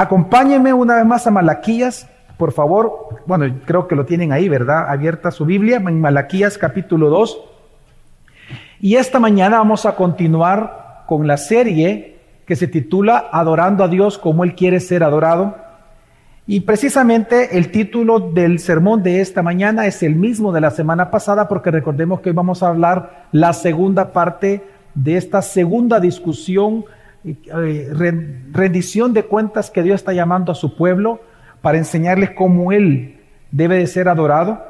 Acompáñenme 0.00 0.72
una 0.72 0.96
vez 0.96 1.04
más 1.04 1.26
a 1.26 1.30
Malaquías, 1.30 2.08
por 2.38 2.52
favor. 2.52 3.20
Bueno, 3.26 3.44
creo 3.66 3.86
que 3.86 3.94
lo 3.94 4.06
tienen 4.06 4.32
ahí, 4.32 4.48
¿verdad? 4.48 4.88
Abierta 4.88 5.30
su 5.30 5.44
Biblia 5.44 5.76
en 5.76 6.00
Malaquías 6.00 6.56
capítulo 6.56 7.10
2. 7.10 7.38
Y 8.80 8.96
esta 8.96 9.20
mañana 9.20 9.58
vamos 9.58 9.84
a 9.84 9.96
continuar 9.96 11.04
con 11.06 11.26
la 11.26 11.36
serie 11.36 12.16
que 12.46 12.56
se 12.56 12.66
titula 12.66 13.28
Adorando 13.30 13.84
a 13.84 13.88
Dios 13.88 14.16
como 14.16 14.42
Él 14.42 14.54
quiere 14.54 14.80
ser 14.80 15.04
adorado. 15.04 15.54
Y 16.46 16.60
precisamente 16.60 17.58
el 17.58 17.70
título 17.70 18.20
del 18.20 18.58
sermón 18.58 19.02
de 19.02 19.20
esta 19.20 19.42
mañana 19.42 19.84
es 19.84 20.02
el 20.02 20.16
mismo 20.16 20.50
de 20.50 20.62
la 20.62 20.70
semana 20.70 21.10
pasada 21.10 21.46
porque 21.46 21.70
recordemos 21.70 22.22
que 22.22 22.30
hoy 22.30 22.34
vamos 22.34 22.62
a 22.62 22.68
hablar 22.68 23.26
la 23.32 23.52
segunda 23.52 24.14
parte 24.14 24.64
de 24.94 25.18
esta 25.18 25.42
segunda 25.42 26.00
discusión 26.00 26.86
rendición 28.52 29.12
de 29.12 29.24
cuentas 29.24 29.70
que 29.70 29.82
Dios 29.82 29.96
está 29.96 30.12
llamando 30.12 30.52
a 30.52 30.54
su 30.54 30.76
pueblo 30.76 31.20
para 31.60 31.78
enseñarles 31.78 32.30
cómo 32.30 32.72
Él 32.72 33.20
debe 33.50 33.76
de 33.76 33.86
ser 33.86 34.08
adorado. 34.08 34.62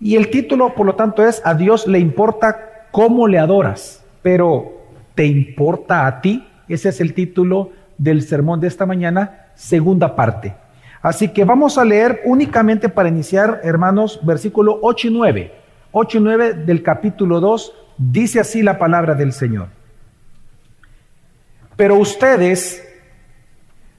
Y 0.00 0.16
el 0.16 0.30
título, 0.30 0.74
por 0.74 0.86
lo 0.86 0.94
tanto, 0.94 1.26
es 1.26 1.42
A 1.44 1.54
Dios 1.54 1.86
le 1.86 1.98
importa 1.98 2.86
cómo 2.90 3.28
le 3.28 3.38
adoras, 3.38 4.04
pero 4.22 4.72
¿te 5.14 5.26
importa 5.26 6.06
a 6.06 6.20
ti? 6.20 6.46
Ese 6.68 6.88
es 6.88 7.00
el 7.00 7.14
título 7.14 7.70
del 7.98 8.22
sermón 8.22 8.60
de 8.60 8.68
esta 8.68 8.86
mañana, 8.86 9.46
segunda 9.54 10.16
parte. 10.16 10.54
Así 11.02 11.28
que 11.28 11.44
vamos 11.44 11.78
a 11.78 11.84
leer 11.84 12.20
únicamente 12.24 12.88
para 12.88 13.08
iniciar, 13.08 13.60
hermanos, 13.64 14.20
versículo 14.22 14.78
8 14.82 15.08
y 15.08 15.10
9. 15.10 15.52
8 15.92 16.18
y 16.18 16.20
9 16.20 16.54
del 16.54 16.82
capítulo 16.82 17.40
2, 17.40 17.72
dice 17.98 18.40
así 18.40 18.62
la 18.62 18.78
palabra 18.78 19.14
del 19.14 19.32
Señor. 19.32 19.68
Pero 21.80 21.96
ustedes 21.96 22.86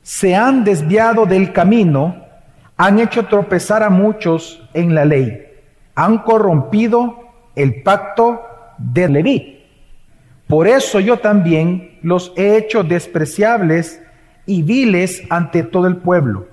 se 0.04 0.36
han 0.36 0.64
desviado 0.64 1.26
del 1.26 1.52
camino, 1.52 2.28
han 2.78 3.00
hecho 3.00 3.26
tropezar 3.26 3.82
a 3.82 3.90
muchos 3.90 4.62
en 4.76 4.94
la 4.94 5.04
ley, 5.04 5.48
han 5.96 6.20
corrompido 6.20 7.32
el 7.56 7.82
pacto 7.82 8.40
de 8.78 9.10
Leví. 9.10 9.66
Por 10.46 10.68
eso 10.68 11.00
yo 11.00 11.18
también 11.18 11.98
los 12.04 12.34
he 12.36 12.56
hecho 12.56 12.84
despreciables 12.84 14.00
y 14.46 14.62
viles 14.62 15.24
ante 15.32 15.64
todo 15.64 15.88
el 15.88 15.98
pueblo. 15.98 16.50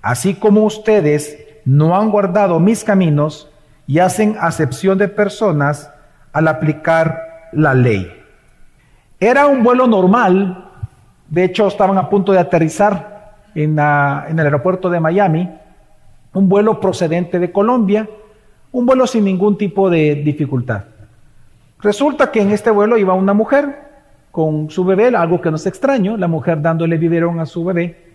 Así 0.00 0.32
como 0.32 0.64
ustedes 0.64 1.36
no 1.66 1.94
han 1.94 2.10
guardado 2.10 2.58
mis 2.60 2.82
caminos 2.82 3.52
y 3.86 3.98
hacen 3.98 4.38
acepción 4.40 4.96
de 4.96 5.08
personas 5.08 5.90
al 6.32 6.48
aplicar 6.48 7.50
la 7.52 7.74
ley. 7.74 8.10
Era 9.22 9.46
un 9.46 9.62
vuelo 9.62 9.86
normal, 9.86 10.61
de 11.32 11.44
hecho 11.44 11.66
estaban 11.66 11.96
a 11.96 12.10
punto 12.10 12.30
de 12.32 12.38
aterrizar 12.38 13.32
en, 13.54 13.72
el 13.72 14.38
aeropuerto 14.38 14.90
de 14.90 15.00
Miami, 15.00 15.48
un 16.34 16.46
vuelo 16.46 16.78
procedente 16.78 17.38
de 17.38 17.50
Colombia, 17.50 18.06
un 18.70 18.84
vuelo 18.84 19.06
sin 19.06 19.24
ningún 19.24 19.56
tipo 19.56 19.88
de 19.88 20.16
dificultad. 20.16 20.84
Resulta 21.80 22.30
que 22.30 22.42
en 22.42 22.50
este 22.50 22.70
vuelo 22.70 22.98
iba 22.98 23.14
una 23.14 23.32
mujer 23.32 23.78
con 24.30 24.68
su 24.68 24.84
bebé, 24.84 25.06
algo 25.16 25.40
que 25.40 25.48
no 25.48 25.56
es 25.56 25.64
extraño, 25.64 26.18
la 26.18 26.28
mujer 26.28 26.60
dándole 26.60 26.98
biberón 26.98 27.40
a 27.40 27.46
su 27.46 27.64
bebé. 27.64 28.12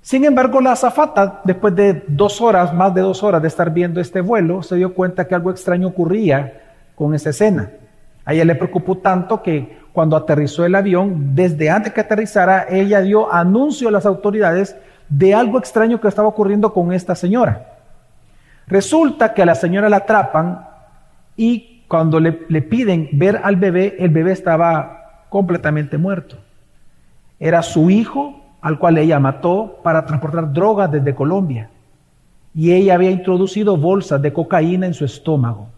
Sin 0.00 0.24
embargo, 0.24 0.60
la 0.60 0.72
azafata, 0.72 1.42
después 1.44 1.76
de 1.76 2.02
dos 2.08 2.40
horas, 2.40 2.74
más 2.74 2.92
de 2.92 3.02
dos 3.02 3.22
horas 3.22 3.40
de 3.40 3.46
estar 3.46 3.72
viendo 3.72 4.00
este 4.00 4.20
vuelo, 4.20 4.64
se 4.64 4.74
dio 4.74 4.94
cuenta 4.94 5.28
que 5.28 5.36
algo 5.36 5.52
extraño 5.52 5.86
ocurría 5.86 6.60
con 6.96 7.14
esa 7.14 7.30
escena. 7.30 7.70
A 8.24 8.34
ella 8.34 8.44
le 8.44 8.56
preocupó 8.56 8.98
tanto 8.98 9.40
que 9.40 9.85
cuando 9.96 10.14
aterrizó 10.14 10.66
el 10.66 10.74
avión, 10.74 11.34
desde 11.34 11.70
antes 11.70 11.94
que 11.94 12.02
aterrizara, 12.02 12.66
ella 12.68 13.00
dio 13.00 13.32
anuncio 13.32 13.88
a 13.88 13.90
las 13.90 14.04
autoridades 14.04 14.76
de 15.08 15.34
algo 15.34 15.58
extraño 15.58 16.02
que 16.02 16.08
estaba 16.08 16.28
ocurriendo 16.28 16.74
con 16.74 16.92
esta 16.92 17.14
señora. 17.14 17.78
Resulta 18.66 19.32
que 19.32 19.40
a 19.40 19.46
la 19.46 19.54
señora 19.54 19.88
la 19.88 19.96
atrapan 19.96 20.68
y 21.34 21.82
cuando 21.88 22.20
le, 22.20 22.42
le 22.50 22.60
piden 22.60 23.08
ver 23.12 23.40
al 23.42 23.56
bebé, 23.56 23.96
el 23.98 24.10
bebé 24.10 24.32
estaba 24.32 25.24
completamente 25.30 25.96
muerto. 25.96 26.36
Era 27.40 27.62
su 27.62 27.88
hijo 27.88 28.44
al 28.60 28.78
cual 28.78 28.98
ella 28.98 29.18
mató 29.18 29.80
para 29.82 30.04
transportar 30.04 30.52
drogas 30.52 30.92
desde 30.92 31.14
Colombia. 31.14 31.70
Y 32.54 32.72
ella 32.72 32.96
había 32.96 33.12
introducido 33.12 33.78
bolsas 33.78 34.20
de 34.20 34.34
cocaína 34.34 34.84
en 34.84 34.92
su 34.92 35.06
estómago. 35.06 35.68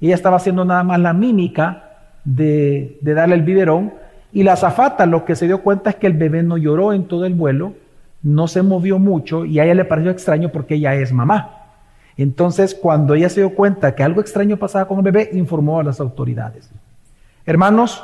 Ella 0.00 0.14
estaba 0.14 0.38
haciendo 0.38 0.64
nada 0.64 0.82
más 0.82 0.98
la 0.98 1.12
mímica 1.12 1.85
de, 2.26 2.98
darle 3.00 3.36
el 3.36 3.42
biberón 3.42 3.94
y 4.32 4.42
la 4.42 4.54
azafata 4.54 5.06
lo 5.06 5.24
que 5.24 5.36
se 5.36 5.46
dio 5.46 5.62
cuenta 5.62 5.90
es 5.90 5.96
que 5.96 6.08
el 6.08 6.12
bebé 6.12 6.42
no 6.42 6.58
lloró 6.58 6.92
en 6.92 7.04
todo 7.04 7.24
el 7.24 7.34
vuelo, 7.34 7.74
no 8.22 8.48
se 8.48 8.62
movió 8.62 8.98
mucho 8.98 9.44
y 9.44 9.58
a 9.60 9.64
ella 9.64 9.74
le 9.74 9.84
pareció 9.84 10.10
extraño 10.10 10.50
porque 10.50 10.74
ella 10.74 10.94
es 10.94 11.12
mamá. 11.12 11.52
Entonces, 12.18 12.74
cuando 12.74 13.14
ella 13.14 13.28
se 13.28 13.40
dio 13.40 13.54
cuenta 13.54 13.94
que 13.94 14.02
algo 14.02 14.20
extraño 14.20 14.56
pasaba 14.56 14.88
con 14.88 14.98
el 14.98 15.04
bebé, 15.04 15.30
informó 15.34 15.80
a 15.80 15.84
las 15.84 16.00
autoridades. 16.00 16.68
Hermanos, 17.44 18.02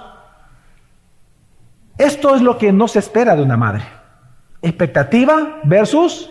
esto 1.99 2.35
es 2.35 2.43
lo 2.43 2.59
que 2.59 2.73
no 2.73 2.89
se 2.89 2.99
espera 2.99 3.35
de 3.35 3.43
una 3.43 3.57
madre. 3.57 3.83
Expectativa 4.61 5.61
versus 5.65 6.31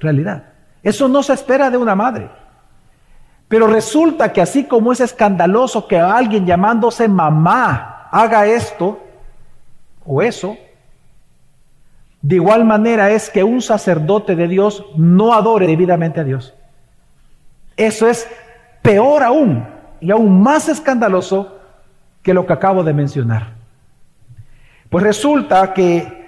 realidad. 0.00 0.44
Eso 0.82 1.08
no 1.08 1.22
se 1.22 1.32
espera 1.32 1.70
de 1.70 1.76
una 1.76 1.94
madre. 1.94 2.28
Pero 3.48 3.66
resulta 3.66 4.32
que 4.32 4.42
así 4.42 4.64
como 4.64 4.92
es 4.92 5.00
escandaloso 5.00 5.88
que 5.88 5.98
alguien 5.98 6.44
llamándose 6.44 7.08
mamá 7.08 8.08
haga 8.10 8.46
esto 8.46 9.00
o 10.04 10.22
eso, 10.22 10.56
de 12.20 12.36
igual 12.36 12.64
manera 12.64 13.10
es 13.10 13.30
que 13.30 13.42
un 13.42 13.62
sacerdote 13.62 14.36
de 14.36 14.48
Dios 14.48 14.84
no 14.96 15.32
adore 15.32 15.66
debidamente 15.66 16.20
a 16.20 16.24
Dios. 16.24 16.54
Eso 17.76 18.08
es 18.08 18.28
peor 18.82 19.22
aún 19.22 19.66
y 20.00 20.10
aún 20.10 20.42
más 20.42 20.68
escandaloso 20.68 21.56
que 22.22 22.34
lo 22.34 22.44
que 22.44 22.52
acabo 22.52 22.84
de 22.84 22.92
mencionar. 22.92 23.52
Pues 24.90 25.04
resulta 25.04 25.72
que 25.72 26.18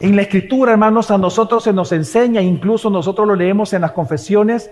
en 0.00 0.16
la 0.16 0.22
escritura, 0.22 0.72
hermanos, 0.72 1.10
a 1.10 1.18
nosotros 1.18 1.64
se 1.64 1.72
nos 1.72 1.92
enseña, 1.92 2.40
incluso 2.40 2.88
nosotros 2.88 3.28
lo 3.28 3.36
leemos 3.36 3.72
en 3.74 3.82
las 3.82 3.92
confesiones, 3.92 4.70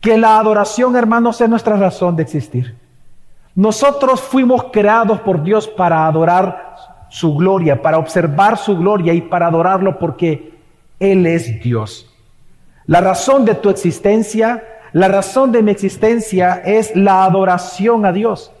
que 0.00 0.16
la 0.16 0.38
adoración, 0.38 0.96
hermanos, 0.96 1.40
es 1.40 1.48
nuestra 1.48 1.76
razón 1.76 2.16
de 2.16 2.22
existir. 2.22 2.74
Nosotros 3.54 4.20
fuimos 4.20 4.64
creados 4.72 5.20
por 5.20 5.42
Dios 5.42 5.68
para 5.68 6.06
adorar 6.06 6.76
su 7.10 7.34
gloria, 7.34 7.82
para 7.82 7.98
observar 7.98 8.56
su 8.56 8.78
gloria 8.78 9.12
y 9.12 9.20
para 9.20 9.48
adorarlo 9.48 9.98
porque 9.98 10.54
Él 10.98 11.26
es 11.26 11.60
Dios. 11.60 12.06
La 12.86 13.00
razón 13.00 13.44
de 13.44 13.54
tu 13.54 13.68
existencia, 13.68 14.64
la 14.92 15.08
razón 15.08 15.52
de 15.52 15.62
mi 15.62 15.70
existencia 15.70 16.62
es 16.64 16.94
la 16.96 17.24
adoración 17.24 18.06
a 18.06 18.12
Dios. 18.12 18.52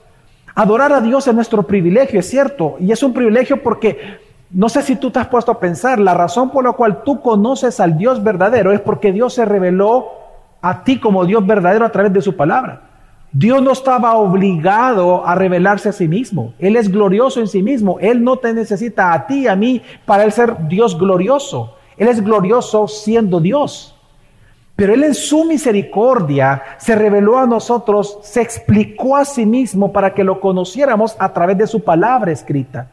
Adorar 0.54 0.92
a 0.92 1.00
Dios 1.00 1.26
es 1.26 1.34
nuestro 1.34 1.62
privilegio, 1.62 2.20
es 2.20 2.28
cierto, 2.28 2.76
y 2.80 2.92
es 2.92 3.02
un 3.02 3.14
privilegio 3.14 3.62
porque 3.62 4.18
no 4.50 4.68
sé 4.68 4.82
si 4.82 4.96
tú 4.96 5.10
te 5.10 5.20
has 5.20 5.28
puesto 5.28 5.52
a 5.52 5.60
pensar, 5.60 6.00
la 6.00 6.12
razón 6.12 6.50
por 6.50 6.64
la 6.64 6.72
cual 6.72 7.04
tú 7.04 7.20
conoces 7.22 7.78
al 7.78 7.96
Dios 7.96 8.22
verdadero 8.22 8.72
es 8.72 8.80
porque 8.80 9.12
Dios 9.12 9.34
se 9.34 9.44
reveló 9.44 10.19
a 10.62 10.84
ti 10.84 10.98
como 10.98 11.24
Dios 11.24 11.46
verdadero 11.46 11.84
a 11.84 11.92
través 11.92 12.12
de 12.12 12.22
su 12.22 12.36
palabra. 12.36 12.82
Dios 13.32 13.62
no 13.62 13.70
estaba 13.70 14.14
obligado 14.14 15.24
a 15.26 15.34
revelarse 15.34 15.88
a 15.88 15.92
sí 15.92 16.08
mismo. 16.08 16.52
Él 16.58 16.76
es 16.76 16.90
glorioso 16.90 17.40
en 17.40 17.46
sí 17.46 17.62
mismo. 17.62 17.98
Él 18.00 18.24
no 18.24 18.38
te 18.38 18.52
necesita 18.52 19.12
a 19.12 19.26
ti, 19.26 19.46
a 19.46 19.54
mí, 19.54 19.82
para 20.04 20.24
él 20.24 20.32
ser 20.32 20.66
Dios 20.66 20.98
glorioso. 20.98 21.76
Él 21.96 22.08
es 22.08 22.22
glorioso 22.22 22.88
siendo 22.88 23.40
Dios. 23.40 23.94
Pero 24.80 24.94
Él 24.94 25.04
en 25.04 25.14
su 25.14 25.44
misericordia 25.44 26.62
se 26.78 26.96
reveló 26.96 27.38
a 27.38 27.46
nosotros, 27.46 28.18
se 28.22 28.40
explicó 28.40 29.14
a 29.14 29.26
sí 29.26 29.44
mismo 29.44 29.92
para 29.92 30.14
que 30.14 30.24
lo 30.24 30.40
conociéramos 30.40 31.14
a 31.18 31.34
través 31.34 31.58
de 31.58 31.66
su 31.66 31.84
palabra 31.84 32.32
escrita. 32.32 32.88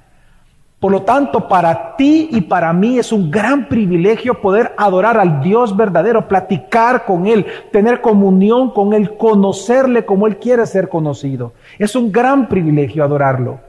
Por 0.80 0.92
lo 0.92 1.02
tanto, 1.02 1.48
para 1.48 1.96
ti 1.96 2.30
y 2.32 2.42
para 2.42 2.72
mí 2.72 3.00
es 3.00 3.12
un 3.12 3.32
gran 3.32 3.68
privilegio 3.68 4.40
poder 4.40 4.76
adorar 4.78 5.18
al 5.18 5.42
Dios 5.42 5.76
verdadero, 5.76 6.28
platicar 6.28 7.06
con 7.06 7.26
Él, 7.26 7.48
tener 7.72 8.00
comunión 8.00 8.70
con 8.70 8.94
Él, 8.94 9.18
conocerle 9.18 10.06
como 10.06 10.28
Él 10.28 10.38
quiere 10.38 10.68
ser 10.68 10.88
conocido. 10.88 11.54
Es 11.80 11.96
un 11.96 12.12
gran 12.12 12.48
privilegio 12.48 13.04
adorarlo, 13.04 13.60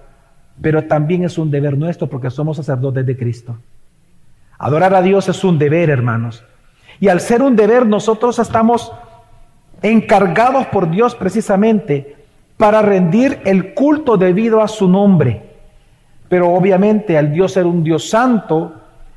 pero 0.61 0.85
también 0.85 1.25
es 1.25 1.39
un 1.39 1.51
deber 1.51 1.79
nuestro 1.79 2.09
porque 2.09 2.31
somos 2.31 2.59
sacerdotes 2.59 3.07
de 3.07 3.17
Cristo. 3.17 3.57
Adorar 4.59 4.93
a 4.93 5.01
Dios 5.01 5.31
es 5.31 5.43
un 5.45 5.59
deber, 5.59 5.89
hermanos. 5.89 6.45
Y 7.01 7.09
al 7.09 7.21
ser 7.21 7.41
un 7.41 7.57
deber, 7.57 7.87
nosotros 7.87 8.39
estamos 8.39 8.93
encargados 9.81 10.67
por 10.67 10.91
Dios 10.91 11.15
precisamente 11.15 12.17
para 12.59 12.83
rendir 12.83 13.41
el 13.47 13.73
culto 13.73 14.19
debido 14.19 14.61
a 14.61 14.69
su 14.69 14.89
nombre. 14.89 15.48
Pero 16.29 16.53
obviamente 16.53 17.17
al 17.17 17.33
Dios 17.33 17.53
ser 17.53 17.67
un 17.67 17.83
Dios 17.83 18.09
santo, 18.09 18.73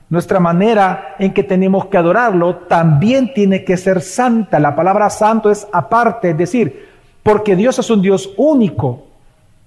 nuestra 0.10 0.40
manera 0.40 1.16
en 1.20 1.34
que 1.34 1.44
tenemos 1.44 1.86
que 1.86 1.98
adorarlo 1.98 2.56
también 2.68 3.34
tiene 3.34 3.64
que 3.64 3.78
ser 3.78 4.02
santa. 4.02 4.60
La 4.60 4.76
palabra 4.76 5.10
santo 5.10 5.50
es 5.50 5.68
aparte, 5.72 6.32
es 6.32 6.38
decir, 6.38 6.90
porque 7.24 7.56
Dios 7.56 7.80
es 7.80 7.90
un 7.90 8.02
Dios 8.02 8.32
único, 8.38 9.08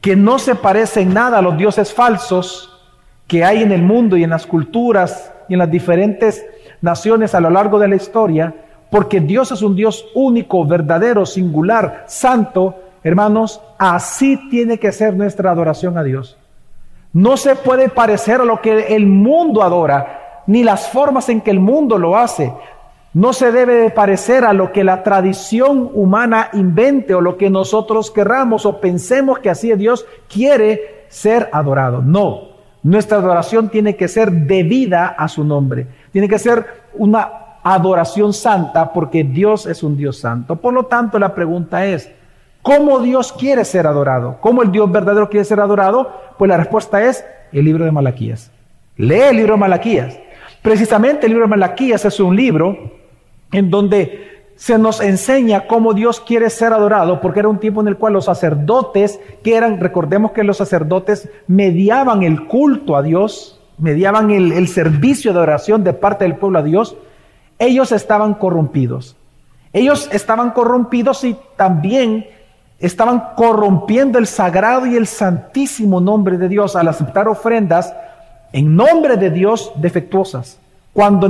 que 0.01 0.17
no 0.17 0.39
se 0.39 0.55
parece 0.55 1.01
en 1.01 1.15
nada 1.15 1.39
a 1.39 1.43
los 1.43 1.57
dioses 1.57 1.95
falsos 1.95 2.71
que 3.27 3.43
hay 3.43 3.63
en 3.63 3.73
el 3.73 3.83
mundo 3.83 4.19
y 4.19 4.25
en 4.25 4.29
las 4.29 4.47
culturas 4.47 5.33
y 5.49 5.55
en 5.55 5.61
las 5.61 5.71
diferentes 5.71 6.45
naciones 6.83 7.35
a 7.35 7.41
lo 7.41 7.49
largo 7.49 7.79
de 7.79 7.89
la 7.89 7.97
historia, 7.97 8.55
porque 8.91 9.21
Dios 9.21 9.51
es 9.51 9.63
un 9.63 9.75
Dios 9.75 10.05
único, 10.15 10.67
verdadero, 10.67 11.25
singular, 11.25 12.05
santo, 12.07 12.75
hermanos, 13.03 13.63
así 13.79 14.39
tiene 14.51 14.79
que 14.79 14.93
ser 14.93 15.17
nuestra 15.17 15.51
adoración 15.51 15.97
a 15.97 16.03
Dios. 16.03 16.37
No 17.15 17.37
se 17.37 17.55
puede 17.55 17.89
parecer 17.89 18.41
a 18.41 18.45
lo 18.45 18.61
que 18.61 18.89
el 18.95 19.07
mundo 19.07 19.63
adora, 19.63 20.43
ni 20.49 20.65
las 20.65 20.89
formas 20.89 21.29
en 21.29 21.41
que 21.41 21.53
el 21.53 21.61
mundo 21.61 21.97
lo 21.97 22.17
hace. 22.17 22.53
No 23.13 23.33
se 23.33 23.53
debe 23.53 23.75
de 23.75 23.91
parecer 23.91 24.45
a 24.45 24.53
lo 24.53 24.73
que 24.73 24.83
la 24.83 25.05
tradición 25.05 25.89
humana 25.95 26.49
invente 26.55 27.15
o 27.15 27.21
lo 27.21 27.37
que 27.37 27.49
nosotros 27.51 28.11
querramos 28.11 28.67
o 28.67 28.81
pensemos 28.81 29.39
que 29.39 29.49
así 29.49 29.73
Dios 29.75 30.05
quiere 30.29 31.07
ser 31.09 31.49
adorado. 31.53 32.03
No, 32.03 32.49
nuestra 32.83 33.19
adoración 33.19 33.69
tiene 33.69 33.95
que 33.95 34.09
ser 34.09 34.33
debida 34.33 35.07
a 35.07 35.29
su 35.29 35.45
nombre. 35.45 35.87
Tiene 36.11 36.29
que 36.29 36.41
ser 36.41 36.67
una 36.95 37.61
adoración 37.63 38.33
santa 38.33 38.93
porque 38.93 39.23
Dios 39.23 39.67
es 39.67 39.85
un 39.85 39.97
Dios 39.97 40.19
santo. 40.19 40.57
Por 40.57 40.75
lo 40.75 40.87
tanto, 40.87 41.21
la 41.21 41.33
pregunta 41.33 41.87
es, 41.87 42.11
¿cómo 42.65 42.99
Dios 43.01 43.33
quiere 43.33 43.65
ser 43.65 43.87
adorado? 43.87 44.39
¿Cómo 44.41 44.63
el 44.63 44.73
Dios 44.73 44.91
verdadero 44.91 45.29
quiere 45.29 45.45
ser 45.45 45.61
adorado? 45.61 46.11
Pues 46.39 46.49
la 46.49 46.57
respuesta 46.57 47.05
es 47.05 47.25
el 47.53 47.65
libro 47.65 47.85
de 47.85 47.93
Malaquías. 47.93 48.51
Lee 48.97 49.21
el 49.31 49.37
libro 49.37 49.53
de 49.53 49.61
Malaquías. 49.61 50.19
Precisamente 50.63 51.27
el 51.27 51.33
libro 51.33 51.47
de 51.47 51.51
Malaquías 51.51 52.05
es 52.07 52.19
un 52.19 52.35
libro 52.35 52.77
en 53.53 53.71
donde 53.71 54.47
se 54.57 54.79
nos 54.79 55.01
enseña 55.01 55.67
cómo 55.67 55.93
Dios 55.93 56.21
quiere 56.21 56.49
ser 56.49 56.73
adorado, 56.73 57.21
porque 57.21 57.41
era 57.41 57.49
un 57.49 57.59
tiempo 57.59 57.83
en 57.83 57.89
el 57.89 57.99
cual 57.99 58.15
los 58.15 58.25
sacerdotes, 58.25 59.21
que 59.43 59.57
eran, 59.57 59.79
recordemos 59.79 60.33
que 60.33 60.43
los 60.43 60.57
sacerdotes 60.57 61.29
mediaban 61.47 62.23
el 62.23 62.47
culto 62.47 62.97
a 62.97 63.03
Dios, 63.03 63.61
mediaban 63.77 64.31
el, 64.31 64.53
el 64.53 64.69
servicio 64.69 65.35
de 65.35 65.41
oración 65.41 65.85
de 65.85 65.93
parte 65.93 66.25
del 66.25 66.37
pueblo 66.37 66.61
a 66.61 66.63
Dios, 66.63 66.97
ellos 67.59 67.93
estaban 67.93 68.35
corrompidos. 68.35 69.17
Ellos 69.75 70.09
estaban 70.13 70.53
corrompidos 70.53 71.25
y 71.25 71.37
también 71.57 72.27
estaban 72.79 73.35
corrompiendo 73.37 74.19
el 74.19 74.27
sagrado 74.27 74.87
y 74.87 74.97
el 74.97 75.07
santísimo 75.07 76.01
nombre 76.01 76.39
de 76.39 76.49
Dios 76.49 76.77
al 76.77 76.89
aceptar 76.89 77.29
ofrendas 77.29 77.95
en 78.53 78.77
nombre 78.77 79.17
de 79.17 79.31
Dios 79.31 79.73
defectuosas. 79.77 80.59
Cuando, 80.93 81.29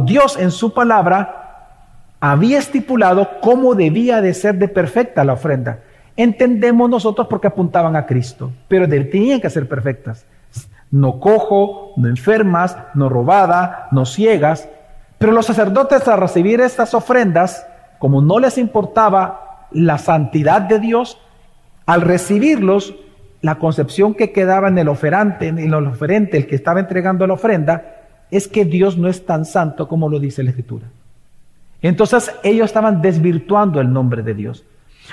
Dios 0.00 0.38
en 0.38 0.50
su 0.50 0.74
palabra 0.74 1.76
había 2.20 2.58
estipulado 2.58 3.40
cómo 3.40 3.74
debía 3.74 4.20
de 4.20 4.34
ser 4.34 4.56
de 4.56 4.68
perfecta 4.68 5.24
la 5.24 5.32
ofrenda. 5.32 5.78
Entendemos 6.16 6.90
nosotros 6.90 7.26
porque 7.28 7.46
apuntaban 7.46 7.96
a 7.96 8.04
Cristo, 8.04 8.52
pero 8.68 8.86
tenían 8.86 9.40
que 9.40 9.48
ser 9.48 9.66
perfectas. 9.66 10.26
No 10.90 11.18
cojo, 11.18 11.92
no 11.96 12.08
enfermas, 12.08 12.76
no 12.92 13.08
robada, 13.08 13.88
no 13.90 14.04
ciegas. 14.04 14.68
Pero 15.16 15.32
los 15.32 15.46
sacerdotes 15.46 16.06
al 16.08 16.20
recibir 16.20 16.60
estas 16.60 16.92
ofrendas, 16.92 17.66
como 17.98 18.20
no 18.20 18.38
les 18.38 18.58
importaba 18.58 19.49
la 19.72 19.98
santidad 19.98 20.62
de 20.62 20.78
Dios, 20.78 21.18
al 21.86 22.02
recibirlos, 22.02 22.94
la 23.42 23.56
concepción 23.56 24.14
que 24.14 24.32
quedaba 24.32 24.68
en 24.68 24.78
el 24.78 24.88
oferante, 24.88 25.48
en 25.48 25.58
el 25.58 25.74
oferente, 25.74 26.36
el 26.36 26.46
que 26.46 26.56
estaba 26.56 26.80
entregando 26.80 27.26
la 27.26 27.34
ofrenda, 27.34 27.96
es 28.30 28.46
que 28.48 28.64
Dios 28.64 28.96
no 28.96 29.08
es 29.08 29.24
tan 29.24 29.44
santo 29.44 29.88
como 29.88 30.08
lo 30.08 30.20
dice 30.20 30.42
la 30.42 30.50
Escritura. 30.50 30.86
Entonces 31.82 32.32
ellos 32.42 32.66
estaban 32.66 33.00
desvirtuando 33.00 33.80
el 33.80 33.92
nombre 33.92 34.22
de 34.22 34.34
Dios. 34.34 34.64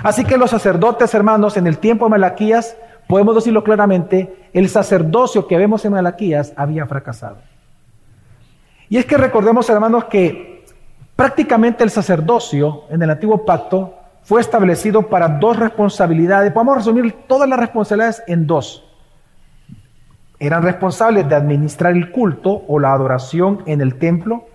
Así 0.03 0.25
que 0.25 0.37
los 0.37 0.51
sacerdotes, 0.51 1.13
hermanos, 1.13 1.57
en 1.57 1.65
el 1.65 1.77
tiempo 1.77 2.05
de 2.05 2.11
Malaquías, 2.11 2.75
podemos 3.07 3.35
decirlo 3.35 3.63
claramente, 3.63 4.49
el 4.53 4.69
sacerdocio 4.69 5.47
que 5.47 5.57
vemos 5.57 5.85
en 5.85 5.93
Malaquías 5.93 6.53
había 6.55 6.85
fracasado. 6.85 7.37
Y 8.89 8.97
es 8.97 9.05
que 9.05 9.17
recordemos, 9.17 9.69
hermanos, 9.69 10.05
que 10.05 10.65
prácticamente 11.15 11.83
el 11.83 11.89
sacerdocio 11.89 12.83
en 12.89 13.01
el 13.01 13.09
antiguo 13.09 13.45
pacto 13.45 13.96
fue 14.27 14.41
establecido 14.41 15.03
para 15.03 15.27
dos 15.27 15.57
responsabilidades. 15.57 16.51
Podemos 16.51 16.77
resumir 16.77 17.15
todas 17.27 17.49
las 17.49 17.59
responsabilidades 17.59 18.23
en 18.27 18.45
dos. 18.45 18.83
Eran 20.39 20.61
responsables 20.61 21.27
de 21.27 21.35
administrar 21.35 21.93
el 21.93 22.11
culto 22.11 22.63
o 22.67 22.77
la 22.77 22.93
adoración 22.93 23.63
en 23.65 23.81
el 23.81 23.95
templo 23.95 24.45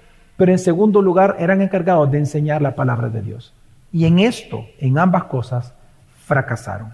pero 0.42 0.50
en 0.50 0.58
segundo 0.58 1.02
lugar 1.02 1.36
eran 1.38 1.60
encargados 1.60 2.10
de 2.10 2.18
enseñar 2.18 2.62
la 2.62 2.74
palabra 2.74 3.08
de 3.08 3.22
Dios. 3.22 3.54
Y 3.92 4.06
en 4.06 4.18
esto, 4.18 4.64
en 4.80 4.98
ambas 4.98 5.24
cosas, 5.24 5.72
fracasaron. 6.24 6.92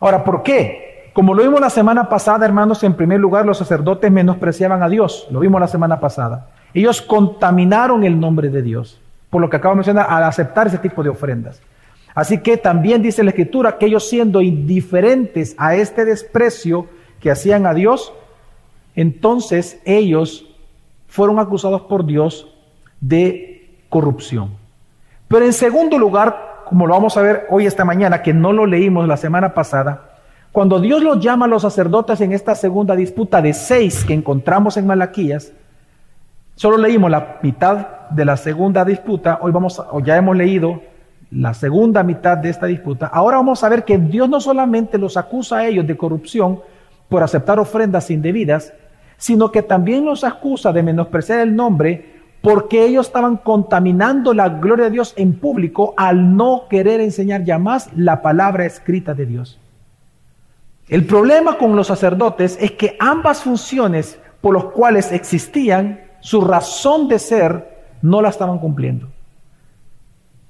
Ahora, 0.00 0.22
¿por 0.22 0.42
qué? 0.42 1.10
Como 1.14 1.32
lo 1.32 1.42
vimos 1.42 1.62
la 1.62 1.70
semana 1.70 2.10
pasada, 2.10 2.44
hermanos, 2.44 2.82
en 2.84 2.92
primer 2.92 3.20
lugar 3.20 3.46
los 3.46 3.56
sacerdotes 3.56 4.12
menospreciaban 4.12 4.82
a 4.82 4.88
Dios, 4.90 5.26
lo 5.30 5.40
vimos 5.40 5.60
la 5.60 5.66
semana 5.66 5.98
pasada. 5.98 6.48
Ellos 6.74 7.00
contaminaron 7.00 8.04
el 8.04 8.20
nombre 8.20 8.50
de 8.50 8.60
Dios, 8.60 9.00
por 9.30 9.40
lo 9.40 9.48
que 9.48 9.56
acabo 9.56 9.72
de 9.72 9.78
mencionar, 9.78 10.06
al 10.08 10.24
aceptar 10.24 10.66
ese 10.66 10.76
tipo 10.76 11.02
de 11.02 11.08
ofrendas. 11.08 11.62
Así 12.18 12.38
que 12.38 12.56
también 12.56 13.00
dice 13.00 13.22
la 13.22 13.30
Escritura 13.30 13.78
que 13.78 13.86
ellos 13.86 14.08
siendo 14.08 14.42
indiferentes 14.42 15.54
a 15.56 15.76
este 15.76 16.04
desprecio 16.04 16.86
que 17.20 17.30
hacían 17.30 17.64
a 17.64 17.74
Dios, 17.74 18.12
entonces 18.96 19.80
ellos 19.84 20.44
fueron 21.06 21.38
acusados 21.38 21.82
por 21.82 22.04
Dios 22.04 22.52
de 23.00 23.70
corrupción. 23.88 24.50
Pero 25.28 25.44
en 25.44 25.52
segundo 25.52 25.96
lugar, 25.96 26.64
como 26.64 26.88
lo 26.88 26.94
vamos 26.94 27.16
a 27.16 27.22
ver 27.22 27.46
hoy 27.50 27.66
esta 27.66 27.84
mañana, 27.84 28.20
que 28.20 28.34
no 28.34 28.52
lo 28.52 28.66
leímos 28.66 29.06
la 29.06 29.16
semana 29.16 29.54
pasada, 29.54 30.18
cuando 30.50 30.80
Dios 30.80 31.00
los 31.04 31.20
llama 31.20 31.44
a 31.44 31.48
los 31.48 31.62
sacerdotes 31.62 32.20
en 32.20 32.32
esta 32.32 32.56
segunda 32.56 32.96
disputa 32.96 33.40
de 33.40 33.54
seis 33.54 34.04
que 34.04 34.14
encontramos 34.14 34.76
en 34.76 34.88
Malaquías, 34.88 35.52
solo 36.56 36.78
leímos 36.78 37.12
la 37.12 37.38
mitad 37.42 38.08
de 38.10 38.24
la 38.24 38.36
segunda 38.36 38.84
disputa, 38.84 39.38
hoy 39.40 39.52
vamos, 39.52 39.80
o 39.92 40.00
ya 40.00 40.16
hemos 40.16 40.36
leído 40.36 40.82
la 41.30 41.52
segunda 41.54 42.02
mitad 42.02 42.38
de 42.38 42.50
esta 42.50 42.66
disputa, 42.66 43.06
ahora 43.06 43.36
vamos 43.36 43.62
a 43.62 43.68
ver 43.68 43.84
que 43.84 43.98
Dios 43.98 44.28
no 44.28 44.40
solamente 44.40 44.98
los 44.98 45.16
acusa 45.16 45.58
a 45.58 45.66
ellos 45.66 45.86
de 45.86 45.96
corrupción 45.96 46.60
por 47.08 47.22
aceptar 47.22 47.58
ofrendas 47.58 48.10
indebidas, 48.10 48.72
sino 49.16 49.50
que 49.50 49.62
también 49.62 50.04
los 50.04 50.24
acusa 50.24 50.72
de 50.72 50.82
menospreciar 50.82 51.40
el 51.40 51.54
nombre 51.54 52.18
porque 52.40 52.84
ellos 52.84 53.06
estaban 53.06 53.36
contaminando 53.36 54.32
la 54.32 54.48
gloria 54.48 54.86
de 54.86 54.92
Dios 54.92 55.12
en 55.16 55.34
público 55.34 55.94
al 55.96 56.36
no 56.36 56.66
querer 56.70 57.00
enseñar 57.00 57.44
ya 57.44 57.58
más 57.58 57.90
la 57.96 58.22
palabra 58.22 58.64
escrita 58.64 59.12
de 59.14 59.26
Dios. 59.26 59.58
El 60.88 61.04
problema 61.04 61.58
con 61.58 61.76
los 61.76 61.88
sacerdotes 61.88 62.56
es 62.60 62.72
que 62.72 62.96
ambas 63.00 63.42
funciones 63.42 64.18
por 64.40 64.54
las 64.54 64.64
cuales 64.64 65.12
existían, 65.12 66.00
su 66.20 66.40
razón 66.40 67.08
de 67.08 67.18
ser, 67.18 67.78
no 68.00 68.22
la 68.22 68.28
estaban 68.28 68.58
cumpliendo. 68.58 69.08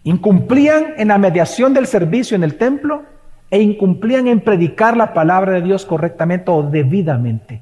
Incumplían 0.08 0.94
en 0.96 1.08
la 1.08 1.18
mediación 1.18 1.74
del 1.74 1.86
servicio 1.86 2.34
en 2.34 2.42
el 2.42 2.56
templo 2.56 3.02
e 3.50 3.60
incumplían 3.60 4.26
en 4.26 4.40
predicar 4.40 4.96
la 4.96 5.12
palabra 5.12 5.52
de 5.52 5.60
Dios 5.60 5.84
correctamente 5.84 6.50
o 6.50 6.62
debidamente. 6.62 7.60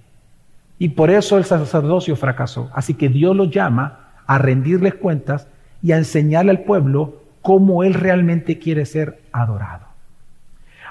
Y 0.78 0.90
por 0.90 1.10
eso 1.10 1.38
el 1.38 1.44
sacerdocio 1.44 2.14
fracasó. 2.14 2.70
Así 2.72 2.94
que 2.94 3.08
Dios 3.08 3.34
los 3.34 3.50
llama 3.50 4.12
a 4.28 4.38
rendirles 4.38 4.94
cuentas 4.94 5.48
y 5.82 5.90
a 5.90 5.96
enseñarle 5.96 6.52
al 6.52 6.60
pueblo 6.60 7.16
cómo 7.42 7.82
Él 7.82 7.94
realmente 7.94 8.60
quiere 8.60 8.86
ser 8.86 9.18
adorado. 9.32 9.86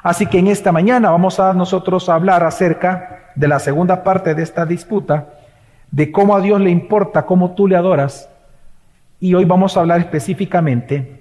Así 0.03 0.25
que 0.25 0.39
en 0.39 0.47
esta 0.47 0.73
mañana 0.73 1.09
vamos 1.09 1.39
a 1.39 1.53
nosotros 1.53 2.09
a 2.09 2.15
hablar 2.15 2.43
acerca 2.43 3.31
de 3.33 3.47
la 3.47 3.59
segunda 3.59 4.03
parte 4.03 4.35
de 4.35 4.43
esta 4.43 4.65
disputa, 4.65 5.29
de 5.89 6.11
cómo 6.11 6.35
a 6.35 6.41
Dios 6.41 6.59
le 6.59 6.69
importa 6.69 7.25
cómo 7.25 7.51
tú 7.55 7.65
le 7.65 7.77
adoras. 7.77 8.29
Y 9.21 9.33
hoy 9.35 9.45
vamos 9.45 9.77
a 9.77 9.79
hablar 9.79 10.01
específicamente 10.01 11.14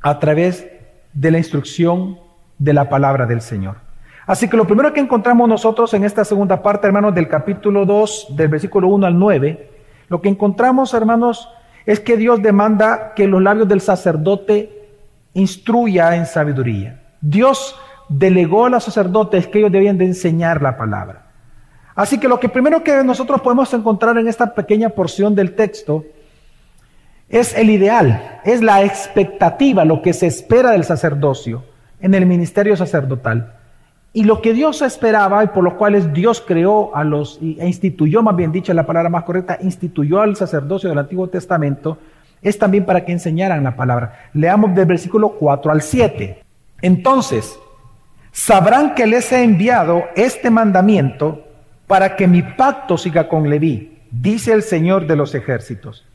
a 0.00 0.18
través 0.18 0.66
de 1.12 1.30
la 1.30 1.38
instrucción 1.38 2.18
de 2.58 2.72
la 2.72 2.88
palabra 2.88 3.26
del 3.26 3.40
Señor. 3.40 3.76
Así 4.26 4.48
que 4.48 4.56
lo 4.56 4.66
primero 4.66 4.92
que 4.92 5.00
encontramos 5.00 5.48
nosotros 5.48 5.94
en 5.94 6.04
esta 6.04 6.24
segunda 6.24 6.62
parte, 6.62 6.86
hermanos, 6.86 7.14
del 7.14 7.28
capítulo 7.28 7.86
2, 7.86 8.36
del 8.36 8.48
versículo 8.48 8.88
1 8.88 9.06
al 9.06 9.18
9, 9.18 9.70
lo 10.08 10.20
que 10.20 10.28
encontramos, 10.28 10.92
hermanos, 10.92 11.48
es 11.86 12.00
que 12.00 12.16
Dios 12.16 12.42
demanda 12.42 13.14
que 13.14 13.26
los 13.26 13.42
labios 13.42 13.68
del 13.68 13.80
sacerdote 13.80 14.90
instruya 15.32 16.14
en 16.14 16.26
sabiduría. 16.26 17.00
Dios 17.20 17.74
delegó 18.08 18.66
a 18.66 18.70
los 18.70 18.84
sacerdotes 18.84 19.46
que 19.46 19.60
ellos 19.60 19.72
debían 19.72 19.96
de 19.96 20.04
enseñar 20.04 20.60
la 20.60 20.76
palabra. 20.76 21.26
Así 21.94 22.20
que 22.20 22.28
lo 22.28 22.38
que 22.38 22.48
primero 22.48 22.84
que 22.84 23.02
nosotros 23.02 23.40
podemos 23.40 23.72
encontrar 23.72 24.16
en 24.18 24.28
esta 24.28 24.54
pequeña 24.54 24.90
porción 24.90 25.34
del 25.34 25.54
texto 25.54 26.04
es 27.28 27.54
el 27.54 27.70
ideal, 27.70 28.40
es 28.44 28.62
la 28.62 28.82
expectativa, 28.82 29.84
lo 29.84 30.00
que 30.00 30.12
se 30.12 30.26
espera 30.26 30.70
del 30.70 30.84
sacerdocio 30.84 31.64
en 32.00 32.14
el 32.14 32.26
ministerio 32.26 32.76
sacerdotal. 32.76 33.54
Y 34.12 34.24
lo 34.24 34.40
que 34.40 34.54
Dios 34.54 34.80
esperaba 34.82 35.44
y 35.44 35.48
por 35.48 35.62
los 35.62 35.74
cuales 35.74 36.12
Dios 36.12 36.42
creó 36.46 36.96
a 36.96 37.04
los, 37.04 37.38
e 37.42 37.66
instituyó, 37.66 38.22
más 38.22 38.34
bien 38.34 38.50
dicho, 38.50 38.72
la 38.72 38.86
palabra 38.86 39.10
más 39.10 39.24
correcta, 39.24 39.58
instituyó 39.60 40.22
al 40.22 40.36
sacerdocio 40.36 40.88
del 40.88 40.98
Antiguo 40.98 41.28
Testamento, 41.28 41.98
es 42.40 42.58
también 42.58 42.86
para 42.86 43.04
que 43.04 43.12
enseñaran 43.12 43.62
la 43.62 43.76
palabra. 43.76 44.30
Leamos 44.32 44.74
del 44.74 44.86
versículo 44.86 45.30
4 45.30 45.70
al 45.70 45.82
7. 45.82 46.42
Entonces, 46.80 47.58
sabrán 48.32 48.94
que 48.94 49.06
les 49.06 49.30
he 49.32 49.42
enviado 49.42 50.04
este 50.16 50.48
mandamiento 50.48 51.44
para 51.86 52.16
que 52.16 52.26
mi 52.26 52.42
pacto 52.42 52.96
siga 52.96 53.28
con 53.28 53.50
Leví, 53.50 53.98
dice 54.10 54.52
el 54.52 54.62
Señor 54.62 55.06
de 55.06 55.16
los 55.16 55.34
ejércitos. 55.34 56.06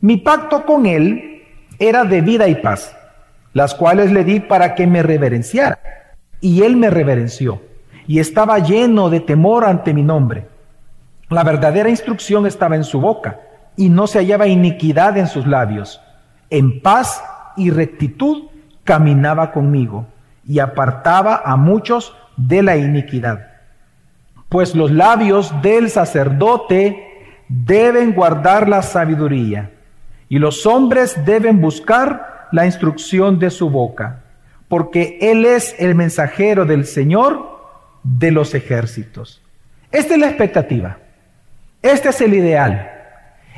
Mi 0.00 0.16
pacto 0.16 0.64
con 0.64 0.86
él 0.86 1.42
era 1.78 2.04
de 2.04 2.20
vida 2.20 2.48
y 2.48 2.56
paz, 2.56 2.96
las 3.52 3.74
cuales 3.74 4.12
le 4.12 4.24
di 4.24 4.40
para 4.40 4.74
que 4.74 4.86
me 4.86 5.02
reverenciara. 5.02 5.78
Y 6.40 6.62
él 6.62 6.76
me 6.76 6.90
reverenció, 6.90 7.60
y 8.06 8.20
estaba 8.20 8.58
lleno 8.60 9.10
de 9.10 9.20
temor 9.20 9.64
ante 9.64 9.92
mi 9.92 10.02
nombre. 10.02 10.46
La 11.28 11.42
verdadera 11.42 11.88
instrucción 11.88 12.46
estaba 12.46 12.76
en 12.76 12.84
su 12.84 13.00
boca, 13.00 13.40
y 13.76 13.88
no 13.88 14.06
se 14.06 14.18
hallaba 14.18 14.46
iniquidad 14.46 15.16
en 15.16 15.26
sus 15.26 15.46
labios. 15.46 16.00
En 16.50 16.80
paz 16.80 17.22
y 17.56 17.70
rectitud 17.70 18.44
caminaba 18.84 19.50
conmigo, 19.50 20.06
y 20.46 20.60
apartaba 20.60 21.42
a 21.44 21.56
muchos 21.56 22.14
de 22.36 22.62
la 22.62 22.76
iniquidad. 22.76 23.48
Pues 24.48 24.74
los 24.74 24.90
labios 24.90 25.52
del 25.60 25.90
sacerdote 25.90 27.04
deben 27.48 28.14
guardar 28.14 28.68
la 28.68 28.82
sabiduría, 28.82 29.72
y 30.28 30.38
los 30.38 30.66
hombres 30.66 31.24
deben 31.24 31.60
buscar 31.60 32.48
la 32.52 32.66
instrucción 32.66 33.38
de 33.38 33.50
su 33.50 33.70
boca, 33.70 34.20
porque 34.68 35.18
Él 35.20 35.44
es 35.44 35.74
el 35.78 35.94
mensajero 35.94 36.64
del 36.64 36.86
Señor 36.86 37.58
de 38.02 38.30
los 38.30 38.54
ejércitos. 38.54 39.40
Esta 39.90 40.14
es 40.14 40.20
la 40.20 40.28
expectativa, 40.28 40.98
este 41.82 42.10
es 42.10 42.20
el 42.20 42.34
ideal, 42.34 42.90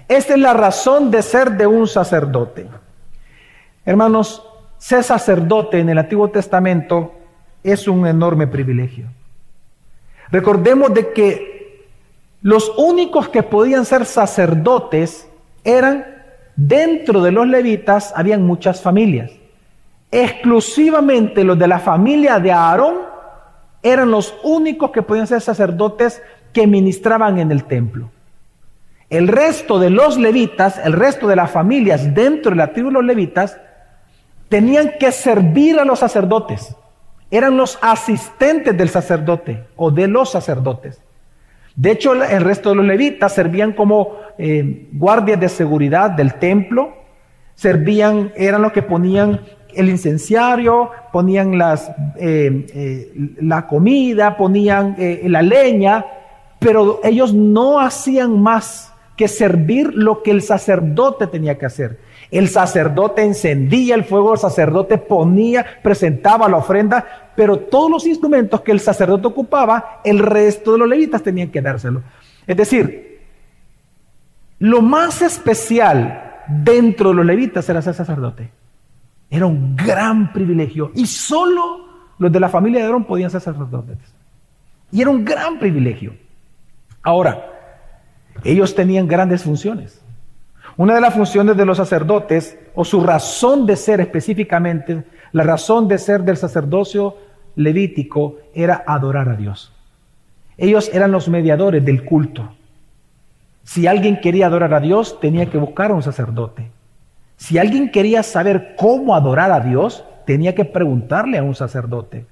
esta 0.09 0.35
es 0.35 0.41
la 0.41 0.53
razón 0.53 1.11
de 1.11 1.23
ser 1.23 1.53
de 1.53 1.67
un 1.67 1.87
sacerdote. 1.87 2.69
Hermanos, 3.85 4.47
ser 4.79 5.03
sacerdote 5.03 5.79
en 5.79 5.89
el 5.89 5.99
Antiguo 5.99 6.31
Testamento 6.31 7.15
es 7.63 7.87
un 7.89 8.07
enorme 8.07 8.47
privilegio. 8.47 9.07
Recordemos 10.31 10.95
de 10.95 11.13
que 11.13 11.89
los 12.43 12.73
únicos 12.79 13.29
que 13.29 13.43
podían 13.43 13.85
ser 13.85 14.07
sacerdotes 14.07 15.29
eran 15.65 16.20
dentro 16.67 17.23
de 17.23 17.33
los 17.33 17.47
levitas, 17.47 18.13
habían 18.17 18.47
muchas 18.47 18.81
familias. 18.81 19.31
Exclusivamente 20.11 21.45
los 21.45 21.59
de 21.59 21.69
la 21.69 21.79
familia 21.79 22.39
de 22.39 22.53
Aarón 22.53 22.97
eran 23.83 24.11
los 24.11 24.35
únicos 24.43 24.91
que 24.91 25.03
podían 25.03 25.27
ser 25.27 25.41
sacerdotes 25.41 26.23
que 26.53 26.67
ministraban 26.67 27.39
en 27.39 27.51
el 27.53 27.65
templo. 27.65 28.11
El 29.09 29.29
resto 29.29 29.79
de 29.79 29.91
los 29.91 30.19
levitas, 30.19 30.81
el 30.85 30.93
resto 30.93 31.27
de 31.27 31.37
las 31.37 31.51
familias 31.51 32.15
dentro 32.15 32.51
de 32.51 32.57
la 32.57 32.73
tribu 32.73 32.89
de 32.89 32.95
los 32.95 33.05
levitas, 33.05 33.59
tenían 34.49 34.93
que 34.99 35.13
servir 35.13 35.79
a 35.79 35.85
los 35.85 36.01
sacerdotes 36.01 36.75
eran 37.31 37.57
los 37.57 37.79
asistentes 37.81 38.77
del 38.77 38.89
sacerdote 38.89 39.67
o 39.77 39.91
de 39.91 40.09
los 40.09 40.31
sacerdotes. 40.31 41.01
De 41.81 41.93
hecho, 41.93 42.13
el 42.13 42.43
resto 42.43 42.69
de 42.69 42.77
los 42.77 42.85
levitas 42.85 43.35
servían 43.35 43.73
como 43.73 44.19
eh, 44.37 44.87
guardias 44.93 45.41
de 45.41 45.49
seguridad 45.49 46.11
del 46.11 46.35
templo, 46.35 46.93
servían, 47.55 48.33
eran 48.37 48.61
los 48.61 48.73
que 48.73 48.83
ponían 48.83 49.41
el 49.75 49.89
incenciario, 49.89 50.91
ponían 51.11 51.57
las, 51.57 51.91
eh, 52.19 52.67
eh, 52.75 53.13
la 53.41 53.67
comida, 53.67 54.37
ponían 54.37 54.95
la 55.25 55.41
leña, 55.41 56.05
pero 56.59 57.01
ellos 57.03 57.33
no 57.33 57.81
hacían 57.81 58.39
más 58.39 58.93
que 59.17 59.27
servir 59.27 59.95
lo 59.95 60.23
que 60.23 60.33
el 60.33 60.43
sacerdote 60.43 61.29
tenía 61.29 61.57
que 61.57 61.65
hacer. 61.65 61.99
El 62.31 62.49
sacerdote 62.49 63.23
encendía 63.23 63.95
el 63.95 64.05
fuego, 64.05 64.35
el 64.35 64.39
sacerdote 64.39 64.99
ponía, 64.99 65.67
presentaba 65.83 66.49
la 66.49 66.59
ofrenda, 66.59 67.33
pero 67.35 67.59
todos 67.59 67.91
los 67.91 68.07
instrumentos 68.07 68.61
que 68.61 68.71
el 68.71 68.81
sacerdote 68.81 69.27
ocupaba, 69.27 70.01
el 70.05 70.21
resto 70.21 70.73
de 70.73 70.79
los 70.79 70.89
levitas 70.89 71.23
tenían 71.23 71.51
que 71.51 71.61
dárselo. 71.61 72.03
Es 72.47 72.57
decir, 72.57 73.21
lo 74.61 74.81
más 74.83 75.23
especial 75.23 76.45
dentro 76.47 77.11
de 77.11 77.17
los 77.17 77.27
levitas 77.27 77.69
era 77.69 77.83
ser 77.83 77.95
sacerdote. 77.95 78.51
Era 79.31 79.47
un 79.47 79.77
gran 79.77 80.33
privilegio 80.33 80.93
y 80.95 81.07
solo 81.07 81.87
los 82.19 82.31
de 82.31 82.41
la 82.41 82.49
familia 82.49 82.81
de 82.81 82.87
Aarón 82.87 83.05
podían 83.05 83.31
ser 83.31 83.41
sacerdotes. 83.41 83.99
Y 84.93 85.01
era 85.01 85.11
un 85.11 85.25
gran 85.25 85.59
privilegio. 85.59 86.15
Ahora, 87.03 87.47
ellos 88.45 88.75
tenían 88.75 89.07
grandes 89.07 89.43
funciones. 89.43 90.01
Una 90.77 90.95
de 90.95 91.01
las 91.01 91.15
funciones 91.15 91.57
de 91.57 91.67
los 91.67 91.77
sacerdotes, 91.77 92.59
o 92.75 92.85
su 92.85 93.03
razón 93.03 93.67
de 93.67 93.77
ser 93.77 94.01
específicamente, 94.01 95.05
la 95.33 95.45
razón 95.45 95.89
de 95.89 95.99
ser 95.99 96.23
del 96.23 96.37
sacerdocio 96.37 97.17
levítico 97.57 98.37
era 98.55 98.85
adorar 98.87 99.29
a 99.29 99.37
Dios. 99.37 99.73
Ellos 100.57 100.91
eran 100.93 101.13
los 101.13 101.29
mediadores 101.29 101.85
del 101.85 102.05
culto. 102.05 102.55
Si 103.65 103.87
alguien 103.87 104.21
quería 104.21 104.47
adorar 104.47 104.75
a 104.75 104.81
Dios, 104.81 105.21
tenía 105.21 105.47
que 105.47 105.59
buscar 105.59 105.91
a 105.91 105.95
un 105.95 106.03
sacerdote. 106.03 106.71
Si 107.37 107.57
alguien 107.59 107.91
quería 107.91 108.23
saber 108.23 108.75
cómo 108.77 109.15
adorar 109.15 109.53
a 109.53 109.61
Dios, 109.61 110.05
tenía 110.27 110.55
que 110.55 110.65
preguntarle 110.65 111.39
a 111.39 111.43
un 111.43 111.55
sacerdote. 111.55 112.27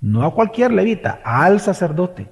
No 0.00 0.24
a 0.24 0.32
cualquier 0.32 0.72
levita, 0.72 1.20
al 1.24 1.60
sacerdote. 1.60 2.28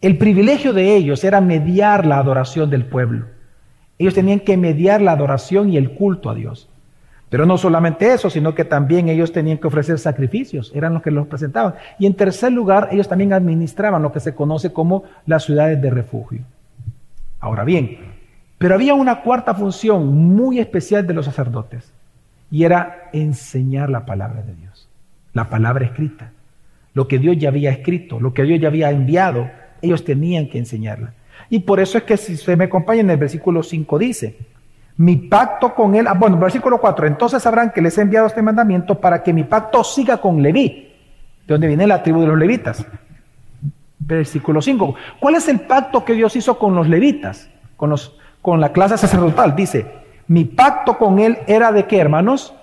El 0.00 0.18
privilegio 0.18 0.74
de 0.74 0.94
ellos 0.94 1.24
era 1.24 1.40
mediar 1.40 2.04
la 2.04 2.18
adoración 2.18 2.68
del 2.68 2.84
pueblo. 2.84 3.26
Ellos 3.98 4.14
tenían 4.14 4.40
que 4.40 4.56
mediar 4.56 5.00
la 5.00 5.12
adoración 5.12 5.70
y 5.70 5.76
el 5.76 5.92
culto 5.92 6.30
a 6.30 6.34
Dios. 6.34 6.68
Pero 7.30 7.46
no 7.46 7.58
solamente 7.58 8.12
eso, 8.12 8.30
sino 8.30 8.54
que 8.54 8.64
también 8.64 9.08
ellos 9.08 9.32
tenían 9.32 9.58
que 9.58 9.66
ofrecer 9.66 9.98
sacrificios, 9.98 10.70
eran 10.74 10.94
los 10.94 11.02
que 11.02 11.10
los 11.10 11.26
presentaban. 11.26 11.74
Y 11.98 12.06
en 12.06 12.14
tercer 12.14 12.52
lugar, 12.52 12.88
ellos 12.92 13.08
también 13.08 13.32
administraban 13.32 14.02
lo 14.02 14.12
que 14.12 14.20
se 14.20 14.34
conoce 14.34 14.72
como 14.72 15.04
las 15.26 15.44
ciudades 15.44 15.80
de 15.80 15.90
refugio. 15.90 16.42
Ahora 17.40 17.64
bien, 17.64 17.98
pero 18.58 18.74
había 18.74 18.94
una 18.94 19.22
cuarta 19.22 19.54
función 19.54 20.14
muy 20.14 20.58
especial 20.58 21.06
de 21.06 21.14
los 21.14 21.26
sacerdotes, 21.26 21.92
y 22.50 22.64
era 22.64 23.10
enseñar 23.12 23.90
la 23.90 24.06
palabra 24.06 24.42
de 24.42 24.54
Dios, 24.54 24.88
la 25.32 25.50
palabra 25.50 25.86
escrita, 25.86 26.30
lo 26.94 27.08
que 27.08 27.18
Dios 27.18 27.36
ya 27.36 27.48
había 27.48 27.70
escrito, 27.70 28.20
lo 28.20 28.32
que 28.32 28.44
Dios 28.44 28.60
ya 28.60 28.68
había 28.68 28.90
enviado, 28.90 29.50
ellos 29.82 30.04
tenían 30.04 30.48
que 30.48 30.58
enseñarla. 30.58 31.14
Y 31.50 31.60
por 31.60 31.80
eso 31.80 31.98
es 31.98 32.04
que 32.04 32.16
si 32.16 32.36
se 32.36 32.56
me 32.56 32.64
acompaña 32.64 33.00
en 33.00 33.10
el 33.10 33.16
versículo 33.16 33.62
5 33.62 33.98
dice, 33.98 34.36
mi 34.96 35.16
pacto 35.16 35.74
con 35.74 35.94
él, 35.94 36.06
ah, 36.06 36.14
bueno, 36.14 36.38
versículo 36.38 36.78
4, 36.78 37.06
entonces 37.06 37.42
sabrán 37.42 37.70
que 37.70 37.82
les 37.82 37.98
he 37.98 38.02
enviado 38.02 38.26
este 38.26 38.42
mandamiento 38.42 39.00
para 39.00 39.22
que 39.22 39.32
mi 39.32 39.44
pacto 39.44 39.82
siga 39.82 40.18
con 40.18 40.40
Leví, 40.40 40.92
de 41.46 41.54
donde 41.54 41.66
viene 41.66 41.86
la 41.86 42.02
tribu 42.02 42.20
de 42.20 42.28
los 42.28 42.38
levitas. 42.38 42.86
Versículo 43.98 44.62
5, 44.62 44.94
¿cuál 45.18 45.34
es 45.34 45.48
el 45.48 45.60
pacto 45.60 46.04
que 46.04 46.14
Dios 46.14 46.36
hizo 46.36 46.58
con 46.58 46.74
los 46.74 46.88
levitas, 46.88 47.48
con, 47.76 47.90
los, 47.90 48.16
con 48.40 48.60
la 48.60 48.72
clase 48.72 48.96
sacerdotal? 48.96 49.56
Dice, 49.56 49.86
mi 50.28 50.44
pacto 50.44 50.96
con 50.96 51.18
él 51.18 51.38
era 51.46 51.72
de 51.72 51.86
qué, 51.86 51.98
hermanos? 51.98 52.54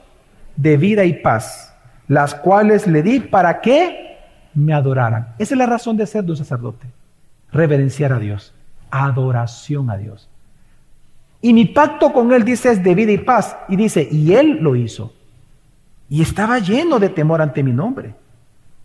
De 0.56 0.78
vida 0.78 1.04
y 1.04 1.14
paz, 1.14 1.76
las 2.08 2.36
cuales 2.36 2.88
le 2.88 3.04
di 3.04 3.20
para 3.20 3.60
que 3.60 4.20
me 4.54 4.74
adoraran. 4.74 5.30
Esa 5.38 5.54
es 5.56 5.58
la 5.58 5.66
razón 5.66 5.98
de 5.98 6.06
ser 6.06 6.24
de 6.24 6.32
un 6.32 6.38
sacerdote, 6.38 6.88
reverenciar 7.52 8.14
a 8.14 8.20
Dios 8.20 8.54
adoración 8.92 9.90
a 9.90 9.98
Dios. 9.98 10.30
Y 11.42 11.54
mi 11.54 11.66
pacto 11.66 12.14
con 12.14 12.32
Él, 12.34 12.44
dice, 12.44 12.72
es 12.72 12.84
de 12.84 12.94
vida 12.94 13.12
y 13.12 13.18
paz. 13.18 13.58
Y 13.68 13.76
dice, 13.76 14.08
y 14.12 14.34
Él 14.34 14.60
lo 14.62 14.76
hizo. 14.76 15.14
Y 16.08 16.22
estaba 16.22 16.60
lleno 16.60 17.00
de 17.00 17.10
temor 17.10 17.42
ante 17.42 17.64
mi 17.64 17.72
nombre. 17.72 18.14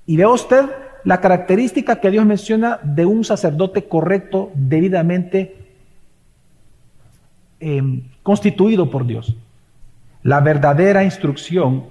Y 0.07 0.17
vea 0.17 0.29
usted 0.29 0.65
la 1.05 1.21
característica 1.21 2.01
que 2.01 2.11
Dios 2.11 2.25
menciona 2.25 2.79
de 2.83 3.05
un 3.05 3.25
sacerdote 3.25 3.87
correcto, 3.87 4.51
debidamente 4.55 5.57
em, 7.61 8.05
constituido 8.23 8.91
por 8.91 9.07
Dios. 9.07 9.37
La 10.23 10.41
verdadera 10.41 11.05
instrucción 11.05 11.85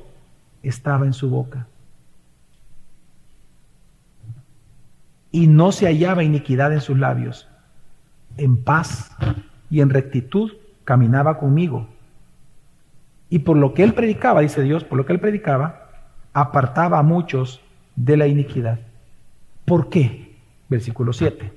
estaba 0.64 1.06
en 1.06 1.14
su 1.14 1.30
boca. 1.30 1.68
Y 5.32 5.48
no 5.48 5.72
se 5.72 5.86
hallaba 5.86 6.24
iniquidad 6.24 6.74
en 6.74 6.82
sus 6.82 6.98
labios 6.98 7.48
en 8.38 8.64
paz 8.64 9.12
y 9.70 9.82
en 9.82 9.90
rectitud 9.90 10.52
caminaba 10.84 11.38
conmigo. 11.38 11.88
Y 13.30 13.40
por 13.40 13.58
lo 13.58 13.74
que 13.74 13.84
él 13.84 13.94
predicaba, 13.94 14.42
dice 14.42 14.62
Dios, 14.62 14.84
por 14.84 14.98
lo 14.98 15.06
que 15.06 15.14
él 15.14 15.20
predicaba, 15.20 15.90
apartaba 16.34 17.00
a 17.00 17.04
muchos 17.04 17.62
de 17.96 18.18
la 18.18 18.28
iniquidad. 18.28 18.80
¿Por 19.66 19.90
qué? 19.90 20.36
Versículo 20.70 21.14
7. 21.14 21.52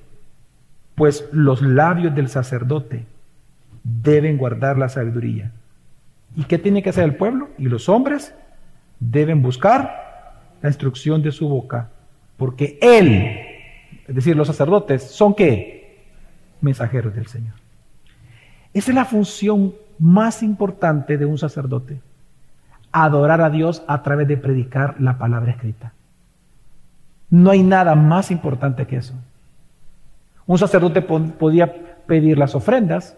Pues 0.94 1.28
los 1.32 1.62
labios 1.62 2.14
del 2.14 2.28
sacerdote 2.28 3.04
deben 3.84 4.38
guardar 4.38 4.78
la 4.78 4.88
sabiduría. 4.88 5.52
¿Y 6.36 6.44
qué 6.44 6.58
tiene 6.58 6.82
que 6.82 6.90
hacer 6.90 7.04
el 7.04 7.16
pueblo? 7.16 7.50
Y 7.58 7.64
los 7.64 7.88
hombres 7.88 8.34
deben 9.00 9.42
buscar 9.42 10.48
la 10.60 10.68
instrucción 10.68 11.22
de 11.22 11.32
su 11.32 11.48
boca, 11.48 11.90
porque 12.36 12.78
él, 12.82 13.38
es 14.06 14.14
decir, 14.14 14.36
los 14.36 14.48
sacerdotes, 14.48 15.02
son 15.02 15.34
qué? 15.34 15.77
Mensajeros 16.60 17.14
del 17.14 17.26
Señor. 17.26 17.54
Esa 18.74 18.90
es 18.90 18.94
la 18.94 19.04
función 19.04 19.74
más 19.98 20.42
importante 20.42 21.18
de 21.18 21.26
un 21.26 21.38
sacerdote. 21.38 22.00
Adorar 22.92 23.40
a 23.40 23.50
Dios 23.50 23.82
a 23.86 24.02
través 24.02 24.28
de 24.28 24.36
predicar 24.36 25.00
la 25.00 25.18
palabra 25.18 25.52
escrita. 25.52 25.92
No 27.30 27.50
hay 27.50 27.62
nada 27.62 27.94
más 27.94 28.30
importante 28.30 28.86
que 28.86 28.96
eso. 28.96 29.14
Un 30.46 30.58
sacerdote 30.58 31.02
podía 31.02 31.74
pedir 32.06 32.38
las 32.38 32.54
ofrendas, 32.54 33.16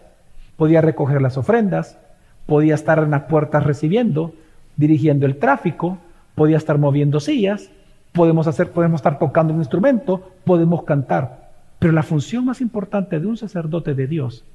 podía 0.57 0.81
recoger 0.81 1.21
las 1.21 1.37
ofrendas, 1.37 1.97
podía 2.45 2.75
estar 2.75 2.99
en 2.99 3.11
las 3.11 3.23
puertas 3.23 3.63
recibiendo, 3.63 4.33
dirigiendo 4.75 5.25
el 5.25 5.37
tráfico, 5.37 5.97
podía 6.35 6.57
estar 6.57 6.77
moviendo 6.77 7.21
sillas, 7.21 7.69
podemos 8.11 8.47
hacer, 8.47 8.71
podemos 8.71 8.99
estar 8.99 9.17
tocando 9.19 9.53
un 9.53 9.59
instrumento, 9.59 10.29
podemos 10.43 10.83
cantar. 10.83 11.40
Pero 11.81 11.93
la 11.93 12.03
función 12.03 12.45
más 12.45 12.61
importante 12.61 13.19
de 13.19 13.25
un 13.25 13.37
sacerdote 13.37 13.95
de 13.95 14.05
Dios 14.05 14.45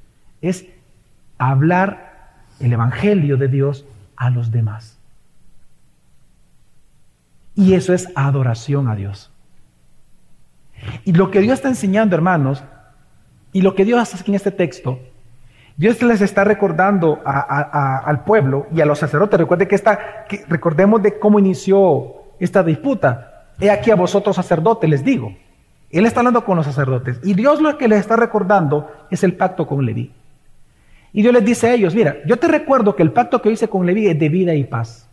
es 0.43 0.65
hablar 1.39 2.37
el 2.61 2.73
evangelio 2.73 3.37
de 3.37 3.49
Dios 3.49 3.85
a 4.15 4.31
los 4.31 4.53
demás. 4.53 4.97
Y 7.57 7.75
eso 7.75 7.93
es 7.93 8.09
adoración 8.15 8.87
a 8.87 8.95
Dios. 8.95 9.33
Y 11.05 11.15
lo 11.15 11.33
que 11.33 11.41
Dios 11.41 11.55
está 11.55 11.67
enseñando, 11.67 12.15
hermanos, 12.15 12.63
y 13.53 13.63
lo 13.63 13.75
que 13.75 13.85
Dios 13.85 14.01
hace 14.01 14.19
aquí 14.19 14.31
en 14.31 14.37
este 14.37 14.53
texto, 14.53 15.01
Dios 15.77 16.01
les 16.03 16.21
está 16.21 16.45
recordando 16.45 17.21
al 17.25 18.23
pueblo 18.23 18.69
y 18.73 18.83
a 18.83 18.87
los 18.87 19.01
sacerdotes. 19.01 19.41
Recuerde 19.41 19.67
que, 19.67 19.75
esta, 19.75 20.27
recordemos 20.47 21.03
de 21.03 21.19
cómo 21.19 21.41
inició 21.41 22.23
esta 22.39 22.63
disputa. 22.63 23.49
He 23.59 23.69
aquí 23.69 23.91
a 23.91 23.97
vosotros 23.97 24.37
sacerdotes, 24.37 24.89
les 24.89 25.03
digo. 25.03 25.35
Él 25.91 26.07
está 26.07 26.21
hablando 26.21 26.45
con 26.45 26.57
los 26.57 26.67
sacerdotes. 26.67 27.21
Y 27.23 27.35
Dios 27.35 27.61
lo 27.61 27.79
que 27.79 27.89
les 27.89 28.01
está 28.01 28.17
recordando 28.17 28.91
es 29.11 29.23
el 29.25 29.35
pacto 29.35 29.67
con 29.67 29.85
Leví. 29.85 30.13
Y 31.13 31.23
Dios 31.23 31.33
les 31.33 31.45
dice 31.45 31.69
a 31.69 31.75
ellos, 31.75 31.95
mira, 31.95 32.17
yo 32.27 32.39
te 32.39 32.49
recuerdo 32.49 32.95
que 32.95 33.03
el 33.03 33.13
pacto 33.13 33.41
que 33.41 33.51
hice 33.51 33.69
con 33.69 33.87
Leví 33.87 34.07
es 34.07 34.19
de 34.19 34.29
vida 34.29 34.55
y 34.55 34.65
paz. 34.65 35.09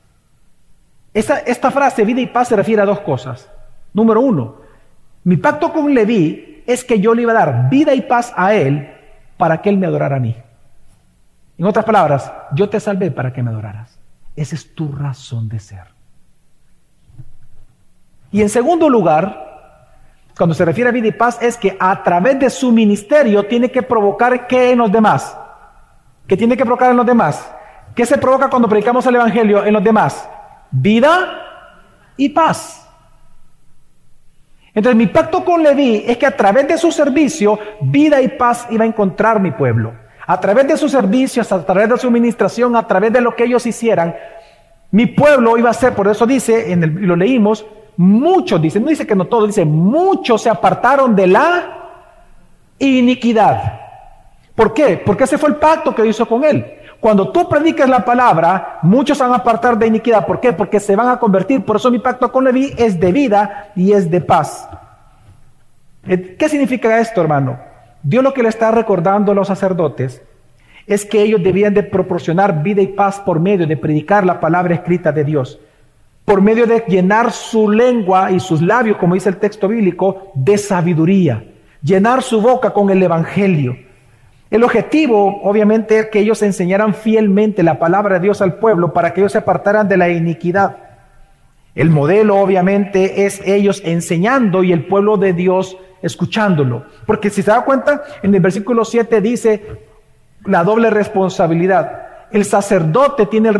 Esta, 1.13 1.71
frase, 1.71 2.03
vida 2.03 2.21
y 2.21 2.27
paz, 2.27 2.47
se 2.47 2.55
refiere 2.55 2.81
a 2.81 2.85
dos 2.85 2.99
cosas. 3.01 3.49
Número 3.93 4.19
uno, 4.19 4.57
mi 5.23 5.37
pacto 5.37 5.71
con 5.71 5.93
Leví 5.93 6.63
es 6.65 6.83
que 6.83 6.99
yo 6.99 7.13
le 7.13 7.21
iba 7.21 7.31
a 7.31 7.45
dar 7.45 7.69
vida 7.69 7.93
y 7.93 8.01
paz 8.01 8.33
a 8.35 8.53
él 8.55 8.89
para 9.37 9.61
que 9.61 9.69
él 9.69 9.77
me 9.77 9.85
adorara 9.85 10.17
a 10.17 10.19
mí. 10.19 10.35
En 11.57 11.65
otras 11.65 11.85
palabras, 11.85 12.31
yo 12.55 12.67
te 12.67 12.79
salvé 12.79 13.11
para 13.11 13.31
que 13.31 13.43
me 13.43 13.51
adoraras. 13.51 13.99
Esa 14.35 14.55
es 14.55 14.73
tu 14.73 14.91
razón 14.91 15.47
de 15.47 15.59
ser. 15.59 15.93
Y 18.31 18.41
en 18.41 18.49
segundo 18.49 18.89
lugar, 18.89 19.52
cuando 20.37 20.55
se 20.55 20.65
refiere 20.65 20.89
a 20.89 20.93
vida 20.93 21.07
y 21.07 21.11
paz, 21.11 21.37
es 21.41 21.57
que 21.57 21.77
a 21.79 22.01
través 22.03 22.39
de 22.39 22.49
su 22.49 22.71
ministerio 22.71 23.43
tiene 23.45 23.69
que 23.71 23.83
provocar 23.83 24.47
qué 24.47 24.71
en 24.71 24.79
los 24.79 24.91
demás. 24.91 25.37
¿Qué 26.27 26.35
tiene 26.35 26.57
que 26.57 26.65
provocar 26.65 26.91
en 26.91 26.97
los 26.97 27.05
demás? 27.05 27.51
¿Qué 27.93 28.05
se 28.05 28.17
provoca 28.17 28.49
cuando 28.49 28.67
predicamos 28.67 29.05
el 29.05 29.15
Evangelio 29.15 29.63
en 29.63 29.73
los 29.73 29.83
demás? 29.83 30.27
Vida 30.71 31.41
y 32.17 32.29
paz. 32.29 32.87
Entonces 34.73 34.97
mi 34.97 35.05
pacto 35.07 35.45
con 35.45 35.61
Leví 35.61 36.03
es 36.07 36.17
que 36.17 36.25
a 36.25 36.35
través 36.35 36.67
de 36.67 36.77
su 36.79 36.91
servicio, 36.91 37.59
vida 37.81 38.19
y 38.21 38.29
paz 38.29 38.65
iba 38.71 38.85
a 38.85 38.87
encontrar 38.87 39.39
mi 39.39 39.51
pueblo. 39.51 39.93
A 40.25 40.39
través 40.39 40.67
de 40.67 40.77
sus 40.77 40.91
servicios, 40.91 41.51
a 41.51 41.63
través 41.63 41.89
de 41.89 41.97
su 41.97 42.07
administración, 42.07 42.75
a 42.75 42.87
través 42.87 43.13
de 43.13 43.21
lo 43.21 43.35
que 43.35 43.43
ellos 43.43 43.65
hicieran, 43.67 44.15
mi 44.89 45.05
pueblo 45.05 45.57
iba 45.57 45.69
a 45.69 45.73
ser, 45.73 45.93
por 45.93 46.07
eso 46.07 46.25
dice, 46.25 46.71
en 46.71 47.07
lo 47.07 47.15
leímos, 47.15 47.65
muchos, 47.97 48.61
dice, 48.61 48.79
no 48.79 48.87
dice 48.87 49.07
que 49.07 49.15
no 49.15 49.25
todos, 49.25 49.47
dice, 49.47 49.65
muchos 49.65 50.41
se 50.41 50.49
apartaron 50.49 51.15
de 51.15 51.27
la 51.27 51.89
iniquidad. 52.79 53.81
¿Por 54.55 54.73
qué? 54.73 55.01
Porque 55.03 55.23
ese 55.23 55.37
fue 55.37 55.49
el 55.49 55.55
pacto 55.55 55.93
que 55.95 56.05
hizo 56.05 56.25
con 56.27 56.43
él. 56.43 56.65
Cuando 56.99 57.31
tú 57.31 57.49
predicas 57.49 57.89
la 57.89 58.05
palabra, 58.05 58.79
muchos 58.83 59.17
van 59.17 59.33
a 59.33 59.35
apartar 59.35 59.77
de 59.77 59.87
iniquidad. 59.87 60.25
¿Por 60.25 60.39
qué? 60.39 60.53
Porque 60.53 60.79
se 60.79 60.95
van 60.95 61.09
a 61.09 61.19
convertir. 61.19 61.65
Por 61.65 61.75
eso 61.75 61.91
mi 61.91 61.99
pacto 61.99 62.31
con 62.31 62.45
Leví 62.45 62.73
es 62.77 62.99
de 62.99 63.11
vida 63.11 63.71
y 63.75 63.91
es 63.91 64.09
de 64.09 64.21
paz. 64.21 64.69
Eh, 66.07 66.35
¿Qué 66.37 66.47
significa 66.47 66.99
esto, 66.99 67.21
hermano? 67.21 67.59
Dios 68.01 68.23
lo 68.23 68.33
que 68.33 68.43
le 68.43 68.49
está 68.49 68.71
recordando 68.71 69.31
a 69.31 69.35
los 69.35 69.47
sacerdotes 69.47 70.21
es 70.87 71.05
que 71.05 71.21
ellos 71.21 71.41
debían 71.43 71.73
de 71.73 71.83
proporcionar 71.83 72.61
vida 72.63 72.81
y 72.81 72.87
paz 72.87 73.19
por 73.19 73.39
medio 73.39 73.65
de 73.65 73.77
predicar 73.77 74.25
la 74.25 74.39
palabra 74.39 74.75
escrita 74.75 75.11
de 75.11 75.23
Dios, 75.23 75.59
por 76.25 76.41
medio 76.41 76.65
de 76.65 76.83
llenar 76.87 77.31
su 77.31 77.69
lengua 77.69 78.31
y 78.31 78.39
sus 78.39 78.61
labios, 78.61 78.97
como 78.97 79.15
dice 79.15 79.29
el 79.29 79.37
texto 79.37 79.67
bíblico, 79.67 80.31
de 80.35 80.57
sabiduría, 80.57 81.43
llenar 81.81 82.21
su 82.21 82.41
boca 82.41 82.71
con 82.71 82.89
el 82.89 83.03
Evangelio. 83.03 83.75
El 84.49 84.63
objetivo, 84.63 85.41
obviamente, 85.43 85.99
es 85.99 86.05
que 86.07 86.19
ellos 86.19 86.41
enseñaran 86.43 86.93
fielmente 86.93 87.63
la 87.63 87.79
palabra 87.79 88.15
de 88.15 88.21
Dios 88.21 88.41
al 88.41 88.55
pueblo 88.55 88.93
para 88.93 89.13
que 89.13 89.21
ellos 89.21 89.31
se 89.31 89.39
apartaran 89.39 89.89
de 89.89 89.97
la 89.97 90.09
iniquidad. 90.09 90.77
El 91.75 91.89
modelo, 91.89 92.37
obviamente, 92.37 93.25
es 93.25 93.41
ellos 93.45 93.81
enseñando 93.83 94.63
y 94.63 94.71
el 94.71 94.85
pueblo 94.85 95.17
de 95.17 95.33
Dios 95.33 95.75
escuchándolo. 96.03 96.85
Porque 97.07 97.31
si 97.31 97.41
se 97.41 97.49
da 97.49 97.65
cuenta, 97.65 98.03
en 98.21 98.33
el 98.35 98.41
versículo 98.41 98.85
7 98.85 99.21
dice 99.21 99.65
la 100.45 100.63
doble 100.63 100.89
responsabilidad. 100.89 102.12
El 102.33 102.43
sacerdote 102.43 103.27
tiene 103.27 103.49
el, 103.49 103.57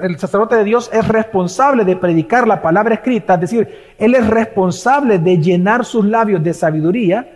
el, 0.00 0.18
sacerdote 0.18 0.56
de 0.56 0.64
Dios 0.64 0.88
es 0.92 1.06
responsable 1.06 1.84
de 1.84 1.96
predicar 1.96 2.48
la 2.48 2.62
palabra 2.62 2.94
escrita, 2.94 3.34
es 3.34 3.40
decir, 3.40 3.94
él 3.98 4.14
es 4.14 4.26
responsable 4.26 5.18
de 5.18 5.36
llenar 5.36 5.84
sus 5.84 6.06
labios 6.06 6.42
de 6.42 6.54
sabiduría 6.54 7.26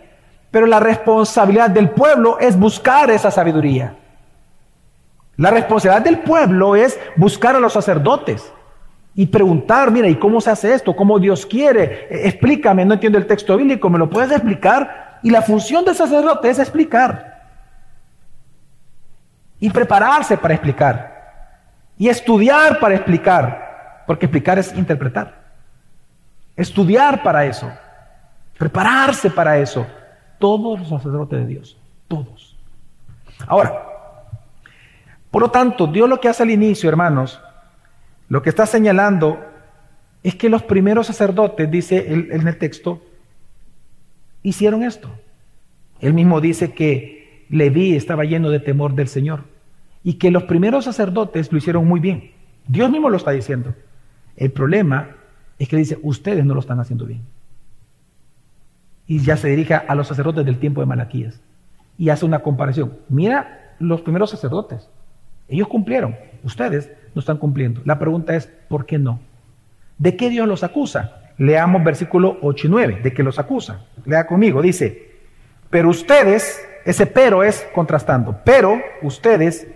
pero 0.55 0.67
la 0.67 0.79
responsabilidad 0.79 1.69
del 1.69 1.89
pueblo 1.89 2.39
es 2.39 2.57
buscar 2.57 3.11
esa 3.11 3.29
sabiduría. 3.29 3.93
La 5.35 5.51
responsabilidad 5.51 6.01
del 6.01 6.19
pueblo 6.19 6.77
es 6.77 6.97
buscar 7.17 7.57
a 7.57 7.59
los 7.59 7.73
sacerdotes 7.73 8.53
y 9.15 9.25
preguntar, 9.25 9.91
mira, 9.91 10.07
¿y 10.07 10.15
cómo 10.15 10.39
se 10.39 10.51
hace 10.51 10.73
esto? 10.73 10.95
¿Cómo 10.95 11.19
Dios 11.19 11.45
quiere? 11.45 12.07
E, 12.09 12.29
explícame, 12.29 12.85
no 12.85 12.93
entiendo 12.93 13.17
el 13.17 13.27
texto 13.27 13.57
bíblico, 13.57 13.89
¿me 13.89 13.99
lo 13.99 14.09
puedes 14.09 14.31
explicar? 14.31 15.19
Y 15.23 15.29
la 15.29 15.41
función 15.41 15.83
del 15.83 15.95
sacerdote 15.95 16.49
es 16.49 16.57
explicar. 16.57 17.34
Y 19.59 19.69
prepararse 19.69 20.37
para 20.37 20.53
explicar. 20.53 21.15
Y 21.97 22.09
estudiar 22.09 22.79
para 22.79 22.95
explicar. 22.95 24.03
Porque 24.05 24.25
explicar 24.25 24.59
es 24.59 24.75
interpretar. 24.75 25.45
Estudiar 26.55 27.23
para 27.23 27.45
eso. 27.45 27.71
Prepararse 28.57 29.29
para 29.29 29.57
eso. 29.57 29.85
Todos 30.39 30.79
los 30.79 30.89
sacerdotes 30.89 31.39
de 31.39 31.45
Dios, 31.45 31.77
todos. 32.07 32.55
Ahora, 33.47 33.81
por 35.31 35.41
lo 35.41 35.51
tanto, 35.51 35.87
Dios 35.87 36.07
lo 36.09 36.19
que 36.19 36.29
hace 36.29 36.43
al 36.43 36.51
inicio, 36.51 36.89
hermanos, 36.89 37.41
lo 38.29 38.41
que 38.41 38.49
está 38.49 38.65
señalando 38.65 39.43
es 40.23 40.35
que 40.35 40.49
los 40.49 40.63
primeros 40.63 41.07
sacerdotes, 41.07 41.69
dice 41.69 42.05
en 42.11 42.47
el 42.47 42.57
texto, 42.57 43.01
hicieron 44.43 44.83
esto. 44.83 45.09
Él 45.99 46.13
mismo 46.13 46.41
dice 46.41 46.73
que 46.73 47.14
Leví 47.49 47.95
estaba 47.95 48.23
lleno 48.23 48.49
de 48.49 48.59
temor 48.59 48.95
del 48.95 49.07
Señor 49.07 49.43
y 50.03 50.13
que 50.13 50.31
los 50.31 50.43
primeros 50.43 50.85
sacerdotes 50.85 51.51
lo 51.51 51.57
hicieron 51.57 51.87
muy 51.87 51.99
bien. 51.99 52.31
Dios 52.67 52.89
mismo 52.89 53.09
lo 53.09 53.17
está 53.17 53.31
diciendo. 53.31 53.73
El 54.35 54.51
problema 54.51 55.15
es 55.59 55.67
que 55.69 55.77
dice, 55.77 55.97
ustedes 56.01 56.45
no 56.45 56.53
lo 56.53 56.59
están 56.59 56.79
haciendo 56.79 57.05
bien 57.05 57.21
y 59.07 59.19
ya 59.19 59.37
se 59.37 59.49
dirige 59.49 59.75
a 59.75 59.95
los 59.95 60.07
sacerdotes 60.07 60.45
del 60.45 60.59
tiempo 60.59 60.81
de 60.81 60.87
Malaquías 60.87 61.41
y 61.97 62.09
hace 62.09 62.25
una 62.25 62.39
comparación. 62.39 62.93
Mira 63.09 63.75
los 63.79 64.01
primeros 64.01 64.29
sacerdotes, 64.29 64.89
ellos 65.47 65.67
cumplieron, 65.67 66.15
ustedes 66.43 66.91
no 67.13 67.19
están 67.19 67.37
cumpliendo. 67.37 67.81
La 67.85 67.99
pregunta 67.99 68.35
es, 68.35 68.47
¿por 68.67 68.85
qué 68.85 68.97
no? 68.97 69.19
¿De 69.97 70.15
qué 70.15 70.29
Dios 70.29 70.47
los 70.47 70.63
acusa? 70.63 71.21
Leamos 71.37 71.83
versículo 71.83 72.37
8 72.41 72.67
y 72.67 72.69
9, 72.69 72.99
de 73.03 73.13
qué 73.13 73.23
los 73.23 73.39
acusa. 73.39 73.85
Lea 74.05 74.25
conmigo, 74.25 74.61
dice, 74.61 75.11
pero 75.69 75.89
ustedes, 75.89 76.65
ese 76.85 77.05
pero 77.05 77.43
es 77.43 77.67
contrastando, 77.73 78.39
pero 78.45 78.79
ustedes 79.01 79.67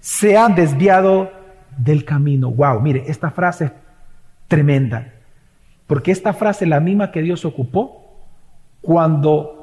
se 0.00 0.36
han 0.36 0.54
desviado 0.54 1.30
del 1.76 2.04
camino. 2.04 2.50
Wow, 2.50 2.80
mire, 2.80 3.04
esta 3.06 3.30
frase 3.30 3.66
es 3.66 3.72
tremenda, 4.48 5.12
porque 5.86 6.10
esta 6.10 6.32
frase 6.32 6.64
es 6.64 6.70
la 6.70 6.80
misma 6.80 7.12
que 7.12 7.22
Dios 7.22 7.44
ocupó 7.44 8.24
cuando 8.80 9.56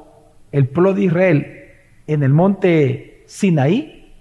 el 0.52 0.68
pueblo 0.68 0.94
de 0.94 1.02
Israel 1.02 1.64
en 2.06 2.22
el 2.22 2.32
monte 2.32 3.24
Sinaí, 3.26 4.12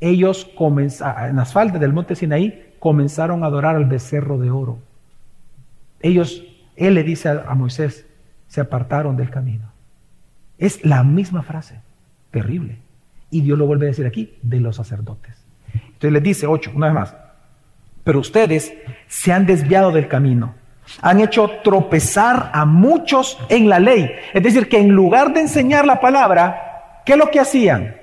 ellos 0.00 0.48
comenzaron, 0.56 1.30
en 1.30 1.36
las 1.36 1.52
faldas 1.52 1.80
del 1.80 1.92
monte 1.92 2.14
Sinaí, 2.14 2.74
comenzaron 2.78 3.44
a 3.44 3.46
adorar 3.46 3.76
al 3.76 3.84
becerro 3.84 4.38
de 4.38 4.50
oro. 4.50 4.78
Ellos, 6.00 6.44
él 6.76 6.94
le 6.94 7.04
dice 7.04 7.28
a, 7.28 7.54
Moisés, 7.54 8.06
se 8.48 8.60
apartaron 8.60 9.16
del 9.16 9.30
camino. 9.30 9.71
Es 10.62 10.84
la 10.84 11.02
misma 11.02 11.42
frase, 11.42 11.80
terrible. 12.30 12.78
Y 13.30 13.40
Dios 13.40 13.58
lo 13.58 13.66
vuelve 13.66 13.86
a 13.86 13.88
decir 13.88 14.06
aquí, 14.06 14.38
de 14.42 14.60
los 14.60 14.76
sacerdotes. 14.76 15.34
Entonces 15.74 16.12
les 16.12 16.22
dice, 16.22 16.46
ocho, 16.46 16.70
una 16.74 16.86
vez 16.86 16.94
más, 16.94 17.16
pero 18.04 18.20
ustedes 18.20 18.72
se 19.08 19.32
han 19.32 19.44
desviado 19.44 19.90
del 19.90 20.06
camino 20.06 20.54
han 21.00 21.20
hecho 21.20 21.48
tropezar 21.62 22.50
a 22.52 22.64
muchos 22.64 23.38
en 23.48 23.68
la 23.68 23.78
ley. 23.78 24.10
Es 24.32 24.42
decir, 24.42 24.68
que 24.68 24.78
en 24.78 24.90
lugar 24.90 25.32
de 25.32 25.40
enseñar 25.40 25.86
la 25.86 26.00
palabra, 26.00 27.00
¿qué 27.06 27.12
es 27.12 27.18
lo 27.18 27.30
que 27.30 27.40
hacían? 27.40 27.96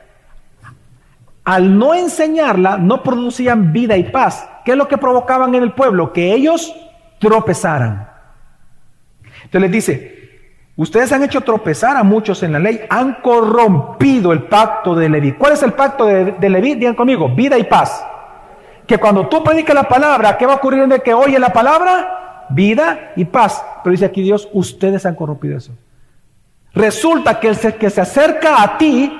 Al 1.43 1.78
no 1.78 1.93
enseñarla, 1.93 2.78
no 2.78 3.04
producían 3.04 3.74
vida 3.74 3.98
y 3.98 4.04
paz. 4.04 4.48
¿Qué 4.65 4.72
es 4.72 4.78
lo 4.78 4.88
que 4.88 4.98
provocaban 4.98 5.54
en 5.56 5.63
el 5.63 5.74
pueblo? 5.74 6.13
Que 6.13 6.34
ellos 6.34 6.74
tropezaran. 7.19 8.10
Entonces 9.43 9.62
les 9.62 9.72
dice, 9.72 10.19
Ustedes 10.80 11.12
han 11.12 11.24
hecho 11.24 11.42
tropezar 11.42 11.98
a 11.98 12.04
muchos 12.04 12.42
en 12.42 12.54
la 12.54 12.60
ley, 12.60 12.80
han 12.89 13.15
corrompido 13.15 14.32
el 14.32 14.44
pacto 14.44 14.96
de 14.96 15.10
Leví. 15.10 15.34
¿Cuál 15.34 15.52
es 15.52 15.62
el 15.62 15.74
pacto 15.74 16.06
de, 16.06 16.32
de 16.32 16.50
Leví? 16.50 16.76
Digan 16.76 16.96
conmigo, 16.96 17.28
vida 17.28 17.58
y 17.58 17.65
paz. 17.65 18.02
Que 18.88 18.98
cuando 18.98 19.28
tú 19.28 19.44
predicas 19.44 19.76
la 19.76 19.89
palabra, 19.89 20.38
¿qué 20.38 20.46
va 20.46 20.54
a 20.54 20.56
ocurrir 20.56 20.88
de 20.88 21.02
que 21.02 21.13
oye 21.13 21.38
la 21.38 21.52
palabra? 21.52 22.46
Vida 22.52 23.12
y 23.18 23.26
paz. 23.26 23.62
Pero 23.84 23.92
dice 23.92 24.06
aquí 24.06 24.22
Dios, 24.22 24.48
ustedes 24.54 25.06
han 25.06 25.15
corrompido 25.15 25.58
eso. 25.58 25.74
Resulta 26.74 27.42
que 27.42 27.50
el 27.50 27.58
que 27.58 27.89
se 27.89 28.00
acerca 28.00 28.63
a 28.63 28.78
ti 28.78 29.12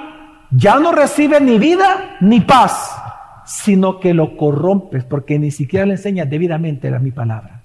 ya 0.52 0.80
no 0.80 0.94
recibe 0.94 1.42
ni 1.42 1.60
vida 1.60 2.16
ni 2.22 2.40
paz, 2.40 2.96
sino 3.44 4.00
que 4.00 4.14
lo 4.14 4.38
corrompes 4.38 5.04
porque 5.04 5.38
ni 5.38 5.52
siquiera 5.52 5.86
le 5.86 5.96
enseñas 5.96 6.30
debidamente 6.30 6.90
la 6.90 7.00
mi 7.00 7.12
palabra. 7.12 7.64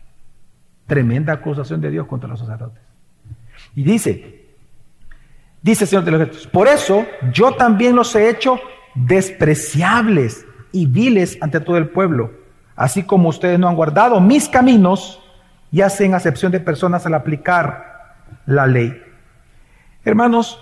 Tremenda 0.89 1.35
acusación 1.35 1.81
de 1.81 1.93
Dios 1.93 2.09
contra 2.09 2.29
los 2.29 2.41
sacerdotes. 2.41 2.84
Y 3.75 3.83
dice, 3.83 4.47
dice 5.63 5.85
el 5.85 5.89
Señor 5.89 6.05
de 6.05 6.11
los 6.13 6.21
ejércitos, 6.21 6.47
por 6.49 6.69
eso 6.69 7.07
yo 7.33 7.53
también 7.53 7.97
los 7.97 8.15
he 8.15 8.29
hecho 8.29 8.61
despreciables 8.95 10.47
y 10.73 10.87
viles 10.87 11.39
ante 11.41 11.61
todo 11.61 11.77
el 11.77 11.89
pueblo, 11.89 12.33
así 12.77 13.03
como 13.03 13.29
ustedes 13.29 13.59
no 13.59 13.69
han 13.69 13.77
guardado 13.77 14.21
mis 14.21 14.49
caminos 14.49 15.21
y 15.71 15.81
hacen 15.81 16.15
acepción 16.15 16.53
de 16.53 16.61
personas 16.61 17.05
al 17.07 17.15
aplicar 17.15 18.17
la 18.47 18.67
ley. 18.67 19.01
Hermanos, 20.05 20.61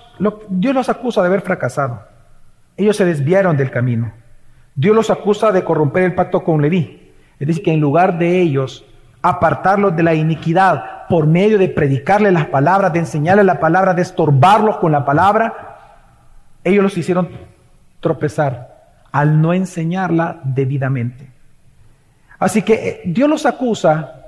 Dios 0.49 0.75
los 0.75 0.89
acusa 0.89 1.21
de 1.21 1.29
haber 1.29 1.43
fracasado. 1.43 2.03
Ellos 2.77 2.97
se 2.97 3.05
desviaron 3.05 3.57
del 3.57 3.71
camino. 3.71 4.13
Dios 4.75 4.95
los 4.95 5.11
acusa 5.11 5.53
de 5.53 5.65
corromper 5.65 6.05
el 6.05 6.15
pacto 6.15 6.43
con 6.45 6.63
Leví. 6.63 7.13
Es 7.39 7.49
decir, 7.49 7.63
que 7.63 7.73
en 7.73 7.81
lugar 7.81 8.19
de 8.19 8.41
ellos 8.41 8.85
apartarlos 9.21 9.95
de 9.95 10.03
la 10.03 10.15
iniquidad 10.15 11.02
por 11.13 11.27
medio 11.27 11.59
de 11.59 11.69
predicarles 11.69 12.33
las 12.33 12.47
palabras, 12.47 12.91
de 12.91 13.01
enseñarles 13.01 13.45
la 13.45 13.61
palabra, 13.61 13.93
de 13.93 14.01
estorbarlos 14.01 14.79
con 14.79 14.93
la 14.93 15.05
palabra, 15.05 15.77
ellos 16.65 16.83
los 16.83 16.97
hicieron 16.97 17.29
tropezar 18.01 18.97
al 19.13 19.39
no 19.43 19.53
enseñarla 19.53 20.41
debidamente. 20.43 21.29
Así 22.39 22.63
que 22.63 22.73
eh, 22.73 23.03
Dios 23.05 23.29
los 23.29 23.45
acusa 23.45 24.23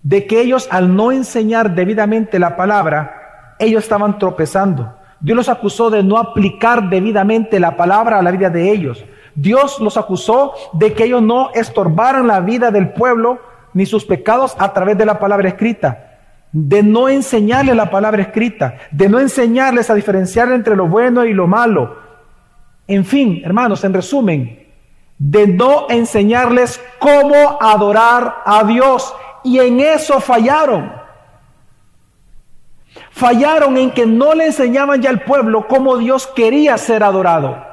de 0.00 0.24
que 0.24 0.40
ellos 0.40 0.68
al 0.70 0.94
no 0.94 1.10
enseñar 1.10 1.74
debidamente 1.74 2.38
la 2.38 2.54
palabra, 2.54 3.56
ellos 3.58 3.82
estaban 3.82 4.16
tropezando. 4.20 4.94
Dios 5.18 5.34
los 5.34 5.48
acusó 5.48 5.90
de 5.90 6.04
no 6.04 6.18
aplicar 6.18 6.88
debidamente 6.88 7.58
la 7.58 7.76
palabra 7.76 8.20
a 8.20 8.22
la 8.22 8.30
vida 8.30 8.48
de 8.48 8.70
ellos. 8.70 9.04
Dios 9.34 9.80
los 9.80 9.96
acusó 9.96 10.54
de 10.72 10.92
que 10.92 11.02
ellos 11.02 11.20
no 11.20 11.50
estorbaran 11.52 12.28
la 12.28 12.38
vida 12.38 12.70
del 12.70 12.90
pueblo 12.90 13.40
ni 13.74 13.86
sus 13.86 14.04
pecados 14.04 14.54
a 14.60 14.72
través 14.72 14.96
de 14.96 15.06
la 15.06 15.18
palabra 15.18 15.48
escrita, 15.48 16.10
de 16.52 16.82
no 16.82 17.08
enseñarles 17.08 17.74
la 17.74 17.90
palabra 17.90 18.22
escrita, 18.22 18.76
de 18.90 19.08
no 19.08 19.18
enseñarles 19.18 19.88
a 19.88 19.94
diferenciar 19.94 20.52
entre 20.52 20.76
lo 20.76 20.86
bueno 20.86 21.24
y 21.24 21.32
lo 21.32 21.46
malo. 21.46 21.96
En 22.86 23.04
fin, 23.04 23.40
hermanos, 23.44 23.82
en 23.84 23.94
resumen, 23.94 24.68
de 25.18 25.46
no 25.46 25.86
enseñarles 25.88 26.82
cómo 26.98 27.58
adorar 27.60 28.42
a 28.44 28.64
Dios. 28.64 29.14
Y 29.44 29.58
en 29.60 29.80
eso 29.80 30.20
fallaron. 30.20 30.92
Fallaron 33.10 33.76
en 33.78 33.90
que 33.92 34.04
no 34.04 34.34
le 34.34 34.46
enseñaban 34.46 35.00
ya 35.00 35.10
al 35.10 35.22
pueblo 35.22 35.66
cómo 35.66 35.96
Dios 35.96 36.26
quería 36.26 36.76
ser 36.76 37.02
adorado. 37.02 37.64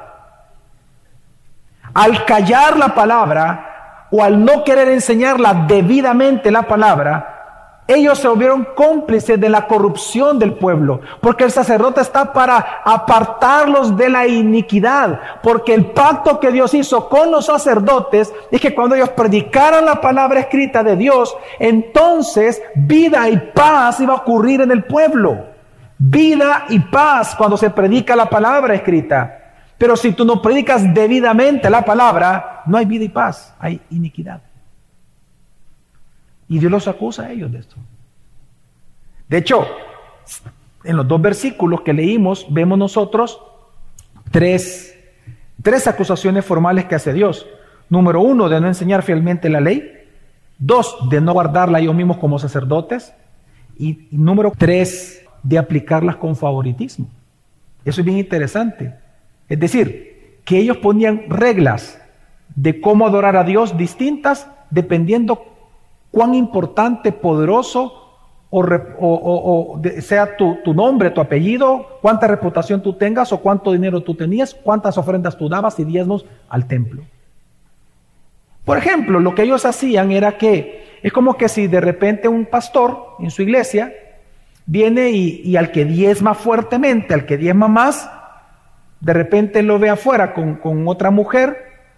Al 1.93 2.23
callar 2.25 2.77
la 2.77 2.93
palabra, 2.93 4.07
o 4.11 4.23
al 4.23 4.43
no 4.43 4.63
querer 4.63 4.87
enseñarla 4.89 5.65
debidamente 5.67 6.51
la 6.51 6.63
palabra, 6.63 7.38
ellos 7.89 8.19
se 8.19 8.27
volvieron 8.27 8.67
cómplices 8.75 9.39
de 9.39 9.49
la 9.49 9.65
corrupción 9.65 10.37
del 10.37 10.53
pueblo, 10.53 11.01
porque 11.21 11.43
el 11.43 11.51
sacerdote 11.51 12.01
está 12.01 12.31
para 12.31 12.81
apartarlos 12.85 13.97
de 13.97 14.09
la 14.09 14.27
iniquidad, 14.27 15.19
porque 15.41 15.73
el 15.73 15.87
pacto 15.87 16.39
que 16.39 16.51
Dios 16.51 16.75
hizo 16.75 17.09
con 17.09 17.31
los 17.31 17.47
sacerdotes 17.47 18.31
es 18.51 18.61
que 18.61 18.75
cuando 18.75 18.95
ellos 18.95 19.09
predicaran 19.09 19.85
la 19.85 19.99
palabra 19.99 20.41
escrita 20.41 20.83
de 20.83 20.95
Dios, 20.95 21.35
entonces 21.57 22.61
vida 22.75 23.27
y 23.27 23.37
paz 23.37 23.99
iba 23.99 24.13
a 24.13 24.17
ocurrir 24.17 24.61
en 24.61 24.69
el 24.69 24.83
pueblo. 24.83 25.47
Vida 25.97 26.65
y 26.69 26.79
paz 26.79 27.35
cuando 27.35 27.57
se 27.57 27.71
predica 27.71 28.15
la 28.15 28.29
palabra 28.29 28.75
escrita. 28.75 29.35
Pero 29.79 29.95
si 29.95 30.11
tú 30.11 30.25
no 30.25 30.41
predicas 30.43 30.93
debidamente 30.93 31.69
la 31.71 31.83
palabra, 31.83 32.61
no 32.67 32.77
hay 32.77 32.85
vida 32.85 33.05
y 33.05 33.09
paz, 33.09 33.55
hay 33.59 33.81
iniquidad. 33.89 34.41
Y 36.49 36.59
Dios 36.59 36.71
los 36.71 36.87
acusa 36.87 37.23
a 37.23 37.31
ellos 37.31 37.51
de 37.51 37.59
esto. 37.59 37.75
De 39.29 39.37
hecho, 39.37 39.65
en 40.83 40.97
los 40.97 41.07
dos 41.07 41.21
versículos 41.21 41.81
que 41.81 41.93
leímos, 41.93 42.47
vemos 42.49 42.77
nosotros 42.77 43.39
tres, 44.31 44.97
tres 45.61 45.87
acusaciones 45.87 46.43
formales 46.43 46.85
que 46.85 46.95
hace 46.95 47.13
Dios. 47.13 47.45
Número 47.89 48.21
uno, 48.21 48.49
de 48.49 48.59
no 48.59 48.67
enseñar 48.67 49.03
fielmente 49.03 49.49
la 49.49 49.61
ley. 49.61 49.83
Dos, 50.57 50.97
de 51.09 51.21
no 51.21 51.33
guardarla 51.33 51.79
ellos 51.79 51.95
mismos 51.95 52.17
como 52.17 52.39
sacerdotes. 52.39 53.13
Y, 53.77 54.07
y 54.11 54.17
número 54.17 54.51
tres, 54.57 55.23
de 55.43 55.57
aplicarlas 55.57 56.15
con 56.15 56.35
favoritismo. 56.35 57.07
Eso 57.85 58.01
es 58.01 58.05
bien 58.05 58.17
interesante. 58.17 58.95
Es 59.47 59.59
decir, 59.59 60.39
que 60.43 60.57
ellos 60.57 60.77
ponían 60.77 61.29
reglas 61.29 62.01
de 62.55 62.81
cómo 62.81 63.05
adorar 63.05 63.35
a 63.35 63.43
Dios 63.43 63.77
distintas 63.77 64.47
dependiendo 64.69 65.48
cuán 66.11 66.33
importante, 66.33 67.11
poderoso 67.11 67.99
o, 68.51 69.79
sea 69.99 70.35
tu, 70.35 70.73
nombre, 70.73 71.11
tu 71.11 71.21
apellido, 71.21 71.99
cuánta 72.01 72.27
reputación 72.27 72.81
tú 72.81 72.93
tengas 72.93 73.31
o 73.31 73.39
cuánto 73.39 73.71
dinero 73.71 74.01
tú 74.01 74.15
tenías, 74.15 74.55
cuántas 74.55 74.97
ofrendas 74.97 75.37
tú 75.37 75.47
dabas 75.47 75.79
y 75.79 75.83
diezmos 75.83 76.25
al 76.49 76.65
templo. 76.65 77.03
Por 78.65 78.77
ejemplo, 78.77 79.19
lo 79.19 79.35
que 79.35 79.43
ellos 79.43 79.65
hacían 79.65 80.11
era 80.11 80.37
que 80.37 80.99
es 81.01 81.13
como 81.13 81.35
que 81.35 81.47
si 81.47 81.67
de 81.67 81.79
repente 81.79 82.27
un 82.27 82.45
pastor 82.45 83.15
en 83.19 83.31
su 83.31 83.43
iglesia 83.43 83.93
viene 84.65 85.09
y, 85.11 85.55
al 85.55 85.71
que 85.71 85.85
diezma 85.85 86.33
fuertemente, 86.33 87.13
al 87.13 87.25
que 87.25 87.37
diezma 87.37 87.67
más, 87.67 88.09
de 88.99 89.13
repente 89.13 89.63
lo 89.63 89.79
ve 89.79 89.89
afuera 89.89 90.33
con, 90.33 90.87
otra 90.87 91.09
mujer, 91.11 91.57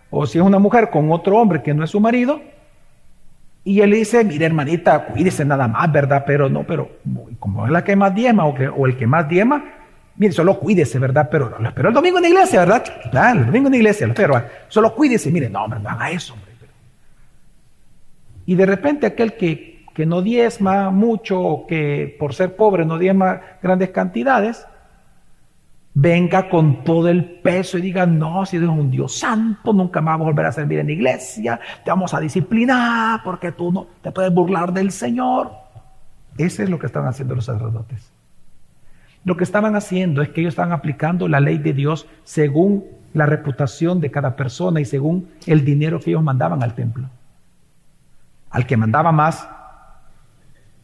o 0.10 0.26
si 0.26 0.38
es 0.38 0.44
una 0.44 0.60
mujer 0.60 0.90
con 0.90 1.12
otro 1.12 1.38
hombre 1.38 1.62
que 1.62 1.74
no 1.74 1.84
es 1.84 1.90
su 1.90 2.00
marido, 2.00 2.42
y 3.64 3.82
él 3.82 3.92
dice, 3.92 4.24
mire 4.24 4.46
hermanita, 4.46 5.06
cuídese 5.06 5.46
nada 5.46 5.68
más, 5.68 5.92
¿verdad? 5.92 6.24
Pero 6.26 6.50
no, 6.50 6.64
pero 6.64 6.98
como 7.40 7.66
es 7.66 7.72
la 7.72 7.84
que 7.84 7.96
más 7.96 8.14
diema 8.14 8.46
o, 8.46 8.56
que, 8.56 8.68
o 8.68 8.88
el 8.88 8.98
que 8.98 9.06
más 9.06 9.30
diema, 9.30 9.64
mire, 10.16 10.34
solo 10.34 10.58
cuídese, 10.60 10.98
¿verdad? 10.98 11.30
Pero 11.32 11.58
lo 11.60 11.68
espero 11.68 11.90
el 11.90 11.94
domingo 11.94 12.18
en 12.18 12.24
la 12.24 12.30
iglesia, 12.30 12.62
¿verdad? 12.62 12.84
Claro, 13.12 13.40
el 13.40 13.46
domingo 13.46 13.68
en 13.68 13.74
la 13.74 13.78
iglesia, 13.78 14.08
lo 14.08 14.14
espero. 14.14 14.44
Solo 14.68 14.96
cuídese, 14.96 15.32
mire, 15.32 15.50
no, 15.50 15.64
hombre, 15.64 15.80
no 15.80 15.90
haga 15.90 16.10
eso, 16.10 16.34
hombre. 16.34 16.52
Y 18.48 18.56
de 18.56 18.66
repente 18.66 19.06
aquel 19.06 19.34
que, 19.34 19.86
que 19.94 20.06
no 20.06 20.22
diezma 20.22 20.90
mucho 20.90 21.40
o 21.40 21.68
que 21.68 22.16
por 22.20 22.34
ser 22.34 22.56
pobre 22.56 22.86
no 22.86 22.98
diezma 22.98 23.42
grandes 23.62 23.92
cantidades, 23.92 24.66
venga 25.94 26.50
con 26.50 26.84
todo 26.84 27.10
el 27.10 27.26
peso 27.26 27.78
y 27.78 27.82
diga, 27.82 28.06
no, 28.06 28.46
si 28.46 28.58
eres 28.58 28.70
un 28.70 28.90
Dios 28.90 29.18
santo, 29.18 29.74
nunca 29.74 30.02
más 30.02 30.18
vas 30.18 30.26
a 30.26 30.30
volver 30.30 30.46
a 30.46 30.52
servir 30.52 30.80
en 30.80 30.88
la 30.88 30.94
iglesia, 30.94 31.60
te 31.84 31.92
vamos 31.92 32.14
a 32.14 32.20
disciplinar 32.20 33.22
porque 33.24 33.52
tú 33.52 33.72
no 33.72 33.88
te 34.02 34.12
puedes 34.12 34.34
burlar 34.34 34.72
del 34.72 34.92
Señor. 34.92 35.52
Ese 36.38 36.64
es 36.64 36.70
lo 36.70 36.80
que 36.80 36.86
estaban 36.86 37.10
haciendo 37.10 37.36
los 37.36 37.46
sacerdotes. 37.46 38.12
Lo 39.24 39.38
que 39.38 39.44
estaban 39.44 39.76
haciendo 39.76 40.22
es 40.22 40.30
que 40.30 40.42
ellos 40.42 40.54
estaban 40.54 40.72
aplicando 40.72 41.28
la 41.28 41.40
ley 41.40 41.58
de 41.58 41.74
Dios 41.74 42.08
según 42.24 42.86
la 43.14 43.26
reputación 43.26 44.00
de 44.00 44.10
cada 44.10 44.36
persona 44.36 44.80
y 44.80 44.86
según 44.86 45.30
el 45.46 45.66
dinero 45.66 46.00
que 46.00 46.12
ellos 46.12 46.24
mandaban 46.24 46.64
al 46.64 46.74
templo. 46.74 47.10
Al 48.50 48.66
que 48.66 48.78
mandaba 48.78 49.12
más, 49.12 49.48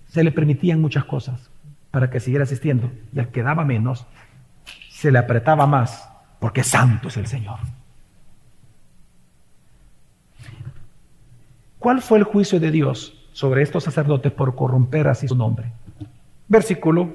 se 0.09 0.23
le 0.23 0.31
permitían 0.31 0.81
muchas 0.81 1.05
cosas 1.05 1.49
para 1.91 2.09
que 2.09 2.19
siguiera 2.19 2.43
asistiendo 2.43 2.91
y 3.13 3.19
al 3.19 3.29
que 3.29 3.43
daba 3.43 3.65
menos, 3.65 4.05
se 4.97 5.11
le 5.11 5.19
apretaba 5.19 5.67
más, 5.67 6.09
porque 6.39 6.63
santo 6.63 7.09
es 7.09 7.17
el 7.17 7.27
Señor. 7.27 7.59
¿Cuál 11.77 12.01
fue 12.01 12.17
el 12.17 12.23
juicio 12.23 12.59
de 12.59 12.71
Dios 12.71 13.13
sobre 13.31 13.61
estos 13.61 13.83
sacerdotes 13.83 14.31
por 14.31 14.55
corromper 14.55 15.07
así 15.07 15.27
su 15.27 15.35
nombre? 15.35 15.71
Versículo 16.47 17.13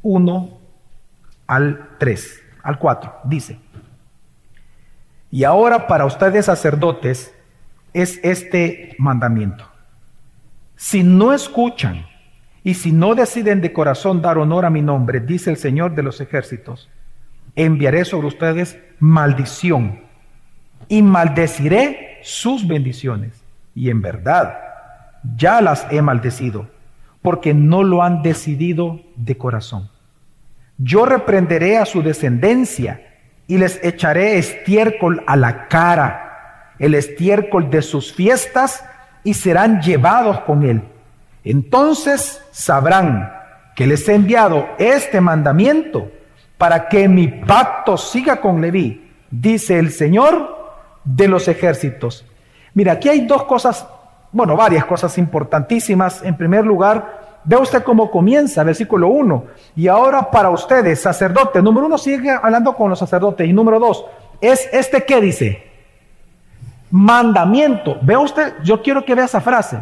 1 0.00 0.58
al 1.46 1.90
3, 1.98 2.42
al 2.62 2.78
4, 2.78 3.14
dice, 3.24 3.58
y 5.30 5.44
ahora 5.44 5.86
para 5.86 6.06
ustedes 6.06 6.46
sacerdotes 6.46 7.34
es 7.92 8.18
este 8.22 8.96
mandamiento. 8.98 9.70
Si 10.74 11.02
no 11.02 11.34
escuchan 11.34 12.06
y 12.62 12.72
si 12.72 12.92
no 12.92 13.14
deciden 13.14 13.60
de 13.60 13.74
corazón 13.74 14.22
dar 14.22 14.38
honor 14.38 14.64
a 14.64 14.70
mi 14.70 14.80
nombre, 14.80 15.20
dice 15.20 15.50
el 15.50 15.58
Señor 15.58 15.94
de 15.94 16.02
los 16.02 16.22
ejércitos, 16.22 16.88
enviaré 17.56 18.04
sobre 18.04 18.26
ustedes 18.26 18.78
maldición 18.98 20.00
y 20.88 21.02
maldeciré 21.02 22.18
sus 22.22 22.66
bendiciones. 22.66 23.42
Y 23.74 23.90
en 23.90 24.02
verdad, 24.02 24.58
ya 25.36 25.60
las 25.60 25.86
he 25.90 26.02
maldecido, 26.02 26.68
porque 27.22 27.54
no 27.54 27.82
lo 27.82 28.02
han 28.02 28.22
decidido 28.22 29.00
de 29.16 29.36
corazón. 29.36 29.90
Yo 30.78 31.06
reprenderé 31.06 31.78
a 31.78 31.86
su 31.86 32.02
descendencia 32.02 33.00
y 33.46 33.58
les 33.58 33.82
echaré 33.84 34.38
estiércol 34.38 35.22
a 35.26 35.36
la 35.36 35.68
cara, 35.68 36.74
el 36.78 36.94
estiércol 36.94 37.70
de 37.70 37.82
sus 37.82 38.12
fiestas, 38.12 38.84
y 39.22 39.34
serán 39.34 39.80
llevados 39.80 40.40
con 40.40 40.64
él. 40.64 40.82
Entonces 41.44 42.42
sabrán 42.52 43.32
que 43.74 43.86
les 43.86 44.08
he 44.08 44.14
enviado 44.14 44.68
este 44.78 45.20
mandamiento 45.20 46.10
para 46.58 46.88
que 46.88 47.08
mi 47.08 47.28
pacto 47.28 47.96
siga 47.96 48.40
con 48.40 48.60
Leví, 48.60 49.10
dice 49.30 49.78
el 49.78 49.90
Señor 49.90 50.72
de 51.04 51.28
los 51.28 51.48
ejércitos. 51.48 52.24
Mira, 52.74 52.92
aquí 52.92 53.08
hay 53.08 53.26
dos 53.26 53.44
cosas, 53.44 53.86
bueno, 54.32 54.56
varias 54.56 54.84
cosas 54.84 55.16
importantísimas. 55.18 56.22
En 56.22 56.36
primer 56.36 56.64
lugar, 56.64 57.40
ve 57.44 57.56
usted 57.56 57.82
cómo 57.82 58.10
comienza, 58.10 58.64
versículo 58.64 59.08
1. 59.08 59.44
Y 59.76 59.88
ahora 59.88 60.30
para 60.30 60.50
ustedes, 60.50 61.00
sacerdotes, 61.00 61.62
número 61.62 61.86
uno 61.86 61.98
sigue 61.98 62.30
hablando 62.30 62.74
con 62.74 62.90
los 62.90 62.98
sacerdotes. 62.98 63.48
Y 63.48 63.52
número 63.52 63.78
dos, 63.78 64.04
es 64.40 64.68
este 64.72 65.04
que 65.04 65.20
dice, 65.20 65.70
mandamiento. 66.90 67.98
Ve 68.02 68.16
usted, 68.16 68.54
yo 68.62 68.82
quiero 68.82 69.04
que 69.04 69.14
vea 69.14 69.24
esa 69.24 69.40
frase. 69.40 69.78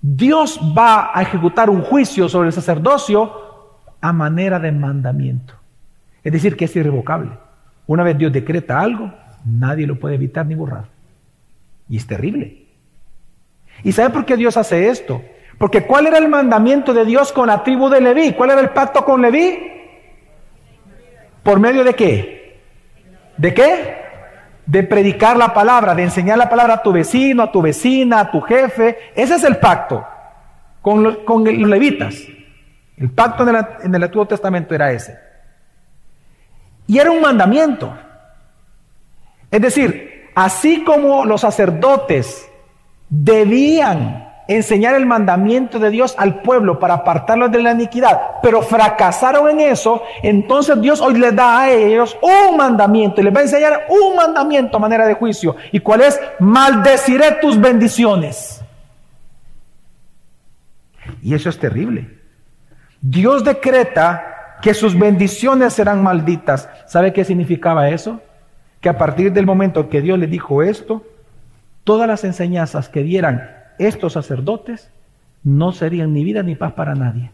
Dios 0.00 0.60
va 0.76 1.10
a 1.12 1.22
ejecutar 1.22 1.68
un 1.68 1.82
juicio 1.82 2.28
sobre 2.28 2.48
el 2.48 2.52
sacerdocio 2.52 3.47
a 4.00 4.12
manera 4.12 4.58
de 4.58 4.72
mandamiento. 4.72 5.54
Es 6.22 6.32
decir, 6.32 6.56
que 6.56 6.66
es 6.66 6.76
irrevocable. 6.76 7.30
Una 7.86 8.02
vez 8.02 8.18
Dios 8.18 8.32
decreta 8.32 8.80
algo, 8.80 9.12
nadie 9.44 9.86
lo 9.86 9.98
puede 9.98 10.16
evitar 10.16 10.46
ni 10.46 10.54
borrar. 10.54 10.84
Y 11.88 11.96
es 11.96 12.06
terrible. 12.06 12.66
¿Y 13.82 13.92
sabe 13.92 14.10
por 14.10 14.24
qué 14.24 14.36
Dios 14.36 14.56
hace 14.56 14.88
esto? 14.88 15.22
Porque 15.56 15.82
¿cuál 15.82 16.06
era 16.06 16.18
el 16.18 16.28
mandamiento 16.28 16.92
de 16.92 17.04
Dios 17.04 17.32
con 17.32 17.48
la 17.48 17.62
tribu 17.62 17.88
de 17.88 18.00
Leví? 18.00 18.32
¿Cuál 18.32 18.50
era 18.50 18.60
el 18.60 18.70
pacto 18.70 19.04
con 19.04 19.22
Leví? 19.22 19.58
¿Por 21.42 21.58
medio 21.58 21.82
de 21.82 21.94
qué? 21.94 22.60
¿De 23.36 23.54
qué? 23.54 23.96
De 24.66 24.82
predicar 24.82 25.36
la 25.36 25.54
palabra, 25.54 25.94
de 25.94 26.02
enseñar 26.02 26.36
la 26.36 26.48
palabra 26.48 26.74
a 26.74 26.82
tu 26.82 26.92
vecino, 26.92 27.42
a 27.42 27.50
tu 27.50 27.62
vecina, 27.62 28.20
a 28.20 28.30
tu 28.30 28.40
jefe. 28.40 28.98
Ese 29.14 29.36
es 29.36 29.44
el 29.44 29.56
pacto 29.56 30.04
con, 30.82 31.24
con 31.24 31.44
los 31.44 31.70
levitas. 31.70 32.14
El 32.98 33.10
pacto 33.10 33.48
en 33.48 33.94
el, 33.94 34.02
Antiguo 34.02 34.26
Testamento 34.26 34.74
era 34.74 34.90
ese. 34.90 35.18
Y 36.86 36.98
era 36.98 37.10
un 37.10 37.20
mandamiento. 37.20 37.96
Es 39.50 39.60
decir, 39.60 40.30
así 40.34 40.82
como 40.84 41.24
los 41.24 41.42
sacerdotes 41.42 42.48
debían 43.08 44.26
enseñar 44.48 44.94
el 44.94 45.06
mandamiento 45.06 45.78
de 45.78 45.90
Dios 45.90 46.14
al 46.18 46.40
pueblo 46.40 46.78
para 46.78 46.94
apartarlos 46.94 47.52
de 47.52 47.62
la 47.62 47.72
iniquidad, 47.72 48.18
pero 48.42 48.62
fracasaron 48.62 49.50
en 49.50 49.60
eso, 49.60 50.02
entonces 50.22 50.80
Dios 50.80 51.02
hoy 51.02 51.18
les 51.18 51.36
da 51.36 51.60
a 51.60 51.70
ellos 51.70 52.16
un 52.22 52.56
mandamiento 52.56 53.20
y 53.20 53.24
les 53.24 53.34
va 53.34 53.40
a 53.40 53.42
enseñar 53.42 53.86
un 53.90 54.16
mandamiento 54.16 54.78
a 54.78 54.80
manera 54.80 55.06
de 55.06 55.14
juicio. 55.14 55.54
¿Y 55.70 55.80
cuál 55.80 56.00
es? 56.00 56.18
Maldeciré 56.40 57.32
tus 57.42 57.60
bendiciones. 57.60 58.62
Y 61.22 61.34
eso 61.34 61.50
es 61.50 61.58
terrible. 61.58 62.17
Dios 63.00 63.44
decreta 63.44 64.56
que 64.62 64.74
sus 64.74 64.98
bendiciones 64.98 65.72
serán 65.72 66.02
malditas. 66.02 66.68
¿Sabe 66.86 67.12
qué 67.12 67.24
significaba 67.24 67.90
eso? 67.90 68.20
Que 68.80 68.88
a 68.88 68.98
partir 68.98 69.32
del 69.32 69.46
momento 69.46 69.88
que 69.88 70.02
Dios 70.02 70.18
le 70.18 70.26
dijo 70.26 70.62
esto, 70.62 71.04
todas 71.84 72.08
las 72.08 72.24
enseñanzas 72.24 72.88
que 72.88 73.02
dieran 73.02 73.50
estos 73.78 74.14
sacerdotes 74.14 74.90
no 75.44 75.72
serían 75.72 76.12
ni 76.12 76.24
vida 76.24 76.42
ni 76.42 76.56
paz 76.56 76.72
para 76.72 76.94
nadie. 76.94 77.30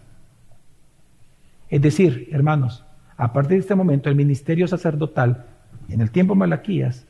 Es 1.71 1.81
decir, 1.81 2.29
hermanos, 2.33 2.85
a 3.17 3.33
partir 3.33 3.57
de 3.57 3.63
este 3.63 3.75
momento 3.75 4.09
el 4.09 4.17
ministerio 4.17 4.69
sacerdotal 4.69 5.47
en 5.89 6.01
el 6.01 6.11
tiempo 6.11 6.35
de 6.35 6.41
Malaquías 6.41 7.07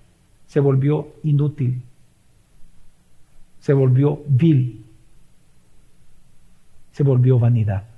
se 0.46 0.60
volvió 0.60 1.08
inútil, 1.22 1.82
se 3.60 3.72
volvió 3.72 4.22
vil, 4.28 4.84
se 6.92 7.02
volvió 7.02 7.38
vanidad. 7.38 7.93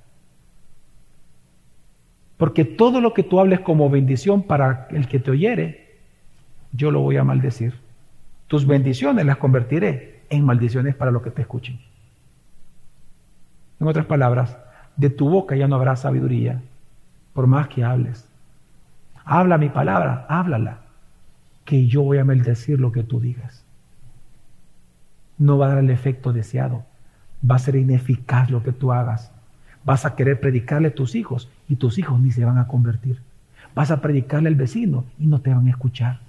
Porque 2.37 2.65
todo 2.65 3.01
lo 3.01 3.13
que 3.13 3.23
tú 3.23 3.39
hables 3.39 3.59
como 3.61 3.89
bendición 3.89 4.43
para 4.43 4.87
el 4.91 5.07
que 5.07 5.19
te 5.19 5.31
oyere, 5.31 5.97
yo 6.71 6.91
lo 6.91 7.01
voy 7.01 7.17
a 7.17 7.23
maldecir. 7.23 7.73
Tus 8.47 8.65
bendiciones 8.65 9.25
las 9.25 9.37
convertiré 9.37 10.21
en 10.29 10.45
maldiciones 10.45 10.95
para 10.95 11.11
los 11.11 11.23
que 11.23 11.31
te 11.31 11.41
escuchen. 11.41 11.79
En 13.79 13.87
otras 13.87 14.05
palabras, 14.05 14.57
de 14.95 15.09
tu 15.09 15.29
boca 15.29 15.55
ya 15.55 15.67
no 15.67 15.75
habrá 15.75 15.95
sabiduría, 15.95 16.61
por 17.33 17.47
más 17.47 17.67
que 17.67 17.83
hables. 17.83 18.27
Habla 19.23 19.57
mi 19.57 19.69
palabra, 19.69 20.25
háblala, 20.29 20.79
que 21.65 21.87
yo 21.87 22.01
voy 22.01 22.17
a 22.17 22.25
maldecir 22.25 22.79
lo 22.79 22.91
que 22.91 23.03
tú 23.03 23.19
digas. 23.19 23.63
No 25.37 25.57
va 25.57 25.67
a 25.67 25.69
dar 25.69 25.77
el 25.79 25.89
efecto 25.89 26.33
deseado, 26.33 26.85
va 27.49 27.55
a 27.55 27.59
ser 27.59 27.75
ineficaz 27.75 28.49
lo 28.49 28.63
que 28.63 28.71
tú 28.71 28.91
hagas. 28.91 29.31
Vas 29.83 30.05
a 30.05 30.15
querer 30.15 30.39
predicarle 30.39 30.89
a 30.89 30.95
tus 30.95 31.13
hijos 31.13 31.49
y 31.67 31.75
tus 31.75 31.97
hijos 31.97 32.19
ni 32.19 32.31
se 32.31 32.45
van 32.45 32.57
a 32.57 32.67
convertir. 32.67 33.21
Vas 33.75 33.91
a 33.91 34.01
predicarle 34.01 34.49
al 34.49 34.55
vecino 34.55 35.05
y 35.19 35.27
no 35.27 35.41
te 35.41 35.53
van 35.53 35.67
a 35.67 35.71
escuchar. 35.71 36.19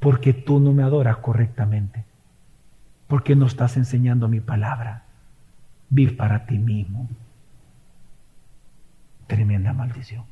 Porque 0.00 0.32
tú 0.32 0.60
no 0.60 0.72
me 0.72 0.82
adoras 0.82 1.16
correctamente 1.18 2.04
porque 3.08 3.34
no 3.34 3.46
estás 3.46 3.76
enseñando 3.76 4.28
mi 4.28 4.38
palabra. 4.38 5.02
Vive 5.90 6.12
para 6.12 6.44
ti 6.44 6.58
mismo. 6.58 7.08
Tremenda 9.26 9.72
maldición. 9.72 10.24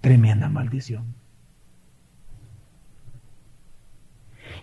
Tremenda 0.00 0.48
maldición. 0.48 1.04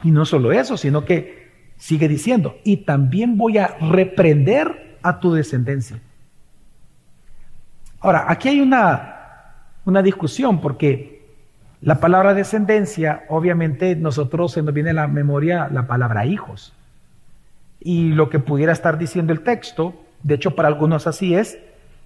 Y 0.04 0.12
no 0.12 0.26
solo 0.26 0.54
eso, 0.54 0.78
sino 0.78 1.04
que 1.04 1.74
sigue 1.78 2.08
diciendo, 2.08 2.58
y 2.64 2.78
también 2.78 3.38
voy 3.38 3.58
a 3.58 3.78
reprender 3.80 4.85
a 5.06 5.20
tu 5.20 5.34
descendencia. 5.34 6.00
Ahora, 8.00 8.26
aquí 8.28 8.50
hay 8.50 8.60
una, 8.60 9.54
una 9.86 10.02
discusión 10.02 10.60
porque 10.60 11.24
la 11.82 12.00
palabra 12.00 12.34
descendencia, 12.34 13.24
obviamente 13.30 13.96
nosotros 13.96 14.54
se 14.54 14.64
nos 14.64 14.74
viene 14.74 14.90
a 14.90 14.94
la 14.94 15.08
memoria 15.08 15.70
la 15.72 15.86
palabra 15.86 16.26
hijos. 16.26 16.74
Y 17.80 18.14
lo 18.14 18.30
que 18.32 18.40
pudiera 18.40 18.74
estar 18.74 18.98
diciendo 18.98 19.32
el 19.32 19.42
texto, 19.42 19.94
de 20.24 20.34
hecho 20.34 20.56
para 20.56 20.70
algunos 20.70 21.06
así 21.06 21.36
es, 21.36 21.60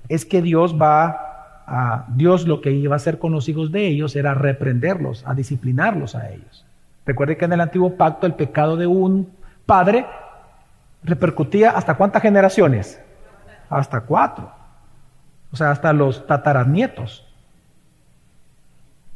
es 0.10 0.26
que 0.26 0.42
Dios 0.42 0.76
va 0.76 1.64
a, 1.66 2.06
Dios 2.10 2.48
lo 2.48 2.60
que 2.60 2.72
iba 2.72 2.96
a 2.96 2.98
hacer 2.98 3.18
con 3.18 3.32
los 3.32 3.48
hijos 3.48 3.72
de 3.72 3.88
ellos 3.88 4.18
era 4.18 4.34
reprenderlos, 4.34 5.24
a 5.26 5.34
disciplinarlos 5.34 6.16
a 6.16 6.30
ellos. 6.32 6.66
Recuerde 7.06 7.38
que 7.38 7.46
en 7.46 7.54
el 7.54 7.62
antiguo 7.62 7.96
pacto 7.96 8.28
el 8.28 8.34
pecado 8.34 8.76
de 8.76 8.88
un 8.88 9.30
padre 9.66 10.06
repercutía 11.04 11.72
hasta 11.72 11.96
cuántas 11.96 12.22
generaciones? 12.22 13.02
Hasta 13.70 14.02
cuatro. 14.02 14.52
O 15.52 15.56
sea, 15.56 15.72
hasta 15.72 15.94
los 15.94 16.26
tataranietos. 16.28 17.26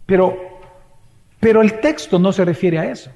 Pero 0.06 0.54
pero 1.44 1.62
el 1.62 1.82
texto 1.82 2.20
no 2.20 2.32
se 2.32 2.46
refiere 2.46 2.80
a 2.80 2.86
eso, 2.86 3.12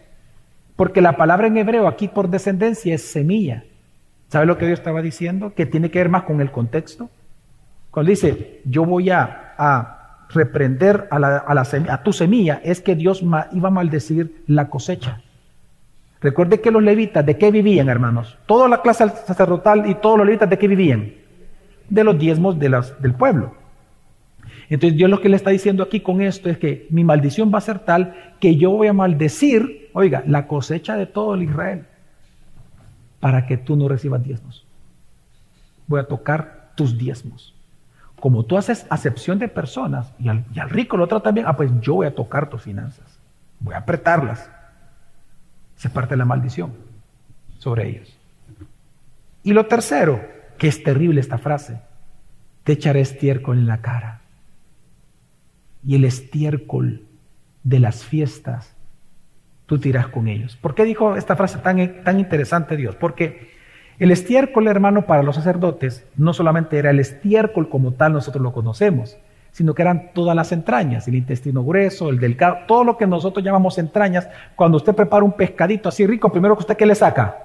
porque 0.75 0.99
la 0.99 1.13
palabra 1.13 1.47
en 1.47 1.55
hebreo 1.55 1.87
aquí 1.87 2.09
por 2.09 2.29
descendencia 2.29 2.93
es 2.93 3.09
semilla. 3.09 3.63
¿Sabe 4.27 4.45
lo 4.45 4.57
que 4.57 4.65
Dios 4.65 4.79
estaba 4.79 5.01
diciendo? 5.01 5.53
Que 5.55 5.65
tiene 5.65 5.89
que 5.89 5.99
ver 5.99 6.09
más 6.09 6.23
con 6.23 6.41
el 6.41 6.51
contexto. 6.51 7.09
Cuando 7.89 8.09
dice, 8.09 8.59
yo 8.65 8.83
voy 8.83 9.11
a, 9.11 9.45
reprender 10.29 11.07
a, 11.09 11.19
la, 11.19 11.45
a, 11.47 12.03
tu 12.03 12.11
semilla, 12.11 12.59
es 12.65 12.81
que 12.81 12.95
Dios 12.95 13.21
iba 13.21 13.67
a 13.69 13.71
maldecir 13.71 14.43
la 14.45 14.69
cosecha. 14.69 15.21
Recuerde 16.21 16.61
que 16.61 16.71
los 16.71 16.81
levitas, 16.81 17.25
¿de 17.25 17.37
qué 17.37 17.51
vivían, 17.51 17.89
hermanos? 17.89 18.37
Toda 18.45 18.67
la 18.67 18.81
clase 18.81 19.07
sacerdotal 19.25 19.89
y 19.89 19.95
todos 19.95 20.17
los 20.17 20.25
levitas, 20.25 20.49
¿de 20.49 20.57
qué 20.57 20.67
vivían? 20.67 21.13
De 21.89 22.03
los 22.03 22.17
diezmos 22.17 22.57
de 22.57 22.69
las, 22.69 22.99
del 23.01 23.13
pueblo. 23.13 23.53
Entonces 24.69 24.97
Dios 24.97 25.09
lo 25.09 25.21
que 25.21 25.29
le 25.29 25.35
está 25.35 25.51
diciendo 25.51 25.83
aquí 25.83 26.01
con 26.01 26.21
esto 26.21 26.49
es 26.49 26.57
que 26.57 26.87
mi 26.89 27.03
maldición 27.03 27.51
va 27.53 27.59
a 27.59 27.61
ser 27.61 27.79
tal 27.79 28.15
que 28.39 28.57
yo 28.57 28.71
voy 28.71 28.87
a 28.87 28.93
maldecir, 28.93 29.89
oiga, 29.93 30.23
la 30.25 30.47
cosecha 30.47 30.97
de 30.97 31.05
todo 31.05 31.35
el 31.35 31.43
Israel 31.43 31.85
para 33.19 33.45
que 33.45 33.57
tú 33.57 33.75
no 33.75 33.87
recibas 33.87 34.23
diezmos. 34.23 34.65
Voy 35.87 35.99
a 35.99 36.07
tocar 36.07 36.71
tus 36.75 36.97
diezmos. 36.97 37.55
Como 38.19 38.43
tú 38.43 38.57
haces 38.57 38.85
acepción 38.89 39.39
de 39.39 39.47
personas 39.47 40.11
y 40.19 40.27
al, 40.27 40.43
rico 40.69 40.97
lo 40.97 41.07
trata 41.07 41.31
bien, 41.31 41.45
ah, 41.47 41.55
pues 41.55 41.71
yo 41.81 41.95
voy 41.95 42.07
a 42.07 42.15
tocar 42.15 42.49
tus 42.49 42.63
finanzas. 42.63 43.19
Voy 43.59 43.73
a 43.73 43.79
apretarlas. 43.79 44.49
Se 45.77 45.89
parte 45.89 46.17
la 46.17 46.25
maldición 46.25 46.73
sobre 47.57 47.87
ellos. 47.87 48.17
Y 49.43 49.53
lo 49.53 49.65
tercero, 49.67 50.21
que 50.57 50.67
es 50.67 50.83
terrible 50.83 51.21
esta 51.21 51.37
frase, 51.37 51.79
te 52.63 52.73
echaré 52.73 53.01
estiércol 53.01 53.57
en 53.57 53.67
la 53.67 53.81
cara 53.81 54.21
y 55.85 55.95
el 55.95 56.03
estiércol 56.03 57.03
de 57.63 57.79
las 57.79 58.03
fiestas 58.03 58.75
tú 59.65 59.79
te 59.79 59.89
irás 59.89 60.07
con 60.07 60.27
ellos. 60.27 60.57
¿Por 60.57 60.75
qué 60.75 60.83
dijo 60.83 61.15
esta 61.15 61.35
frase 61.35 61.59
tan, 61.59 62.03
tan 62.03 62.19
interesante 62.19 62.75
Dios? 62.75 62.95
Porque 62.95 63.51
el 63.99 64.11
estiércol, 64.11 64.67
hermano, 64.67 65.05
para 65.05 65.23
los 65.23 65.35
sacerdotes 65.35 66.05
no 66.15 66.33
solamente 66.33 66.77
era 66.77 66.89
el 66.89 66.99
estiércol 66.99 67.69
como 67.69 67.93
tal, 67.93 68.13
nosotros 68.13 68.41
lo 68.41 68.53
conocemos, 68.53 69.17
sino 69.57 69.73
que 69.73 69.81
eran 69.81 70.11
todas 70.13 70.35
las 70.35 70.51
entrañas, 70.51 71.07
el 71.07 71.15
intestino 71.15 71.63
grueso, 71.63 72.11
el 72.11 72.19
delgado, 72.19 72.57
todo 72.67 72.83
lo 72.83 72.95
que 72.95 73.07
nosotros 73.07 73.43
llamamos 73.43 73.79
entrañas. 73.79 74.29
Cuando 74.55 74.77
usted 74.77 74.93
prepara 74.93 75.23
un 75.23 75.31
pescadito 75.31 75.89
así 75.89 76.05
rico, 76.05 76.31
primero 76.31 76.55
que 76.55 76.59
usted, 76.59 76.77
¿qué 76.77 76.85
le 76.85 76.93
saca? 76.93 77.35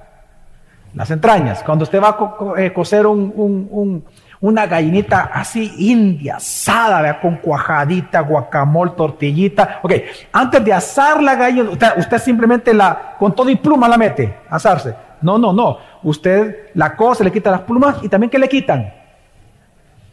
Las 0.92 1.11
entrañas. 1.11 1.62
Cuando 1.62 1.85
usted 1.85 2.03
va 2.03 2.11
a 2.11 2.61
eh, 2.61 2.70
cocer 2.70 3.07
una 3.07 4.66
gallinita 4.66 5.31
así 5.33 5.72
india, 5.79 6.37
asada, 6.37 7.18
con 7.18 7.37
cuajadita, 7.37 8.20
guacamole, 8.20 8.90
tortillita. 8.94 9.81
Ok, 9.83 9.94
antes 10.35 10.62
de 10.62 10.70
asar 10.75 11.22
la 11.22 11.35
gallina, 11.35 11.70
usted, 11.70 12.18
simplemente 12.18 12.75
la, 12.75 13.16
con 13.18 13.35
todo 13.35 13.48
y 13.48 13.57
pluma 13.57 13.88
la 13.88 13.96
mete, 13.96 14.37
asarse. 14.51 14.94
No, 15.22 15.38
no, 15.38 15.55
no. 15.55 15.79
Usted 16.03 16.72
la 16.75 16.94
cose, 16.94 17.25
le 17.25 17.33
quita 17.33 17.51
las 17.51 17.62
plumas 17.62 17.96
y 18.03 18.11
también 18.11 18.29
¿qué 18.29 18.38
le 18.38 18.51
quitan? 18.51 18.92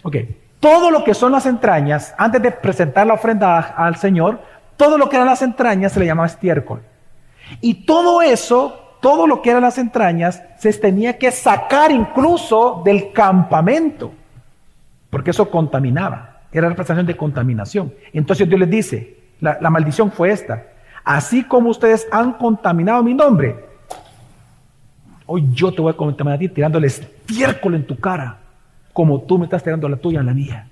Ok, 0.01 0.15
todo 0.59 0.91
lo 0.91 1.03
que 1.03 1.13
son 1.13 1.31
las 1.31 1.45
entrañas, 1.45 2.13
antes 2.17 2.41
de 2.41 2.51
presentar 2.51 3.07
la 3.07 3.13
ofrenda 3.13 3.59
al 3.59 3.95
Señor, 3.95 4.39
todo 4.75 4.97
lo 4.97 5.09
que 5.09 5.15
eran 5.15 5.27
las 5.27 5.41
entrañas 5.41 5.93
se 5.93 5.99
le 5.99 6.05
llamaba 6.05 6.27
estiércol. 6.27 6.81
Y 7.61 7.85
todo 7.85 8.21
eso, 8.21 8.97
todo 9.01 9.25
lo 9.25 9.41
que 9.41 9.51
eran 9.51 9.63
las 9.63 9.77
entrañas, 9.77 10.41
se 10.57 10.73
tenía 10.73 11.17
que 11.17 11.31
sacar 11.31 11.91
incluso 11.91 12.81
del 12.83 13.11
campamento, 13.13 14.11
porque 15.09 15.31
eso 15.31 15.49
contaminaba, 15.49 16.41
era 16.51 16.67
representación 16.67 17.07
de 17.07 17.17
contaminación. 17.17 17.93
Entonces 18.11 18.47
Dios 18.47 18.59
les 18.59 18.69
dice, 18.69 19.17
la, 19.39 19.57
la 19.61 19.69
maldición 19.69 20.11
fue 20.11 20.31
esta, 20.31 20.63
así 21.05 21.43
como 21.43 21.69
ustedes 21.69 22.05
han 22.11 22.33
contaminado 22.33 23.01
mi 23.01 23.13
nombre, 23.13 23.55
hoy 25.25 25.47
yo 25.53 25.73
te 25.73 25.81
voy 25.81 25.93
a 25.93 25.97
contaminar 25.97 26.35
a 26.35 26.39
ti 26.39 26.49
tirándole 26.49 26.87
estiércol 26.87 27.75
en 27.75 27.87
tu 27.87 27.97
cara 27.97 28.37
como 28.99 29.21
tú 29.21 29.37
me 29.39 29.45
estás 29.45 29.63
tirando 29.63 29.87
la 29.87 29.95
tuya 29.95 30.19
en 30.19 30.25
la 30.25 30.33
mía. 30.33 30.67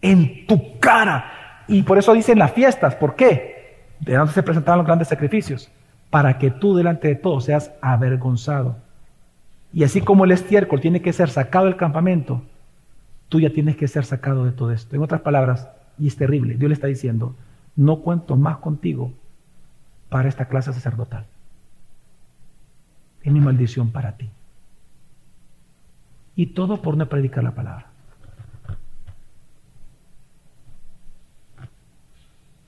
En 0.00 0.46
tu 0.46 0.78
cara. 0.78 1.62
Y 1.68 1.82
por 1.82 1.98
eso 1.98 2.14
dicen 2.14 2.38
las 2.38 2.52
fiestas. 2.52 2.94
¿Por 2.94 3.16
qué? 3.16 3.84
De 4.00 4.14
dónde 4.14 4.32
se 4.32 4.42
presentaban 4.42 4.78
los 4.78 4.86
grandes 4.86 5.08
sacrificios. 5.08 5.70
Para 6.08 6.38
que 6.38 6.50
tú 6.50 6.74
delante 6.74 7.08
de 7.08 7.16
todos 7.16 7.44
seas 7.44 7.70
avergonzado. 7.82 8.78
Y 9.74 9.84
así 9.84 10.00
como 10.00 10.24
el 10.24 10.30
estiércol 10.30 10.80
tiene 10.80 11.02
que 11.02 11.12
ser 11.12 11.28
sacado 11.28 11.66
del 11.66 11.76
campamento, 11.76 12.40
tú 13.28 13.40
ya 13.40 13.50
tienes 13.50 13.76
que 13.76 13.86
ser 13.86 14.06
sacado 14.06 14.46
de 14.46 14.52
todo 14.52 14.72
esto. 14.72 14.96
En 14.96 15.02
otras 15.02 15.20
palabras, 15.20 15.68
y 15.98 16.06
es 16.06 16.16
terrible, 16.16 16.54
Dios 16.54 16.70
le 16.70 16.74
está 16.74 16.86
diciendo, 16.86 17.34
no 17.76 18.00
cuento 18.00 18.36
más 18.36 18.56
contigo 18.56 19.12
para 20.08 20.30
esta 20.30 20.46
clase 20.46 20.72
sacerdotal. 20.72 21.26
Es 23.22 23.30
mi 23.30 23.40
maldición 23.40 23.90
para 23.90 24.12
ti. 24.12 24.30
Y 26.40 26.46
todo 26.46 26.80
por 26.80 26.96
no 26.96 27.06
predicar 27.06 27.44
la 27.44 27.50
palabra. 27.50 27.84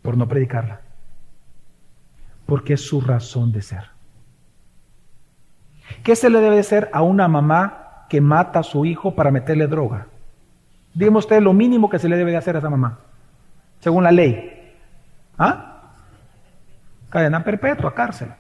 Por 0.03 0.15
no 0.19 0.29
predicarla. 0.29 0.83
Porque 2.45 2.75
es 2.75 2.83
su 2.83 3.01
razón 3.01 3.51
de 3.51 3.63
ser. 3.63 3.85
¿Qué 6.05 6.15
se 6.17 6.29
le 6.29 6.41
debe 6.41 6.63
ser 6.65 6.91
a 6.93 7.01
una 7.01 7.29
mamá 7.29 8.05
que 8.11 8.21
mata 8.21 8.59
a 8.59 8.63
su 8.63 8.85
hijo 8.85 9.15
para 9.15 9.31
meterle 9.31 9.67
droga? 9.67 10.07
Dígame 10.93 11.17
usted 11.17 11.41
lo 11.41 11.55
mínimo 11.55 11.89
que 11.89 11.99
se 11.99 12.11
le 12.11 12.19
debe 12.19 12.33
de 12.33 12.37
hacer 12.37 12.57
a 12.57 12.59
esa 12.59 12.69
mamá, 12.69 12.99
según 13.81 14.05
la 14.05 14.13
ley. 14.13 14.71
¿Ah? 15.39 15.95
Cadena 17.09 17.43
perpetua, 17.43 17.95
cárcel. 17.95 18.35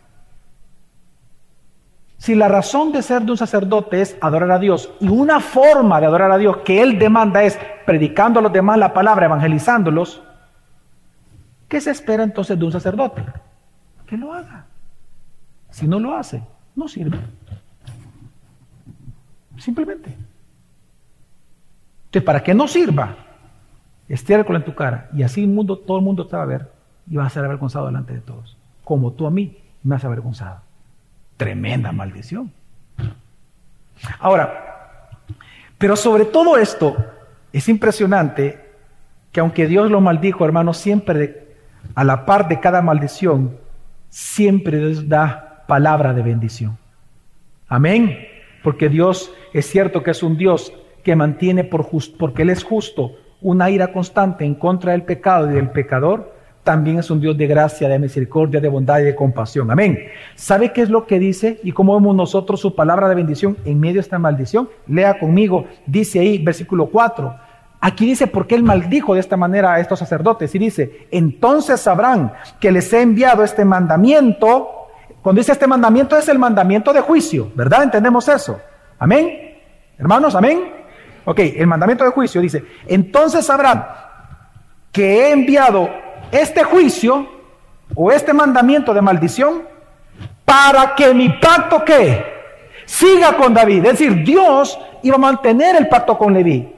Si 2.22 2.36
la 2.36 2.46
razón 2.46 2.92
de 2.92 3.02
ser 3.02 3.22
de 3.22 3.32
un 3.32 3.36
sacerdote 3.36 4.00
es 4.00 4.16
adorar 4.20 4.52
a 4.52 4.60
Dios 4.60 4.92
y 5.00 5.08
una 5.08 5.40
forma 5.40 5.98
de 5.98 6.06
adorar 6.06 6.30
a 6.30 6.38
Dios 6.38 6.58
que 6.58 6.80
él 6.80 6.96
demanda 6.96 7.42
es 7.42 7.58
predicando 7.84 8.38
a 8.38 8.42
los 8.42 8.52
demás 8.52 8.78
la 8.78 8.94
palabra, 8.94 9.26
evangelizándolos, 9.26 10.22
¿qué 11.66 11.80
se 11.80 11.90
espera 11.90 12.22
entonces 12.22 12.56
de 12.56 12.64
un 12.64 12.70
sacerdote? 12.70 13.24
Que 14.06 14.16
lo 14.16 14.32
haga. 14.32 14.66
Si 15.70 15.88
no 15.88 15.98
lo 15.98 16.16
hace, 16.16 16.44
no 16.76 16.86
sirve. 16.86 17.18
Simplemente. 19.58 20.16
Entonces, 22.04 22.24
para 22.24 22.40
que 22.40 22.54
no 22.54 22.68
sirva, 22.68 23.16
estiércol 24.08 24.54
en 24.54 24.64
tu 24.64 24.76
cara 24.76 25.08
y 25.12 25.24
así 25.24 25.42
el 25.42 25.50
mundo, 25.50 25.76
todo 25.76 25.96
el 25.98 26.04
mundo 26.04 26.24
te 26.28 26.36
va 26.36 26.44
a 26.44 26.46
ver 26.46 26.70
y 27.10 27.16
vas 27.16 27.26
a 27.26 27.30
ser 27.30 27.44
avergonzado 27.44 27.86
delante 27.86 28.14
de 28.14 28.20
todos, 28.20 28.56
como 28.84 29.10
tú 29.10 29.26
a 29.26 29.30
mí 29.32 29.58
me 29.82 29.96
has 29.96 30.04
avergonzado. 30.04 30.60
Tremenda 31.36 31.92
maldición. 31.92 32.52
Ahora, 34.18 35.08
pero 35.78 35.96
sobre 35.96 36.24
todo 36.24 36.56
esto, 36.56 36.96
es 37.52 37.68
impresionante 37.68 38.60
que 39.30 39.40
aunque 39.40 39.66
Dios 39.66 39.90
lo 39.90 40.00
maldijo, 40.00 40.44
hermano, 40.44 40.74
siempre 40.74 41.56
a 41.94 42.04
la 42.04 42.24
par 42.24 42.48
de 42.48 42.60
cada 42.60 42.82
maldición, 42.82 43.56
siempre 44.08 44.78
Dios 44.78 45.08
da 45.08 45.64
palabra 45.66 46.12
de 46.12 46.22
bendición. 46.22 46.78
Amén. 47.68 48.18
Porque 48.62 48.88
Dios 48.88 49.32
es 49.52 49.66
cierto 49.66 50.02
que 50.02 50.12
es 50.12 50.22
un 50.22 50.36
Dios 50.36 50.72
que 51.02 51.16
mantiene 51.16 51.64
por 51.64 51.88
porque 52.18 52.42
Él 52.42 52.50
es 52.50 52.62
justo, 52.62 53.16
una 53.40 53.70
ira 53.70 53.92
constante 53.92 54.44
en 54.44 54.54
contra 54.54 54.92
del 54.92 55.02
pecado 55.02 55.50
y 55.50 55.54
del 55.54 55.70
pecador, 55.70 56.36
también 56.64 56.98
es 56.98 57.10
un 57.10 57.20
Dios 57.20 57.36
de 57.36 57.46
gracia, 57.46 57.88
de 57.88 57.98
misericordia, 57.98 58.60
de 58.60 58.68
bondad 58.68 59.00
y 59.00 59.04
de 59.04 59.14
compasión. 59.14 59.70
Amén. 59.70 59.98
¿Sabe 60.36 60.72
qué 60.72 60.82
es 60.82 60.90
lo 60.90 61.06
que 61.06 61.18
dice 61.18 61.58
y 61.64 61.72
cómo 61.72 61.94
vemos 61.94 62.14
nosotros 62.14 62.60
su 62.60 62.74
palabra 62.74 63.08
de 63.08 63.16
bendición 63.16 63.56
en 63.64 63.80
medio 63.80 63.94
de 63.94 64.00
esta 64.00 64.18
maldición? 64.18 64.68
Lea 64.86 65.18
conmigo, 65.18 65.66
dice 65.86 66.20
ahí, 66.20 66.38
versículo 66.38 66.86
4. 66.86 67.34
Aquí 67.80 68.06
dice 68.06 68.28
por 68.28 68.46
qué 68.46 68.54
él 68.54 68.62
maldijo 68.62 69.14
de 69.14 69.20
esta 69.20 69.36
manera 69.36 69.74
a 69.74 69.80
estos 69.80 69.98
sacerdotes. 69.98 70.54
Y 70.54 70.58
dice, 70.58 71.08
entonces 71.10 71.80
sabrán 71.80 72.32
que 72.60 72.70
les 72.70 72.92
he 72.92 73.02
enviado 73.02 73.42
este 73.42 73.64
mandamiento. 73.64 74.68
Cuando 75.20 75.40
dice 75.40 75.50
este 75.50 75.66
mandamiento 75.66 76.16
es 76.16 76.28
el 76.28 76.38
mandamiento 76.38 76.92
de 76.92 77.00
juicio, 77.00 77.50
¿verdad? 77.56 77.82
¿Entendemos 77.82 78.28
eso? 78.28 78.60
Amén. 79.00 79.58
Hermanos, 79.98 80.36
amén. 80.36 80.60
Ok, 81.24 81.40
el 81.40 81.66
mandamiento 81.66 82.04
de 82.04 82.10
juicio 82.10 82.40
dice, 82.40 82.64
entonces 82.86 83.46
sabrán 83.46 83.84
que 84.92 85.22
he 85.22 85.32
enviado 85.32 85.88
este 86.32 86.64
juicio 86.64 87.28
o 87.94 88.10
este 88.10 88.32
mandamiento 88.32 88.92
de 88.92 89.02
maldición 89.02 89.62
para 90.44 90.94
que 90.94 91.14
mi 91.14 91.28
pacto 91.28 91.84
que 91.84 92.24
siga 92.86 93.36
con 93.36 93.54
David. 93.54 93.84
Es 93.84 93.98
decir, 93.98 94.24
Dios 94.24 94.78
iba 95.02 95.16
a 95.16 95.20
mantener 95.20 95.76
el 95.76 95.88
pacto 95.88 96.18
con 96.18 96.32
Leví. 96.32 96.74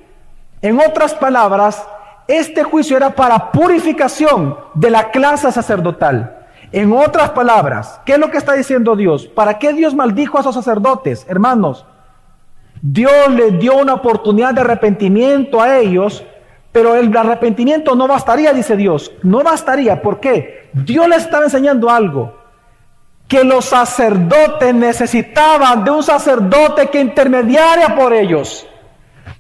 En 0.61 0.79
otras 0.81 1.15
palabras, 1.15 1.87
este 2.27 2.65
juicio 2.65 2.97
era 2.97 3.11
para 3.11 3.53
purificación 3.53 4.57
de 4.75 4.91
la 4.91 5.11
clase 5.11 5.51
sacerdotal. 5.53 6.47
En 6.73 6.93
otras 6.93 7.31
palabras, 7.31 8.01
¿qué 8.05 8.15
es 8.15 8.19
lo 8.19 8.31
que 8.31 8.39
está 8.39 8.55
diciendo 8.55 8.97
Dios? 8.97 9.27
¿Para 9.27 9.59
qué 9.59 9.73
Dios 9.73 9.95
maldijo 9.95 10.37
a 10.37 10.41
esos 10.41 10.55
sacerdotes, 10.55 11.25
hermanos? 11.29 11.87
Dios 12.83 13.31
les 13.31 13.59
dio 13.61 13.77
una 13.77 13.95
oportunidad 13.95 14.53
de 14.55 14.63
arrepentimiento 14.63 15.61
a 15.61 15.79
ellos 15.79 16.25
pero 16.75 16.97
el 16.97 17.17
arrepentimiento 17.17 17.95
no 17.95 18.09
bastaría, 18.09 18.53
dice 18.53 18.77
Dios. 18.77 19.13
No 19.23 19.45
bastaría. 19.45 20.03
¿Por 20.03 20.19
qué? 20.19 20.71
Dios 20.73 21.07
les 21.07 21.23
estaba 21.23 21.45
enseñando 21.45 21.89
algo. 21.89 22.35
Que 23.29 23.45
los 23.45 23.67
sacerdotes 23.67 24.75
necesitaban 24.75 25.85
de 25.85 25.93
un 25.93 26.03
sacerdote 26.03 26.89
que 26.89 26.99
intermediara 26.99 27.95
por 27.95 28.13
ellos. 28.13 28.67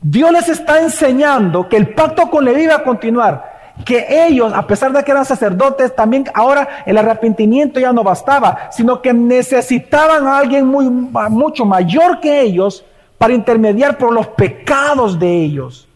Dios 0.01 0.31
les 0.31 0.49
está 0.49 0.81
enseñando 0.81 1.68
que 1.68 1.77
el 1.77 1.92
pacto 1.92 2.31
con 2.31 2.44
Leví 2.44 2.62
iba 2.62 2.77
a 2.77 2.85
continuar. 2.85 3.73
Que 3.85 4.27
ellos, 4.29 4.53
a 4.55 4.64
pesar 4.64 4.92
de 4.92 5.03
que 5.03 5.11
eran 5.11 5.25
sacerdotes, 5.25 5.92
también 5.97 6.27
ahora 6.35 6.85
el 6.87 6.97
arrepentimiento 6.97 7.81
ya 7.81 7.92
no 7.92 8.05
bastaba, 8.05 8.70
sino 8.70 9.03
que 9.03 9.12
necesitaban 9.12 10.29
a 10.29 10.38
alguien 10.38 10.68
muy, 10.68 10.88
mucho 10.88 11.64
mayor 11.64 12.20
que 12.20 12.43
ellos 12.43 12.85
para 13.18 13.35
intermediar 13.35 13.99
por 13.99 14.12
los 14.12 14.28
pecados 14.28 15.18
de 15.18 15.35
ellos. 15.35 15.89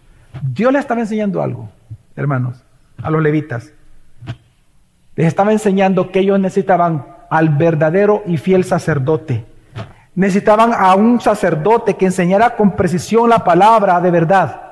Dios 0.42 0.72
les 0.72 0.80
estaba 0.80 1.00
enseñando 1.00 1.42
algo, 1.42 1.68
hermanos, 2.16 2.62
a 3.02 3.10
los 3.10 3.22
levitas. 3.22 3.72
Les 5.16 5.26
estaba 5.26 5.52
enseñando 5.52 6.10
que 6.10 6.20
ellos 6.20 6.38
necesitaban 6.38 7.04
al 7.30 7.48
verdadero 7.50 8.22
y 8.26 8.36
fiel 8.36 8.64
sacerdote. 8.64 9.44
Necesitaban 10.14 10.72
a 10.72 10.94
un 10.94 11.20
sacerdote 11.20 11.94
que 11.94 12.06
enseñara 12.06 12.56
con 12.56 12.72
precisión 12.72 13.28
la 13.28 13.44
palabra 13.44 14.00
de 14.00 14.10
verdad. 14.10 14.62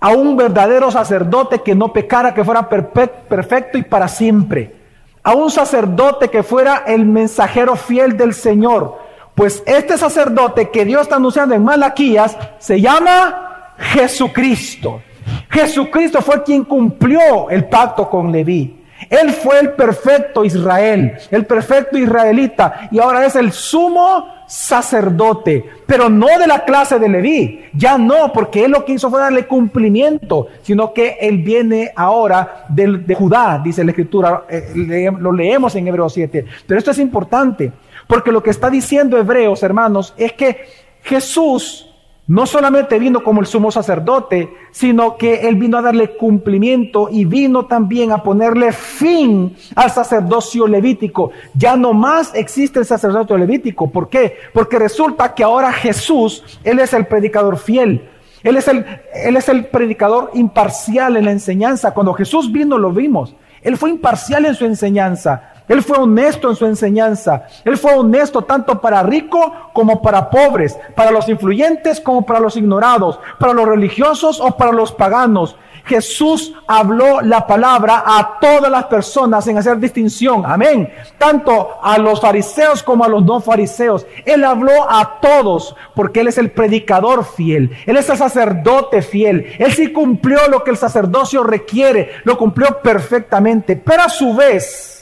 A 0.00 0.10
un 0.10 0.36
verdadero 0.36 0.90
sacerdote 0.90 1.60
que 1.60 1.74
no 1.74 1.92
pecara, 1.92 2.32
que 2.32 2.44
fuera 2.44 2.68
perfecto 2.68 3.78
y 3.78 3.82
para 3.82 4.08
siempre. 4.08 4.76
A 5.22 5.34
un 5.34 5.50
sacerdote 5.50 6.28
que 6.28 6.42
fuera 6.42 6.84
el 6.86 7.04
mensajero 7.04 7.76
fiel 7.76 8.16
del 8.16 8.32
Señor. 8.32 8.98
Pues 9.34 9.62
este 9.66 9.98
sacerdote 9.98 10.70
que 10.70 10.84
Dios 10.84 11.02
está 11.02 11.16
anunciando 11.16 11.54
en 11.54 11.64
Malaquías 11.64 12.36
se 12.58 12.80
llama 12.80 13.49
Jesucristo. 13.80 15.02
Jesucristo 15.50 16.20
fue 16.20 16.42
quien 16.42 16.64
cumplió 16.64 17.50
el 17.50 17.64
pacto 17.64 18.08
con 18.08 18.30
Leví. 18.30 18.76
Él 19.08 19.30
fue 19.30 19.60
el 19.60 19.72
perfecto 19.72 20.44
Israel, 20.44 21.16
el 21.30 21.46
perfecto 21.46 21.96
israelita, 21.96 22.88
y 22.90 22.98
ahora 22.98 23.24
es 23.24 23.34
el 23.34 23.50
sumo 23.50 24.26
sacerdote, 24.46 25.64
pero 25.86 26.10
no 26.10 26.26
de 26.38 26.46
la 26.46 26.64
clase 26.64 26.98
de 26.98 27.08
Leví, 27.08 27.64
ya 27.72 27.96
no, 27.96 28.32
porque 28.32 28.64
él 28.64 28.72
lo 28.72 28.84
que 28.84 28.92
hizo 28.92 29.08
fue 29.08 29.20
darle 29.20 29.46
cumplimiento, 29.46 30.48
sino 30.62 30.92
que 30.92 31.16
él 31.20 31.38
viene 31.38 31.92
ahora 31.96 32.66
de, 32.68 33.14
Judá, 33.14 33.60
dice 33.64 33.84
la 33.84 33.92
escritura, 33.92 34.44
eh, 34.48 35.10
lo 35.18 35.32
leemos 35.32 35.74
en 35.76 35.88
Hebreos 35.88 36.12
7. 36.12 36.44
Pero 36.66 36.78
esto 36.78 36.90
es 36.90 36.98
importante, 36.98 37.72
porque 38.06 38.32
lo 38.32 38.42
que 38.42 38.50
está 38.50 38.68
diciendo 38.68 39.16
Hebreos, 39.16 39.62
hermanos, 39.62 40.12
es 40.16 40.34
que 40.34 40.66
Jesús 41.02 41.89
no 42.30 42.46
solamente 42.46 43.00
vino 43.00 43.24
como 43.24 43.40
el 43.40 43.48
sumo 43.48 43.72
sacerdote, 43.72 44.54
sino 44.70 45.16
que 45.16 45.48
Él 45.48 45.56
vino 45.56 45.78
a 45.78 45.82
darle 45.82 46.16
cumplimiento 46.16 47.08
y 47.10 47.24
vino 47.24 47.66
también 47.66 48.12
a 48.12 48.22
ponerle 48.22 48.70
fin 48.70 49.56
al 49.74 49.90
sacerdocio 49.90 50.68
levítico. 50.68 51.32
Ya 51.54 51.74
no 51.74 51.92
más 51.92 52.32
existe 52.36 52.78
el 52.78 52.86
sacerdocio 52.86 53.36
levítico. 53.36 53.90
¿Por 53.90 54.08
qué? 54.08 54.36
Porque 54.54 54.78
resulta 54.78 55.34
que 55.34 55.42
ahora 55.42 55.72
Jesús, 55.72 56.60
Él 56.62 56.78
es 56.78 56.94
el 56.94 57.08
predicador 57.08 57.58
fiel. 57.58 58.08
Él 58.44 58.56
es 58.56 58.68
el, 58.68 58.86
él 59.12 59.36
es 59.36 59.48
el 59.48 59.64
predicador 59.64 60.30
imparcial 60.34 61.16
en 61.16 61.24
la 61.24 61.32
enseñanza. 61.32 61.92
Cuando 61.92 62.14
Jesús 62.14 62.52
vino 62.52 62.78
lo 62.78 62.92
vimos. 62.92 63.34
Él 63.60 63.76
fue 63.76 63.90
imparcial 63.90 64.46
en 64.46 64.54
su 64.54 64.66
enseñanza. 64.66 65.59
Él 65.70 65.82
fue 65.84 65.98
honesto 65.98 66.50
en 66.50 66.56
su 66.56 66.66
enseñanza. 66.66 67.44
Él 67.64 67.78
fue 67.78 67.94
honesto 67.94 68.42
tanto 68.42 68.80
para 68.80 69.04
rico 69.04 69.70
como 69.72 70.02
para 70.02 70.28
pobres, 70.28 70.76
para 70.96 71.12
los 71.12 71.28
influyentes 71.28 72.00
como 72.00 72.26
para 72.26 72.40
los 72.40 72.56
ignorados, 72.56 73.20
para 73.38 73.52
los 73.52 73.66
religiosos 73.66 74.40
o 74.40 74.56
para 74.56 74.72
los 74.72 74.90
paganos. 74.90 75.56
Jesús 75.84 76.54
habló 76.66 77.20
la 77.20 77.46
palabra 77.46 78.02
a 78.04 78.38
todas 78.40 78.68
las 78.70 78.86
personas 78.86 79.44
sin 79.44 79.58
hacer 79.58 79.78
distinción. 79.78 80.42
Amén. 80.44 80.92
Tanto 81.18 81.78
a 81.80 81.98
los 81.98 82.20
fariseos 82.20 82.82
como 82.82 83.04
a 83.04 83.08
los 83.08 83.24
no 83.24 83.40
fariseos. 83.40 84.04
Él 84.24 84.44
habló 84.44 84.90
a 84.90 85.20
todos 85.20 85.76
porque 85.94 86.20
Él 86.20 86.28
es 86.28 86.38
el 86.38 86.50
predicador 86.50 87.24
fiel. 87.24 87.70
Él 87.86 87.96
es 87.96 88.10
el 88.10 88.18
sacerdote 88.18 89.02
fiel. 89.02 89.52
Él 89.56 89.72
sí 89.72 89.92
cumplió 89.92 90.48
lo 90.48 90.64
que 90.64 90.72
el 90.72 90.76
sacerdocio 90.76 91.44
requiere. 91.44 92.10
Lo 92.24 92.36
cumplió 92.36 92.80
perfectamente. 92.82 93.76
Pero 93.76 94.02
a 94.02 94.08
su 94.08 94.34
vez, 94.34 94.99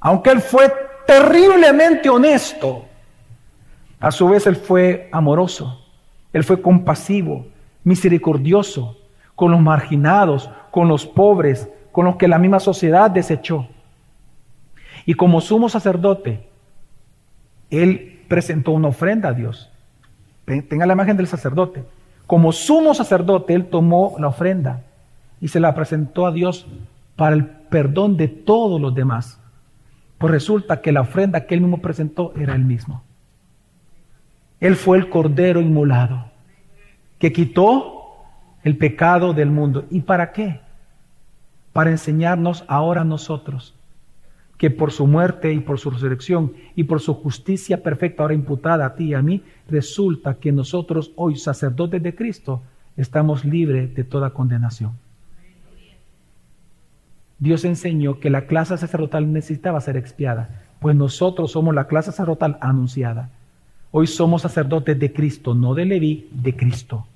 aunque 0.00 0.30
él 0.30 0.40
fue 0.40 0.72
terriblemente 1.06 2.08
honesto, 2.08 2.84
a 4.00 4.10
su 4.10 4.28
vez 4.28 4.46
él 4.46 4.56
fue 4.56 5.08
amoroso, 5.12 5.84
él 6.32 6.42
fue 6.42 6.62
compasivo, 6.62 7.46
misericordioso 7.84 8.96
con 9.34 9.50
los 9.50 9.60
marginados, 9.60 10.50
con 10.70 10.88
los 10.88 11.06
pobres, 11.06 11.68
con 11.92 12.04
los 12.04 12.16
que 12.16 12.28
la 12.28 12.38
misma 12.38 12.60
sociedad 12.60 13.10
desechó. 13.10 13.66
Y 15.06 15.14
como 15.14 15.40
sumo 15.40 15.68
sacerdote, 15.68 16.46
él 17.70 18.20
presentó 18.28 18.72
una 18.72 18.88
ofrenda 18.88 19.30
a 19.30 19.32
Dios. 19.32 19.70
Tenga 20.44 20.86
la 20.86 20.92
imagen 20.92 21.16
del 21.16 21.26
sacerdote. 21.26 21.84
Como 22.26 22.52
sumo 22.52 22.94
sacerdote, 22.94 23.54
él 23.54 23.66
tomó 23.66 24.14
la 24.18 24.28
ofrenda 24.28 24.82
y 25.40 25.48
se 25.48 25.58
la 25.58 25.74
presentó 25.74 26.26
a 26.26 26.32
Dios 26.32 26.66
para 27.16 27.34
el 27.34 27.44
perdón 27.46 28.16
de 28.16 28.28
todos 28.28 28.80
los 28.80 28.94
demás. 28.94 29.39
Pues 30.20 30.32
resulta 30.32 30.82
que 30.82 30.92
la 30.92 31.00
ofrenda 31.00 31.46
que 31.46 31.54
él 31.54 31.62
mismo 31.62 31.80
presentó 31.80 32.34
era 32.36 32.54
él 32.54 32.62
mismo. 32.62 33.02
Él 34.60 34.76
fue 34.76 34.98
el 34.98 35.08
cordero 35.08 35.62
inmolado 35.62 36.26
que 37.18 37.32
quitó 37.32 38.18
el 38.62 38.76
pecado 38.76 39.32
del 39.32 39.50
mundo. 39.50 39.86
¿Y 39.90 40.02
para 40.02 40.32
qué? 40.32 40.60
Para 41.72 41.88
enseñarnos 41.88 42.66
ahora 42.68 43.00
a 43.00 43.04
nosotros 43.04 43.74
que 44.58 44.68
por 44.68 44.92
su 44.92 45.06
muerte 45.06 45.54
y 45.54 45.60
por 45.60 45.78
su 45.78 45.90
resurrección 45.90 46.52
y 46.76 46.84
por 46.84 47.00
su 47.00 47.14
justicia 47.14 47.82
perfecta 47.82 48.22
ahora 48.22 48.34
imputada 48.34 48.84
a 48.84 48.94
ti 48.94 49.04
y 49.04 49.14
a 49.14 49.22
mí, 49.22 49.42
resulta 49.70 50.34
que 50.34 50.52
nosotros 50.52 51.12
hoy, 51.16 51.36
sacerdotes 51.36 52.02
de 52.02 52.14
Cristo, 52.14 52.60
estamos 52.94 53.46
libres 53.46 53.94
de 53.94 54.04
toda 54.04 54.34
condenación. 54.34 54.92
Dios 57.40 57.64
enseñó 57.64 58.20
que 58.20 58.28
la 58.28 58.42
clase 58.42 58.76
sacerdotal 58.76 59.32
necesitaba 59.32 59.80
ser 59.80 59.96
expiada, 59.96 60.50
pues 60.78 60.94
nosotros 60.94 61.50
somos 61.52 61.74
la 61.74 61.86
clase 61.86 62.10
sacerdotal 62.10 62.58
anunciada. 62.60 63.30
Hoy 63.90 64.06
somos 64.06 64.42
sacerdotes 64.42 64.98
de 64.98 65.12
Cristo, 65.12 65.54
no 65.54 65.74
de 65.74 65.86
Leví, 65.86 66.28
de 66.32 66.54
Cristo. 66.54 67.06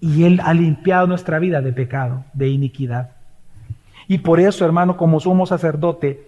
Y 0.00 0.24
Él 0.24 0.40
ha 0.44 0.52
limpiado 0.52 1.06
nuestra 1.06 1.38
vida 1.38 1.62
de 1.62 1.72
pecado, 1.72 2.24
de 2.34 2.48
iniquidad. 2.48 3.12
Y 4.06 4.18
por 4.18 4.38
eso, 4.38 4.66
hermano, 4.66 4.98
como 4.98 5.18
somos 5.18 5.48
sacerdote 5.48 6.26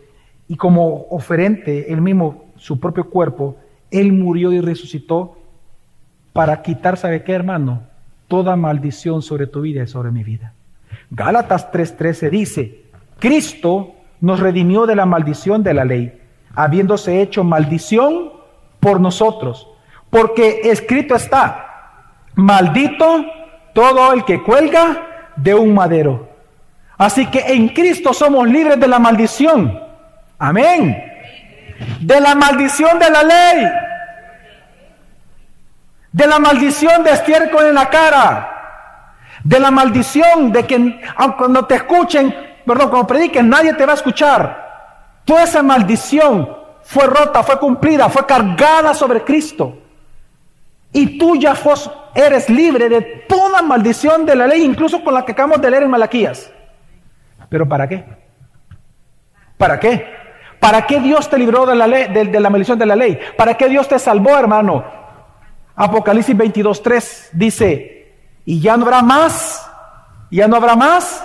y 0.48 0.56
como 0.56 1.06
oferente, 1.10 1.92
Él 1.92 2.00
mismo, 2.00 2.46
su 2.56 2.80
propio 2.80 3.10
cuerpo, 3.10 3.58
Él 3.90 4.12
murió 4.12 4.50
y 4.52 4.60
resucitó 4.60 5.36
para 6.32 6.62
quitar, 6.62 6.96
¿sabe 6.96 7.22
qué, 7.22 7.32
hermano? 7.32 7.82
Toda 8.28 8.56
maldición 8.56 9.20
sobre 9.20 9.46
tu 9.46 9.60
vida 9.60 9.82
y 9.82 9.86
sobre 9.88 10.10
mi 10.10 10.24
vida. 10.24 10.54
Gálatas 11.10 11.70
3:13 11.70 12.30
dice, 12.30 12.83
Cristo 13.24 13.94
nos 14.20 14.38
redimió 14.38 14.84
de 14.84 14.94
la 14.94 15.06
maldición 15.06 15.62
de 15.62 15.72
la 15.72 15.86
ley, 15.86 16.20
habiéndose 16.54 17.22
hecho 17.22 17.42
maldición 17.42 18.30
por 18.80 19.00
nosotros, 19.00 19.66
porque 20.10 20.60
escrito 20.64 21.14
está, 21.14 22.02
maldito 22.34 23.24
todo 23.72 24.12
el 24.12 24.26
que 24.26 24.42
cuelga 24.42 25.32
de 25.36 25.54
un 25.54 25.72
madero. 25.72 26.28
Así 26.98 27.24
que 27.30 27.40
en 27.54 27.68
Cristo 27.68 28.12
somos 28.12 28.46
libres 28.46 28.78
de 28.78 28.88
la 28.88 28.98
maldición. 28.98 29.80
Amén. 30.38 30.94
De 32.00 32.20
la 32.20 32.34
maldición 32.34 32.98
de 32.98 33.08
la 33.08 33.22
ley. 33.22 33.68
De 36.12 36.26
la 36.26 36.38
maldición 36.38 37.02
de 37.02 37.12
estiércol 37.12 37.68
en 37.68 37.74
la 37.74 37.88
cara. 37.88 38.50
De 39.42 39.58
la 39.58 39.70
maldición 39.70 40.52
de 40.52 40.66
que 40.66 41.00
cuando 41.38 41.64
te 41.64 41.76
escuchen 41.76 42.52
perdón, 42.66 42.90
cuando 42.90 43.06
prediques 43.06 43.44
nadie 43.44 43.74
te 43.74 43.86
va 43.86 43.92
a 43.92 43.96
escuchar. 43.96 44.64
Toda 45.24 45.44
esa 45.44 45.62
maldición 45.62 46.48
fue 46.82 47.06
rota, 47.06 47.42
fue 47.42 47.58
cumplida, 47.58 48.08
fue 48.08 48.26
cargada 48.26 48.94
sobre 48.94 49.22
Cristo. 49.22 49.78
Y 50.92 51.18
tú 51.18 51.34
ya 51.36 51.54
eres 52.14 52.48
libre 52.48 52.88
de 52.88 53.00
toda 53.28 53.62
maldición 53.62 54.24
de 54.24 54.36
la 54.36 54.46
ley, 54.46 54.62
incluso 54.62 55.02
con 55.02 55.14
la 55.14 55.24
que 55.24 55.32
acabamos 55.32 55.60
de 55.60 55.70
leer 55.70 55.82
en 55.82 55.90
Malaquías. 55.90 56.50
¿Pero 57.48 57.68
para 57.68 57.88
qué? 57.88 58.04
¿Para 59.58 59.80
qué? 59.80 60.14
¿Para 60.60 60.86
qué 60.86 61.00
Dios 61.00 61.28
te 61.28 61.38
libró 61.38 61.66
de 61.66 61.74
la, 61.74 61.86
ley, 61.86 62.08
de, 62.08 62.40
la 62.40 62.48
maldición 62.48 62.78
de 62.78 62.86
la 62.86 62.96
ley? 62.96 63.18
¿Para 63.36 63.54
qué 63.54 63.68
Dios 63.68 63.88
te 63.88 63.98
salvó, 63.98 64.38
hermano? 64.38 64.84
Apocalipsis 65.74 66.36
22.3 66.36 67.28
dice, 67.32 68.14
y 68.44 68.60
ya 68.60 68.76
no 68.76 68.84
habrá 68.84 69.02
más, 69.02 69.68
ya 70.30 70.46
no 70.46 70.56
habrá 70.56 70.76
más 70.76 71.24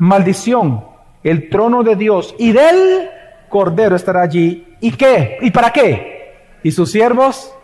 maldición. 0.00 0.84
El 1.22 1.50
trono 1.50 1.82
de 1.82 1.94
Dios 1.94 2.34
y 2.38 2.52
del 2.52 3.08
Cordero 3.48 3.94
estará 3.94 4.22
allí. 4.22 4.66
¿Y 4.80 4.92
qué? 4.92 5.38
¿Y 5.42 5.50
para 5.50 5.70
qué? 5.70 6.58
¿Y 6.62 6.72
sus 6.72 6.90
siervos? 6.90 7.54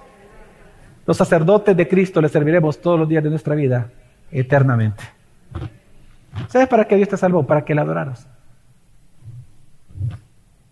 Los 1.07 1.16
sacerdotes 1.16 1.76
de 1.76 1.89
Cristo 1.89 2.20
les 2.20 2.30
serviremos 2.30 2.80
todos 2.80 2.99
los 2.99 3.09
días 3.09 3.24
de 3.24 3.30
nuestra 3.30 3.55
vida 3.55 3.91
eternamente. 4.30 5.03
¿Sabes 6.49 6.68
para 6.68 6.87
qué 6.87 6.97
Dios 6.97 7.09
te 7.09 7.16
salvó? 7.16 7.47
Para 7.47 7.64
que 7.64 7.74
le 7.74 7.80
adoraras. 7.80 8.28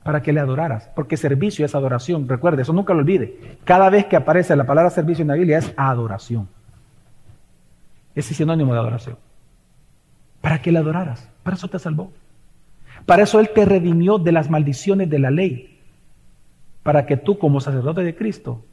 Para 0.03 0.21
que 0.21 0.33
le 0.33 0.41
adoraras. 0.41 0.91
Porque 0.95 1.17
servicio 1.17 1.65
es 1.65 1.75
adoración. 1.75 2.29
Recuerde, 2.29 2.63
eso 2.63 2.75
nunca 2.75 2.93
lo 2.93 3.01
olvide. 3.01 3.57
Cada 3.65 3.89
vez 3.89 4.05
que 4.05 4.17
aparece 4.17 4.55
la 4.55 4.65
palabra 4.65 4.91
servicio 4.91 5.23
en 5.23 5.29
la 5.29 5.35
Biblia 5.35 5.59
es 5.59 5.73
adoración. 5.77 6.47
Ese 8.15 8.33
es 8.33 8.37
sinónimo 8.37 8.75
de 8.75 8.81
adoración. 8.81 9.17
Para 10.43 10.61
que 10.61 10.71
le 10.71 10.81
adoraras. 10.81 11.34
Para 11.45 11.57
eso 11.57 11.69
te 11.69 11.79
salvó. 11.79 12.11
Para 13.07 13.23
eso 13.23 13.39
Él 13.39 13.51
te 13.55 13.65
redimió 13.65 14.19
de 14.19 14.33
las 14.33 14.51
maldiciones 14.51 15.09
de 15.09 15.19
la 15.21 15.31
ley. 15.31 15.79
Para 16.83 17.07
que 17.07 17.17
tú 17.17 17.39
como 17.39 17.61
sacerdote 17.61 18.03
de 18.03 18.17
Cristo 18.17 18.65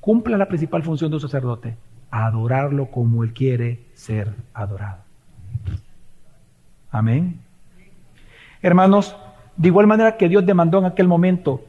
cumpla 0.00 0.38
la 0.38 0.48
principal 0.48 0.82
función 0.82 1.10
de 1.10 1.16
un 1.16 1.20
sacerdote, 1.20 1.76
adorarlo 2.10 2.86
como 2.86 3.22
Él 3.22 3.32
quiere 3.32 3.80
ser 3.94 4.32
adorado. 4.54 5.02
Amén. 6.90 7.40
Hermanos, 8.62 9.16
de 9.56 9.68
igual 9.68 9.86
manera 9.86 10.16
que 10.16 10.28
Dios 10.28 10.46
demandó 10.46 10.78
en 10.78 10.86
aquel 10.86 11.08
momento 11.08 11.64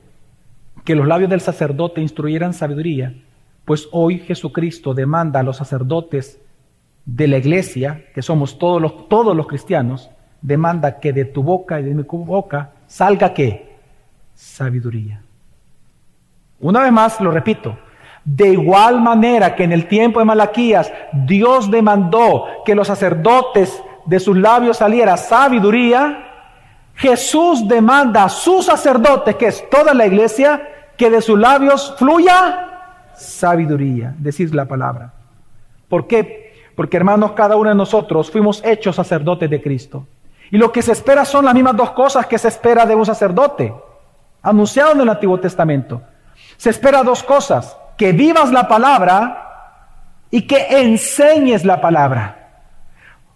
que 0.84 0.96
los 0.96 1.08
labios 1.08 1.30
del 1.30 1.42
sacerdote 1.42 2.02
instruyeran 2.02 2.54
sabiduría, 2.54 3.14
pues 3.66 3.88
hoy 3.92 4.20
Jesucristo 4.20 4.94
demanda 4.94 5.40
a 5.40 5.44
los 5.44 5.58
sacerdotes 5.58 6.42
de 7.06 7.28
la 7.28 7.38
iglesia, 7.38 8.06
que 8.14 8.22
somos 8.22 8.58
todos 8.58 8.82
los, 8.82 9.08
todos 9.08 9.36
los 9.36 9.48
cristianos, 9.48 10.10
demanda 10.44 11.00
que 11.00 11.14
de 11.14 11.26
tu 11.26 11.42
boca 11.42 11.80
y 11.80 11.84
de 11.84 11.94
mi 11.96 12.04
boca 12.04 12.72
salga 12.86 13.34
qué? 13.34 13.78
Sabiduría. 14.36 15.22
Una 16.60 16.84
vez 16.84 16.92
más, 16.92 17.20
lo 17.22 17.32
repito, 17.32 17.78
de 18.24 18.50
igual 18.50 19.02
manera 19.02 19.56
que 19.56 19.64
en 19.64 19.72
el 19.72 19.88
tiempo 19.88 20.20
de 20.20 20.26
Malaquías 20.26 20.92
Dios 21.12 21.72
demandó 21.72 22.46
que 22.66 22.76
los 22.76 22.88
sacerdotes 22.88 23.82
de 24.06 24.20
sus 24.20 24.38
labios 24.38 24.78
saliera 24.78 25.18
sabiduría, 25.18 26.30
Jesús 26.96 27.68
demanda 27.68 28.26
a 28.26 28.30
sus 28.30 28.66
sacerdotes, 28.66 29.36
que 29.36 29.48
es 29.48 29.68
toda 29.70 29.94
la 29.94 30.06
iglesia, 30.06 30.70
que 30.98 31.10
de 31.10 31.22
sus 31.22 31.40
labios 31.40 31.96
fluya 31.98 32.70
sabiduría, 33.16 34.14
decir 34.18 34.54
la 34.54 34.66
palabra. 34.66 35.14
¿Por 35.88 36.08
qué? 36.08 36.54
Porque 36.76 36.98
hermanos, 36.98 37.32
cada 37.32 37.56
uno 37.56 37.70
de 37.70 37.76
nosotros 37.76 38.30
fuimos 38.30 38.64
hechos 38.66 38.96
sacerdotes 38.96 39.50
de 39.50 39.62
Cristo. 39.62 40.06
Y 40.54 40.58
lo 40.60 40.72
que 40.72 40.84
se 40.84 40.92
espera 40.92 41.26
son 41.26 41.46
las 41.46 41.56
mismas 41.56 41.76
dos 41.76 41.90
cosas 41.94 42.28
que 42.28 42.38
se 42.38 42.48
espera 42.48 42.86
de 42.86 42.94
un 42.94 43.08
sacerdote, 43.08 43.74
anunciado 44.44 44.92
en 44.92 45.02
el 45.02 45.10
Antiguo 45.10 45.40
Testamento. 45.40 46.04
Se 46.58 46.70
espera 46.70 47.02
dos 47.02 47.24
cosas, 47.24 47.76
que 47.98 48.12
vivas 48.12 48.52
la 48.52 48.68
palabra 48.68 50.20
y 50.30 50.44
que 50.44 50.68
enseñes 50.80 51.66
la 51.66 51.82
palabra. 51.82 52.52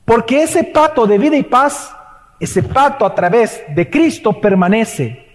Porque 0.06 0.44
ese 0.44 0.64
pacto 0.64 1.08
de 1.08 1.18
vida 1.18 1.36
y 1.36 1.42
paz, 1.42 1.92
ese 2.40 2.62
pacto 2.62 3.04
a 3.04 3.16
través 3.16 3.64
de 3.68 3.90
Cristo 3.90 4.40
permanece. 4.40 5.28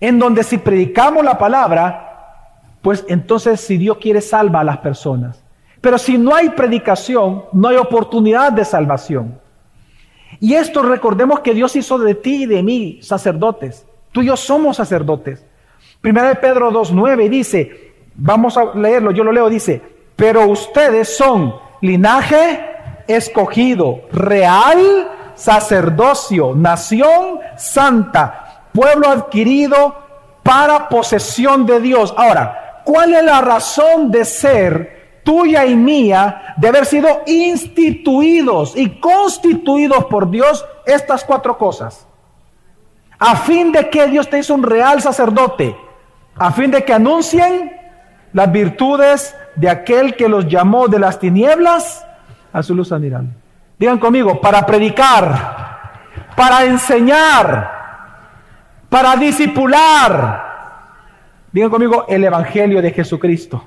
En 0.00 0.18
donde 0.18 0.42
si 0.42 0.56
predicamos 0.56 1.22
la 1.22 1.36
palabra, 1.36 2.70
pues 2.80 3.04
entonces 3.08 3.60
si 3.60 3.76
Dios 3.76 3.98
quiere 3.98 4.22
salva 4.22 4.60
a 4.60 4.64
las 4.64 4.78
personas. 4.78 5.44
Pero 5.82 5.98
si 5.98 6.16
no 6.16 6.34
hay 6.34 6.48
predicación, 6.48 7.44
no 7.52 7.68
hay 7.68 7.76
oportunidad 7.76 8.52
de 8.52 8.64
salvación. 8.64 9.49
Y 10.38 10.54
esto 10.54 10.82
recordemos 10.82 11.40
que 11.40 11.54
Dios 11.54 11.74
hizo 11.74 11.98
de 11.98 12.14
ti 12.14 12.44
y 12.44 12.46
de 12.46 12.62
mí 12.62 13.00
sacerdotes. 13.02 13.84
Tú 14.12 14.22
y 14.22 14.26
yo 14.26 14.36
somos 14.36 14.76
sacerdotes. 14.76 15.44
Primera 16.00 16.28
de 16.28 16.36
Pedro 16.36 16.70
2.9 16.70 17.28
dice, 17.28 17.92
vamos 18.14 18.56
a 18.56 18.74
leerlo, 18.74 19.10
yo 19.10 19.24
lo 19.24 19.32
leo, 19.32 19.48
dice, 19.48 19.82
pero 20.16 20.46
ustedes 20.46 21.16
son 21.16 21.54
linaje 21.80 22.60
escogido, 23.06 24.02
real, 24.12 25.10
sacerdocio, 25.34 26.54
nación 26.54 27.40
santa, 27.56 28.66
pueblo 28.72 29.08
adquirido 29.08 29.96
para 30.42 30.88
posesión 30.88 31.66
de 31.66 31.80
Dios. 31.80 32.14
Ahora, 32.16 32.82
¿cuál 32.84 33.14
es 33.14 33.24
la 33.24 33.40
razón 33.40 34.10
de 34.10 34.24
ser 34.24 34.99
tuya 35.30 35.64
y 35.64 35.76
mía 35.76 36.54
de 36.56 36.66
haber 36.66 36.84
sido 36.84 37.22
instituidos 37.24 38.76
y 38.76 38.98
constituidos 38.98 40.06
por 40.06 40.28
Dios 40.28 40.66
estas 40.84 41.22
cuatro 41.22 41.56
cosas? 41.56 42.04
A 43.16 43.36
fin 43.36 43.70
de 43.70 43.88
que 43.88 44.08
Dios 44.08 44.28
te 44.28 44.40
hizo 44.40 44.56
un 44.56 44.64
real 44.64 45.00
sacerdote, 45.00 45.76
a 46.34 46.50
fin 46.50 46.72
de 46.72 46.84
que 46.84 46.92
anuncien 46.92 47.70
las 48.32 48.50
virtudes 48.50 49.36
de 49.54 49.70
aquel 49.70 50.16
que 50.16 50.28
los 50.28 50.48
llamó 50.48 50.88
de 50.88 50.98
las 50.98 51.20
tinieblas 51.20 52.04
a 52.52 52.60
su 52.64 52.74
luz 52.74 52.90
admirable. 52.90 53.30
Digan 53.78 53.98
conmigo, 53.98 54.40
para 54.40 54.66
predicar, 54.66 55.92
para 56.34 56.64
enseñar, 56.64 57.70
para 58.88 59.14
disipular. 59.14 60.44
Digan 61.52 61.70
conmigo, 61.70 62.06
el 62.08 62.24
Evangelio 62.24 62.82
de 62.82 62.90
Jesucristo. 62.90 63.64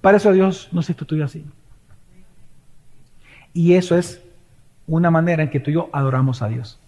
Para 0.00 0.16
eso 0.16 0.32
Dios 0.32 0.68
nos 0.72 0.88
instituyó 0.88 1.24
así. 1.24 1.44
Y 3.52 3.74
eso 3.74 3.96
es 3.96 4.22
una 4.86 5.10
manera 5.10 5.42
en 5.42 5.50
que 5.50 5.60
tú 5.60 5.70
y 5.70 5.74
yo 5.74 5.90
adoramos 5.92 6.42
a 6.42 6.48
Dios. 6.48 6.78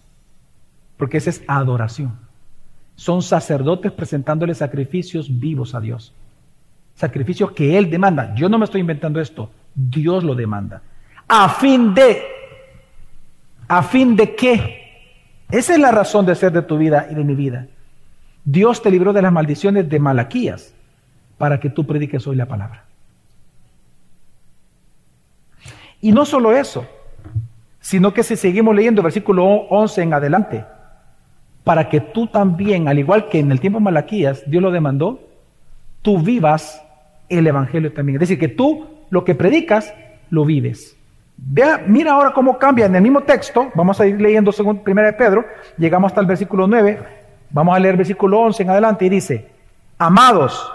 Porque 0.97 1.17
esa 1.17 1.29
es 1.29 1.43
adoración. 1.47 2.17
Son 2.95 3.21
sacerdotes 3.21 3.91
presentándole 3.91 4.53
sacrificios 4.53 5.39
vivos 5.39 5.75
a 5.75 5.81
Dios. 5.81 6.13
Sacrificios 6.95 7.51
que 7.51 7.77
Él 7.77 7.89
demanda. 7.89 8.33
Yo 8.35 8.47
no 8.47 8.57
me 8.57 8.65
estoy 8.65 8.81
inventando 8.81 9.19
esto. 9.19 9.49
Dios 9.73 10.23
lo 10.23 10.35
demanda. 10.35 10.81
A 11.27 11.49
fin 11.49 11.93
de, 11.93 12.21
a 13.67 13.81
fin 13.83 14.15
de 14.15 14.35
qué. 14.35 14.81
Esa 15.49 15.73
es 15.73 15.79
la 15.79 15.91
razón 15.91 16.25
de 16.25 16.35
ser 16.35 16.51
de 16.51 16.61
tu 16.61 16.77
vida 16.77 17.07
y 17.09 17.15
de 17.15 17.23
mi 17.23 17.35
vida. 17.35 17.67
Dios 18.43 18.81
te 18.81 18.91
libró 18.91 19.13
de 19.13 19.21
las 19.21 19.31
maldiciones 19.31 19.89
de 19.89 19.99
Malaquías 19.99 20.73
para 21.37 21.59
que 21.59 21.69
tú 21.69 21.85
prediques 21.85 22.25
hoy 22.27 22.35
la 22.35 22.45
palabra. 22.45 22.85
Y 26.01 26.11
no 26.11 26.25
solo 26.25 26.51
eso, 26.51 26.85
sino 27.79 28.13
que 28.13 28.23
si 28.23 28.35
seguimos 28.35 28.75
leyendo 28.75 29.03
versículo 29.03 29.45
11 29.45 30.01
en 30.01 30.13
adelante, 30.13 30.65
para 31.63 31.89
que 31.89 31.99
tú 32.01 32.27
también, 32.27 32.87
al 32.87 32.99
igual 32.99 33.29
que 33.29 33.39
en 33.39 33.51
el 33.51 33.59
tiempo 33.59 33.79
de 33.79 33.85
Malaquías, 33.85 34.43
Dios 34.47 34.63
lo 34.63 34.71
demandó, 34.71 35.19
tú 36.01 36.19
vivas 36.19 36.83
el 37.29 37.45
Evangelio 37.47 37.93
también. 37.93 38.15
Es 38.15 38.21
decir, 38.21 38.39
que 38.39 38.47
tú 38.47 38.87
lo 39.09 39.23
que 39.23 39.35
predicas, 39.35 39.93
lo 40.29 40.45
vives. 40.45 40.97
Vea, 41.37 41.83
mira 41.85 42.13
ahora 42.13 42.33
cómo 42.33 42.57
cambia 42.57 42.85
en 42.85 42.95
el 42.95 43.01
mismo 43.01 43.21
texto. 43.21 43.71
Vamos 43.75 43.99
a 43.99 44.07
ir 44.07 44.19
leyendo 44.19 44.51
según 44.51 44.79
Primera 44.83 45.07
de 45.07 45.13
Pedro. 45.13 45.45
Llegamos 45.77 46.11
hasta 46.11 46.21
el 46.21 46.27
versículo 46.27 46.67
9. 46.67 46.99
Vamos 47.49 47.75
a 47.75 47.79
leer 47.79 47.97
versículo 47.97 48.39
11 48.39 48.63
en 48.63 48.69
adelante 48.69 49.05
y 49.05 49.09
dice, 49.09 49.47
amados, 49.97 50.71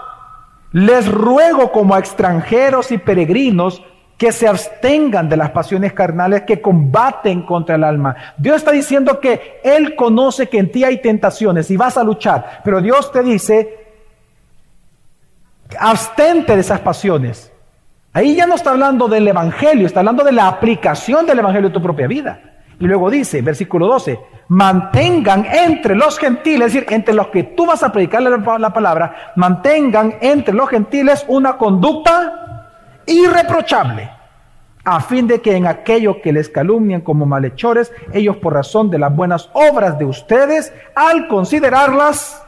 les 0.71 1.11
ruego 1.11 1.71
como 1.71 1.95
a 1.95 1.99
extranjeros 1.99 2.91
y 2.91 2.97
peregrinos 2.97 3.83
que 4.17 4.31
se 4.31 4.47
abstengan 4.47 5.29
de 5.29 5.37
las 5.37 5.51
pasiones 5.51 5.93
carnales 5.93 6.41
que 6.41 6.59
combaten 6.59 7.43
contra 7.43 7.75
el 7.75 7.83
alma. 7.83 8.15
Dios 8.37 8.57
está 8.57 8.71
diciendo 8.71 9.19
que 9.19 9.61
Él 9.63 9.95
conoce 9.95 10.49
que 10.49 10.57
en 10.57 10.71
ti 10.71 10.83
hay 10.83 11.01
tentaciones 11.01 11.69
y 11.69 11.77
vas 11.77 11.97
a 11.97 12.03
luchar, 12.03 12.61
pero 12.63 12.81
Dios 12.81 13.11
te 13.11 13.21
dice, 13.21 13.85
abstente 15.79 16.55
de 16.55 16.61
esas 16.61 16.79
pasiones. 16.79 17.51
Ahí 18.11 18.35
ya 18.35 18.47
no 18.47 18.55
está 18.55 18.71
hablando 18.71 19.07
del 19.07 19.27
Evangelio, 19.27 19.85
está 19.85 19.99
hablando 19.99 20.23
de 20.23 20.31
la 20.31 20.47
aplicación 20.47 21.27
del 21.27 21.37
Evangelio 21.37 21.67
en 21.67 21.73
tu 21.73 21.81
propia 21.81 22.07
vida. 22.07 22.39
Y 22.79 22.85
luego 22.85 23.11
dice, 23.11 23.43
versículo 23.43 23.85
12, 23.87 24.19
mantengan 24.49 25.45
entre 25.45 25.95
los 25.95 26.17
gentiles, 26.17 26.67
es 26.67 26.73
decir, 26.73 26.93
entre 26.93 27.13
los 27.13 27.27
que 27.27 27.43
tú 27.43 27.67
vas 27.67 27.83
a 27.83 27.91
predicarle 27.91 28.31
la 28.31 28.73
palabra, 28.73 29.33
mantengan 29.35 30.15
entre 30.21 30.55
los 30.55 30.69
gentiles 30.69 31.25
una 31.27 31.57
conducta 31.57 32.46
irreprochable, 33.07 34.09
a 34.83 35.01
fin 35.01 35.27
de 35.27 35.41
que 35.41 35.55
en 35.55 35.65
aquello 35.65 36.21
que 36.21 36.31
les 36.31 36.49
calumnian 36.49 37.01
como 37.01 37.25
malhechores, 37.25 37.91
ellos 38.13 38.37
por 38.37 38.53
razón 38.53 38.89
de 38.89 38.99
las 38.99 39.15
buenas 39.15 39.49
obras 39.53 39.97
de 39.97 40.05
ustedes, 40.05 40.73
al 40.95 41.27
considerarlas, 41.27 42.43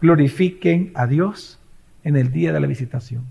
glorifiquen 0.00 0.92
a 0.94 1.06
Dios 1.06 1.58
en 2.04 2.16
el 2.16 2.32
día 2.32 2.52
de 2.52 2.60
la 2.60 2.66
visitación. 2.66 3.24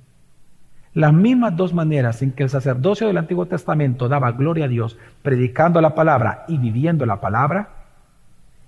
Las 0.94 1.14
mismas 1.14 1.56
dos 1.56 1.74
maneras 1.74 2.24
en 2.24 2.32
que 2.32 2.42
el 2.44 2.50
sacerdocio 2.50 3.06
del 3.06 3.18
Antiguo 3.18 3.46
Testamento 3.46 4.08
daba 4.08 4.32
gloria 4.32 4.66
a 4.66 4.68
Dios, 4.68 4.98
predicando 5.22 5.80
la 5.80 5.94
palabra 5.94 6.46
y 6.48 6.58
viviendo 6.58 7.06
la 7.06 7.22
palabra, 7.22 7.70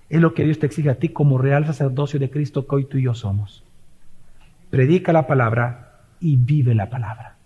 es 0.08 0.20
lo 0.20 0.34
que 0.34 0.44
Dios 0.44 0.58
te 0.58 0.66
exige 0.66 0.90
a 0.90 0.94
ti 0.94 1.08
como 1.08 1.38
real 1.38 1.66
sacerdocio 1.66 2.20
de 2.20 2.30
Cristo 2.30 2.66
que 2.66 2.76
hoy 2.76 2.84
tú 2.84 2.98
y 2.98 3.02
yo 3.02 3.14
somos. 3.14 3.64
Predica 4.70 5.12
la 5.12 5.26
palabra 5.26 6.02
y 6.20 6.36
vive 6.36 6.74
la 6.76 6.88
palabra. 6.88 7.39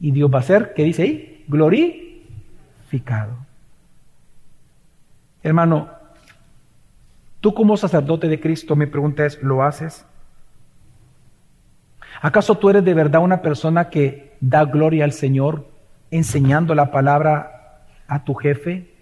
Y 0.00 0.10
Dios 0.10 0.30
va 0.32 0.40
a 0.40 0.42
ser, 0.42 0.74
¿qué 0.74 0.84
dice 0.84 1.02
ahí? 1.02 1.44
Glorificado. 1.48 3.36
Hermano, 5.42 5.90
tú 7.40 7.54
como 7.54 7.76
sacerdote 7.76 8.28
de 8.28 8.40
Cristo, 8.40 8.76
mi 8.76 8.86
pregunta 8.86 9.24
es, 9.24 9.42
¿lo 9.42 9.62
haces? 9.62 10.04
¿Acaso 12.20 12.56
tú 12.56 12.70
eres 12.70 12.84
de 12.84 12.94
verdad 12.94 13.22
una 13.22 13.42
persona 13.42 13.90
que 13.90 14.34
da 14.40 14.64
gloria 14.64 15.04
al 15.04 15.12
Señor 15.12 15.66
enseñando 16.10 16.74
la 16.74 16.90
palabra 16.90 17.84
a 18.08 18.24
tu 18.24 18.34
jefe? 18.34 18.95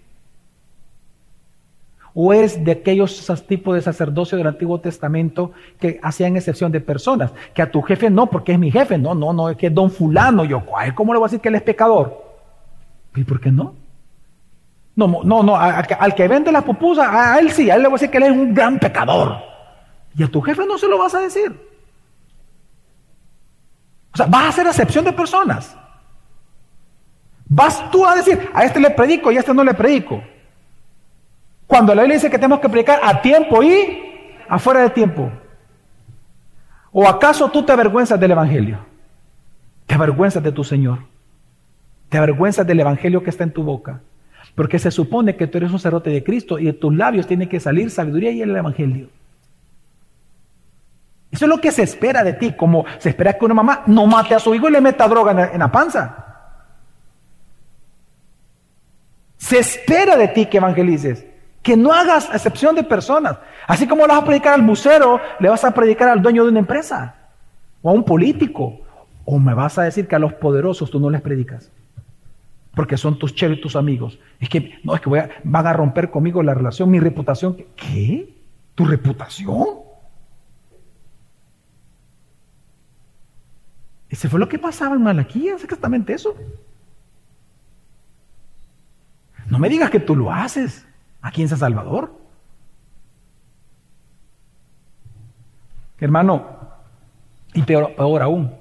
¿O 2.17 2.33
eres 2.33 2.63
de 2.63 2.71
aquellos 2.71 3.27
tipos 3.45 3.75
de 3.75 3.81
sacerdocio 3.81 4.37
del 4.37 4.47
Antiguo 4.47 4.79
Testamento 4.79 5.51
que 5.77 5.99
hacían 6.01 6.37
excepción 6.37 6.71
de 6.71 6.79
personas? 6.79 7.33
Que 7.53 7.61
a 7.61 7.69
tu 7.69 7.81
jefe 7.81 8.09
no, 8.09 8.27
porque 8.27 8.53
es 8.53 8.59
mi 8.59 8.71
jefe. 8.71 8.97
No, 8.97 9.13
no, 9.13 9.33
no, 9.33 9.49
es 9.49 9.57
que 9.57 9.67
es 9.67 9.73
don 9.73 9.91
fulano. 9.91 10.45
Yo, 10.45 10.63
¿cómo 10.95 11.11
le 11.11 11.19
voy 11.19 11.25
a 11.25 11.27
decir 11.27 11.41
que 11.41 11.49
él 11.49 11.55
es 11.55 11.61
pecador? 11.61 12.23
¿Y 13.13 13.25
por 13.25 13.41
qué 13.41 13.51
no? 13.51 13.75
No, 14.95 15.23
no, 15.25 15.43
no, 15.43 15.57
al 15.57 16.15
que 16.15 16.27
vende 16.29 16.53
la 16.53 16.61
pupusa, 16.61 17.33
a 17.33 17.37
él 17.37 17.51
sí, 17.51 17.69
a 17.69 17.75
él 17.75 17.81
le 17.81 17.89
voy 17.89 17.95
a 17.95 17.99
decir 17.99 18.09
que 18.09 18.17
él 18.17 18.23
es 18.23 18.31
un 18.31 18.53
gran 18.53 18.79
pecador. 18.79 19.35
Y 20.17 20.23
a 20.23 20.27
tu 20.27 20.41
jefe 20.41 20.65
no 20.65 20.77
se 20.77 20.87
lo 20.87 20.97
vas 20.97 21.13
a 21.15 21.19
decir. 21.19 21.51
O 24.13 24.17
sea, 24.17 24.27
vas 24.27 24.43
a 24.45 24.47
hacer 24.47 24.67
excepción 24.67 25.03
de 25.03 25.11
personas. 25.11 25.75
Vas 27.49 27.91
tú 27.91 28.05
a 28.05 28.15
decir, 28.15 28.49
a 28.53 28.63
este 28.63 28.79
le 28.79 28.91
predico 28.91 29.33
y 29.33 29.35
a 29.35 29.41
este 29.41 29.53
no 29.53 29.65
le 29.65 29.73
predico. 29.73 30.23
Cuando 31.67 31.95
la 31.95 32.03
Biblia 32.03 32.17
dice 32.17 32.29
que 32.29 32.37
tenemos 32.37 32.59
que 32.59 32.69
predicar 32.69 32.99
a 33.03 33.21
tiempo 33.21 33.63
y 33.63 34.05
afuera 34.47 34.81
de 34.81 34.89
tiempo. 34.91 35.31
¿O 36.91 37.07
acaso 37.07 37.49
tú 37.49 37.63
te 37.63 37.71
avergüenzas 37.71 38.19
del 38.19 38.31
Evangelio? 38.31 38.79
¿Te 39.85 39.95
avergüenzas 39.95 40.43
de 40.43 40.51
tu 40.51 40.63
Señor? 40.63 40.99
¿Te 42.09 42.17
avergüenzas 42.17 42.65
del 42.65 42.79
Evangelio 42.79 43.23
que 43.23 43.29
está 43.29 43.43
en 43.43 43.51
tu 43.51 43.63
boca? 43.63 44.01
Porque 44.53 44.79
se 44.79 44.91
supone 44.91 45.35
que 45.35 45.47
tú 45.47 45.57
eres 45.57 45.71
un 45.71 45.79
sacerdote 45.79 46.11
de 46.11 46.23
Cristo 46.23 46.59
y 46.59 46.65
de 46.65 46.73
tus 46.73 46.95
labios 46.95 47.27
tiene 47.27 47.49
que 47.49 47.59
salir 47.59 47.91
sabiduría 47.91 48.31
y 48.31 48.41
el 48.41 48.55
Evangelio. 48.55 49.09
Eso 51.31 51.45
es 51.45 51.49
lo 51.49 51.59
que 51.59 51.73
se 51.73 51.83
espera 51.83 52.23
de 52.23 52.33
ti, 52.33 52.53
como 52.53 52.85
se 52.99 53.09
espera 53.09 53.33
que 53.33 53.43
una 53.43 53.53
mamá 53.53 53.83
no 53.87 54.05
mate 54.07 54.35
a 54.35 54.39
su 54.39 54.55
hijo 54.55 54.69
y 54.69 54.71
le 54.71 54.79
meta 54.79 55.07
droga 55.07 55.51
en 55.51 55.59
la 55.59 55.71
panza. 55.71 56.25
Se 59.37 59.59
espera 59.59 60.15
de 60.15 60.29
ti 60.29 60.45
que 60.45 60.57
evangelices. 60.57 61.25
Que 61.65 61.75
no 61.75 61.91
hagas 61.91 62.29
excepción 62.31 62.75
de 62.75 62.83
personas. 62.83 63.39
Así 63.65 63.87
como 63.87 64.03
le 64.05 64.13
vas 64.13 64.21
a 64.21 64.25
predicar 64.25 64.53
al 64.53 64.61
bucero, 64.61 65.19
le 65.39 65.49
vas 65.49 65.63
a 65.63 65.71
predicar 65.71 66.09
al 66.09 66.21
dueño 66.21 66.43
de 66.43 66.51
una 66.51 66.59
empresa 66.59 67.15
o 67.81 67.89
a 67.89 67.93
un 67.93 68.03
político. 68.05 68.81
O 69.25 69.39
me 69.39 69.55
vas 69.55 69.79
a 69.79 69.81
decir 69.81 70.07
que 70.07 70.15
a 70.15 70.19
los 70.19 70.33
poderosos 70.33 70.91
tú 70.91 70.99
no 70.99 71.09
les 71.09 71.21
predicas. 71.21 71.71
Porque 72.75 72.97
son 72.97 73.17
tus 73.17 73.33
cheros 73.33 73.57
y 73.57 73.61
tus 73.61 73.75
amigos. 73.75 74.19
Es 74.39 74.47
que, 74.47 74.79
no, 74.83 74.93
es 74.93 75.01
que 75.01 75.09
voy 75.09 75.17
a, 75.17 75.29
van 75.43 75.65
a 75.65 75.73
romper 75.73 76.11
conmigo 76.11 76.43
la 76.43 76.53
relación, 76.53 76.91
mi 76.91 76.99
reputación. 76.99 77.57
¿Qué? 77.75 78.31
¿Tu 78.75 78.85
reputación? 78.85 79.65
Ese 84.07 84.29
fue 84.29 84.39
lo 84.39 84.47
que 84.47 84.59
pasaba 84.59 84.93
en 84.93 85.01
Malaquías, 85.01 85.63
exactamente 85.63 86.13
eso. 86.13 86.35
No 89.49 89.57
me 89.57 89.67
digas 89.67 89.89
que 89.89 89.99
tú 89.99 90.15
lo 90.15 90.31
haces 90.31 90.85
aquí 91.25 91.41
en 91.41 91.49
San 91.49 91.57
Salvador. 91.57 92.13
Hermano, 95.99 96.45
y 97.55 97.63
peor, 97.63 97.95
aún, 97.97 98.53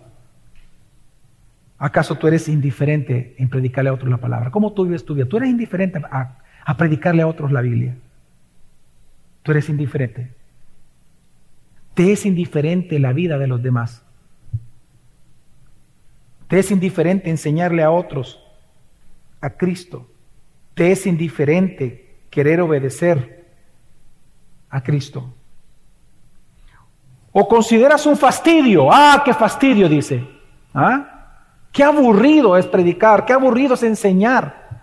¿acaso 1.76 2.14
tú 2.14 2.26
eres 2.26 2.48
indiferente 2.48 3.34
en 3.36 3.50
predicarle 3.50 3.90
a 3.90 3.92
otros 3.92 4.08
la 4.08 4.16
palabra? 4.16 4.50
¿Cómo 4.50 4.72
tú 4.72 4.84
vives 4.84 5.04
tu 5.04 5.14
vida? 5.14 5.26
Tú 5.26 5.36
eres 5.36 5.50
indiferente 5.50 6.00
a, 6.10 6.38
a 6.64 6.76
predicarle 6.78 7.20
a 7.20 7.26
otros 7.26 7.52
la 7.52 7.60
Biblia. 7.60 7.96
Tú 9.42 9.52
eres 9.52 9.68
indiferente. 9.68 10.30
Te 11.92 12.12
es 12.12 12.24
indiferente 12.24 12.98
la 12.98 13.12
vida 13.12 13.36
de 13.36 13.46
los 13.46 13.62
demás. 13.62 14.02
Te 16.48 16.60
es 16.60 16.70
indiferente 16.70 17.28
enseñarle 17.28 17.82
a 17.82 17.90
otros 17.90 18.42
a 19.42 19.50
Cristo. 19.50 20.08
Te 20.72 20.92
es 20.92 21.06
indiferente 21.06 22.03
querer 22.34 22.60
obedecer 22.60 23.44
a 24.68 24.82
Cristo. 24.82 25.32
O 27.30 27.46
consideras 27.46 28.04
un 28.06 28.16
fastidio. 28.16 28.92
Ah, 28.92 29.22
qué 29.24 29.32
fastidio, 29.32 29.88
dice. 29.88 30.26
¿Ah? 30.74 31.38
Qué 31.70 31.84
aburrido 31.84 32.56
es 32.56 32.66
predicar, 32.66 33.24
qué 33.24 33.32
aburrido 33.32 33.74
es 33.74 33.84
enseñar. 33.84 34.82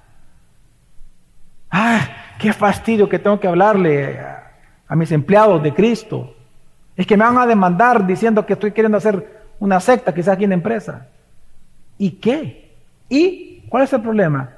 Ah, 1.70 2.08
qué 2.40 2.54
fastidio 2.54 3.10
que 3.10 3.20
tengo 3.20 3.38
que 3.38 3.50
hablarle 3.50 4.18
a, 4.88 4.96
mis 4.96 5.12
empleados 5.12 5.62
de 5.62 5.74
Cristo. 5.74 6.34
Es 6.96 7.06
que 7.06 7.18
me 7.18 7.26
van 7.26 7.38
a 7.38 7.46
demandar 7.46 8.08
diciendo 8.08 8.46
que 8.46 8.54
estoy 8.54 8.72
queriendo 8.72 8.98
hacer 8.98 9.42
una 9.60 9.82
secta, 9.82 10.14
quizás 10.14 10.36
aquí 10.36 10.46
en 10.46 10.52
la 10.52 10.56
empresa. 10.56 11.08
¿Y 11.98 12.12
qué? 12.12 12.76
¿Y 13.10 13.62
cuál 13.68 13.84
es 13.84 13.92
el 13.92 14.02
problema? 14.02 14.50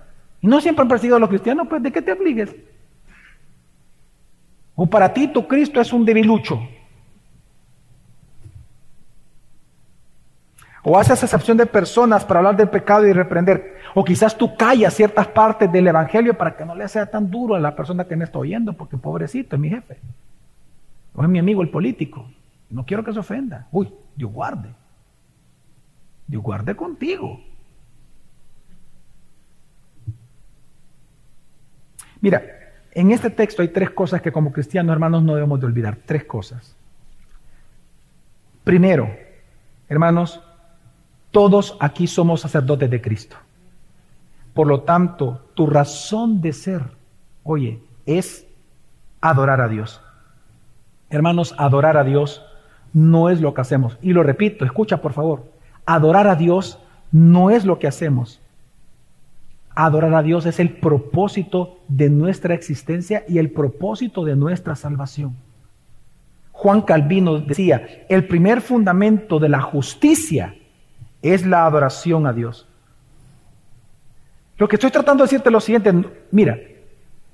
No 0.44 0.62
siempre 0.62 0.84
han 0.84 0.90
perseguido 0.90 1.18
a 1.18 1.20
los 1.20 1.30
cristianos, 1.30 1.68
pues 1.68 1.82
¿de 1.82 1.92
qué 1.92 2.04
te 2.04 2.12
afligues? 2.12 2.56
O 4.76 4.86
para 4.86 5.14
ti 5.14 5.28
tu 5.28 5.48
Cristo 5.48 5.80
es 5.80 5.94
un 5.94 6.06
debilucho. 6.06 6.60
O 10.84 10.98
haces 11.00 11.24
excepción 11.24 11.58
de 11.58 11.66
personas 11.66 12.26
para 12.26 12.40
hablar 12.40 12.58
del 12.58 12.70
pecado 12.70 13.08
y 13.08 13.14
reprender. 13.14 13.78
O 13.94 14.04
quizás 14.04 14.38
tú 14.38 14.56
callas 14.58 14.94
ciertas 14.94 15.28
partes 15.28 15.72
del 15.72 15.88
Evangelio 15.88 16.38
para 16.38 16.58
que 16.58 16.66
no 16.66 16.76
le 16.76 16.88
sea 16.90 17.06
tan 17.06 17.32
duro 17.32 17.56
a 17.56 17.60
la 17.60 17.76
persona 17.76 18.06
que 18.06 18.18
me 18.18 18.26
está 18.26 18.40
oyendo, 18.40 18.74
porque 18.74 18.98
pobrecito 18.98 19.56
es 19.56 19.62
mi 19.62 19.70
jefe. 19.70 19.98
O 21.16 21.24
es 21.24 21.30
mi 21.30 21.40
amigo 21.40 21.62
el 21.62 21.70
político. 21.70 22.28
No 22.70 22.86
quiero 22.86 23.04
que 23.04 23.14
se 23.14 23.20
ofenda. 23.20 23.68
Uy, 23.72 23.94
Dios 24.16 24.32
guarde. 24.32 24.70
Dios 26.28 26.44
guarde 26.44 26.76
contigo. 26.76 27.40
Mira, 32.20 32.42
en 32.96 33.12
este 33.12 33.30
texto 33.30 33.62
hay 33.62 33.70
tres 33.70 33.90
cosas 33.90 34.22
que 34.22 34.32
como 34.32 34.52
cristianos 34.52 34.94
hermanos 34.94 35.24
no 35.24 35.34
debemos 35.34 35.60
de 35.60 35.66
olvidar. 35.66 35.98
Tres 36.06 36.26
cosas. 36.26 36.76
Primero, 38.64 39.10
hermanos, 39.90 40.42
todos 41.32 41.76
aquí 41.80 42.06
somos 42.06 42.42
sacerdotes 42.42 42.90
de 42.90 43.02
Cristo. 43.02 43.36
Por 44.54 44.68
lo 44.68 44.82
tanto, 44.82 45.42
tu 45.56 45.66
razón 45.66 46.40
de 46.40 46.54
ser, 46.54 46.84
oye, 47.42 47.80
es 48.06 48.46
adorar 49.20 49.60
a 49.60 49.68
Dios. 49.68 50.00
Hermanos, 51.10 51.56
adorar 51.58 51.98
a 51.98 52.04
Dios 52.04 52.44
no 52.94 53.30
es 53.30 53.42
lo 53.42 53.56
que 53.56 53.62
hacemos. 53.62 53.98
Y 54.04 54.14
lo 54.14 54.22
repito, 54.22 54.66
escucha 54.66 55.02
por 55.02 55.14
favor. 55.14 55.52
Adorar 55.88 56.28
a 56.28 56.36
Dios 56.36 56.78
no 57.12 57.50
es 57.50 57.66
lo 57.66 57.80
que 57.80 57.88
hacemos. 57.88 58.40
Adorar 59.76 60.14
a 60.14 60.22
Dios 60.22 60.46
es 60.46 60.60
el 60.60 60.70
propósito 60.70 61.80
de 61.88 62.10
nuestra 62.10 62.54
existencia 62.54 63.24
y 63.28 63.40
el 63.40 63.52
propósito 63.52 64.24
de 64.24 64.36
nuestra 64.36 64.76
salvación. 64.76 65.36
Juan 66.52 66.82
Calvino 66.82 67.40
decía, 67.40 68.06
el 68.08 68.28
primer 68.28 68.62
fundamento 68.62 69.40
de 69.40 69.50
la 69.50 69.62
justicia 69.62 70.56
es 71.22 71.46
la 71.46 71.66
adoración 71.66 72.28
a 72.28 72.34
Dios. 72.34 72.68
Lo 74.58 74.68
que 74.68 74.76
estoy 74.76 74.92
tratando 74.92 75.24
de 75.24 75.26
decirte 75.26 75.50
es 75.50 75.54
lo 75.54 75.60
siguiente, 75.60 75.92
mira, 76.32 76.60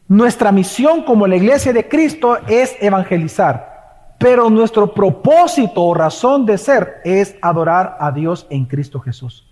nuestra 0.08 0.52
misión 0.52 1.04
como 1.04 1.28
la 1.28 1.36
iglesia 1.36 1.74
de 1.74 1.88
Cristo 1.88 2.38
es 2.48 2.76
evangelizar, 2.80 4.16
pero 4.18 4.50
nuestro 4.50 4.94
propósito 4.94 5.84
o 5.84 5.94
razón 5.94 6.46
de 6.46 6.58
ser 6.58 7.02
es 7.04 7.36
adorar 7.42 7.98
a 8.00 8.12
Dios 8.12 8.48
en 8.50 8.66
Cristo 8.66 9.00
Jesús. 9.02 9.49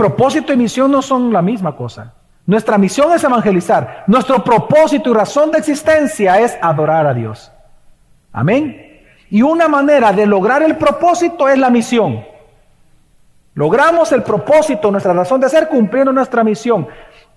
Propósito 0.00 0.54
y 0.54 0.56
misión 0.56 0.90
no 0.90 1.02
son 1.02 1.30
la 1.30 1.42
misma 1.42 1.76
cosa. 1.76 2.14
Nuestra 2.46 2.78
misión 2.78 3.12
es 3.12 3.22
evangelizar. 3.22 4.04
Nuestro 4.06 4.42
propósito 4.42 5.10
y 5.10 5.12
razón 5.12 5.50
de 5.50 5.58
existencia 5.58 6.40
es 6.40 6.56
adorar 6.62 7.06
a 7.06 7.12
Dios. 7.12 7.52
Amén. 8.32 9.02
Y 9.28 9.42
una 9.42 9.68
manera 9.68 10.10
de 10.14 10.24
lograr 10.24 10.62
el 10.62 10.78
propósito 10.78 11.50
es 11.50 11.58
la 11.58 11.68
misión. 11.68 12.24
Logramos 13.52 14.10
el 14.12 14.22
propósito, 14.22 14.90
nuestra 14.90 15.12
razón 15.12 15.38
de 15.38 15.50
ser, 15.50 15.68
cumpliendo 15.68 16.14
nuestra 16.14 16.42
misión. 16.44 16.88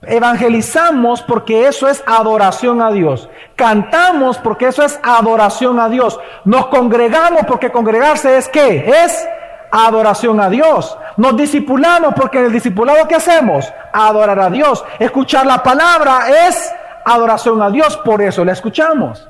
Evangelizamos 0.02 1.22
porque 1.22 1.68
eso 1.68 1.90
es 1.90 2.02
adoración 2.08 2.82
a 2.82 2.92
Dios. 2.92 3.30
Cantamos 3.58 4.38
porque 4.38 4.68
eso 4.68 4.84
es 4.84 5.02
adoración 5.04 5.82
a 5.82 5.90
Dios. 5.90 6.18
Nos 6.46 6.68
congregamos 6.68 7.42
porque 7.46 7.74
congregarse 7.74 8.38
es 8.38 8.48
qué? 8.48 8.86
Es 9.04 9.28
adoración 9.74 10.40
a 10.40 10.50
Dios. 10.50 10.96
Nos 11.18 11.36
discipulamos 11.36 12.14
porque 12.14 12.38
en 12.38 12.46
el 12.46 12.52
discipulado 12.52 13.08
que 13.08 13.16
hacemos? 13.16 13.74
Adorar 13.92 14.40
a 14.40 14.50
Dios. 14.50 14.86
Escuchar 15.00 15.48
la 15.48 15.64
palabra 15.64 16.48
es 16.48 16.72
adoración 17.04 17.62
a 17.62 17.72
Dios, 17.72 17.98
por 17.98 18.22
eso 18.22 18.46
la 18.46 18.52
escuchamos. 18.52 19.28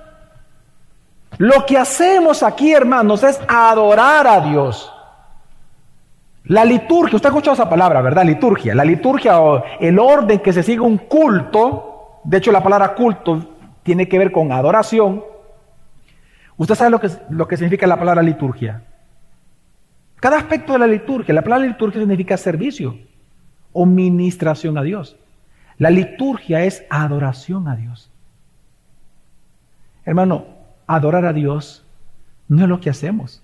Lo 1.37 1.65
que 1.65 1.77
hacemos 1.77 2.43
aquí, 2.43 2.73
hermanos, 2.73 3.23
es 3.23 3.39
adorar 3.47 4.27
a 4.27 4.41
Dios. 4.41 4.91
La 6.45 6.65
liturgia, 6.65 7.15
usted 7.15 7.27
ha 7.27 7.31
escuchado 7.31 7.53
esa 7.53 7.69
palabra, 7.69 8.01
¿verdad? 8.01 8.25
Liturgia. 8.25 8.75
La 8.75 8.83
liturgia 8.83 9.39
o 9.39 9.63
el 9.79 9.97
orden 9.97 10.39
que 10.39 10.51
se 10.51 10.61
sigue 10.61 10.81
un 10.81 10.97
culto, 10.97 12.19
de 12.25 12.37
hecho 12.37 12.51
la 12.51 12.61
palabra 12.61 12.93
culto 12.95 13.45
tiene 13.81 14.09
que 14.09 14.19
ver 14.19 14.33
con 14.33 14.51
adoración. 14.51 15.23
Usted 16.57 16.75
sabe 16.75 16.91
lo 16.91 16.99
que, 16.99 17.09
lo 17.29 17.47
que 17.47 17.55
significa 17.55 17.87
la 17.87 17.97
palabra 17.97 18.21
liturgia. 18.21 18.81
Cada 20.23 20.37
aspecto 20.37 20.71
de 20.71 20.79
la 20.79 20.87
liturgia, 20.87 21.33
la 21.33 21.41
palabra 21.41 21.67
liturgia 21.67 21.99
significa 21.99 22.37
servicio 22.37 22.97
o 23.73 23.85
ministración 23.85 24.77
a 24.77 24.81
Dios. 24.81 25.17
La 25.77 25.89
liturgia 25.89 26.63
es 26.63 26.85
adoración 26.89 27.67
a 27.67 27.75
Dios. 27.75 28.09
Hermano, 30.05 30.45
adorar 30.87 31.25
a 31.25 31.33
Dios 31.33 31.85
no 32.47 32.63
es 32.63 32.69
lo 32.69 32.79
que 32.79 32.89
hacemos 32.89 33.43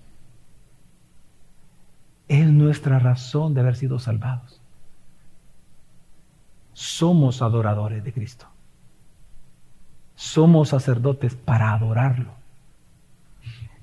es 2.30 2.48
nuestra 2.48 2.98
razón 3.00 3.52
de 3.52 3.60
haber 3.60 3.74
sido 3.74 3.98
salvados. 3.98 4.60
Somos 6.72 7.42
adoradores 7.42 8.04
de 8.04 8.12
Cristo. 8.12 8.46
Somos 10.14 10.68
sacerdotes 10.68 11.34
para 11.34 11.74
adorarlo. 11.74 12.30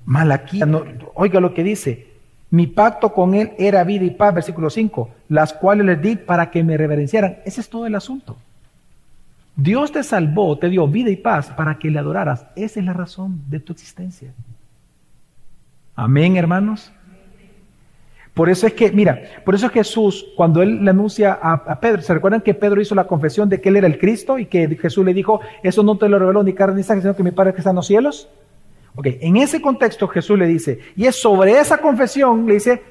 Malaquía, 0.06 0.66
oiga 1.14 1.40
lo 1.40 1.52
que 1.52 1.62
dice, 1.62 2.07
mi 2.50 2.66
pacto 2.66 3.12
con 3.12 3.34
él 3.34 3.52
era 3.58 3.84
vida 3.84 4.04
y 4.04 4.10
paz, 4.10 4.34
versículo 4.34 4.70
5, 4.70 5.10
las 5.28 5.52
cuales 5.52 5.84
les 5.84 6.00
di 6.00 6.16
para 6.16 6.50
que 6.50 6.64
me 6.64 6.76
reverenciaran. 6.76 7.38
Ese 7.44 7.60
es 7.60 7.68
todo 7.68 7.86
el 7.86 7.94
asunto. 7.94 8.36
Dios 9.54 9.92
te 9.92 10.02
salvó, 10.02 10.56
te 10.56 10.68
dio 10.68 10.86
vida 10.86 11.10
y 11.10 11.16
paz 11.16 11.48
para 11.48 11.78
que 11.78 11.90
le 11.90 11.98
adoraras. 11.98 12.46
Esa 12.56 12.80
es 12.80 12.86
la 12.86 12.92
razón 12.92 13.42
de 13.48 13.60
tu 13.60 13.72
existencia. 13.72 14.32
Amén, 15.96 16.36
hermanos. 16.36 16.92
Por 18.32 18.48
eso 18.48 18.68
es 18.68 18.72
que, 18.72 18.92
mira, 18.92 19.20
por 19.44 19.56
eso 19.56 19.66
es 19.66 19.72
Jesús, 19.72 20.28
cuando 20.36 20.62
él 20.62 20.84
le 20.84 20.90
anuncia 20.90 21.32
a, 21.32 21.80
Pedro, 21.80 22.02
¿se 22.02 22.14
recuerdan 22.14 22.40
que 22.40 22.54
Pedro 22.54 22.80
hizo 22.80 22.94
la 22.94 23.08
confesión 23.08 23.48
de 23.48 23.60
que 23.60 23.68
él 23.68 23.76
era 23.76 23.88
el 23.88 23.98
Cristo 23.98 24.38
y 24.38 24.46
que 24.46 24.68
Jesús 24.76 25.04
le 25.04 25.12
dijo, 25.12 25.40
eso 25.64 25.82
no 25.82 25.98
te 25.98 26.08
lo 26.08 26.20
reveló 26.20 26.44
ni 26.44 26.52
carne 26.52 26.76
ni 26.76 26.82
sangre, 26.84 27.02
sino 27.02 27.16
que 27.16 27.24
mi 27.24 27.32
Padre 27.32 27.52
que 27.52 27.58
está 27.58 27.70
en 27.70 27.76
los 27.76 27.88
cielos? 27.88 28.28
En 29.04 29.36
ese 29.36 29.60
contexto 29.60 30.08
Jesús 30.08 30.38
le 30.38 30.46
dice, 30.46 30.80
y 30.96 31.06
es 31.06 31.16
sobre 31.16 31.58
esa 31.58 31.78
confesión, 31.78 32.46
le 32.46 32.54
dice, 32.54 32.82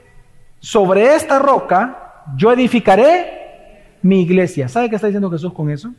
sobre 0.59 1.15
esta 1.15 1.39
roca 1.39 2.23
yo 2.35 2.51
edificaré 2.51 3.93
mi 4.01 4.21
iglesia. 4.21 4.67
¿Sabe 4.67 4.89
qué 4.89 4.95
está 4.95 5.07
diciendo 5.07 5.29
Jesús 5.29 5.53
con 5.53 5.69
eso? 5.69 5.91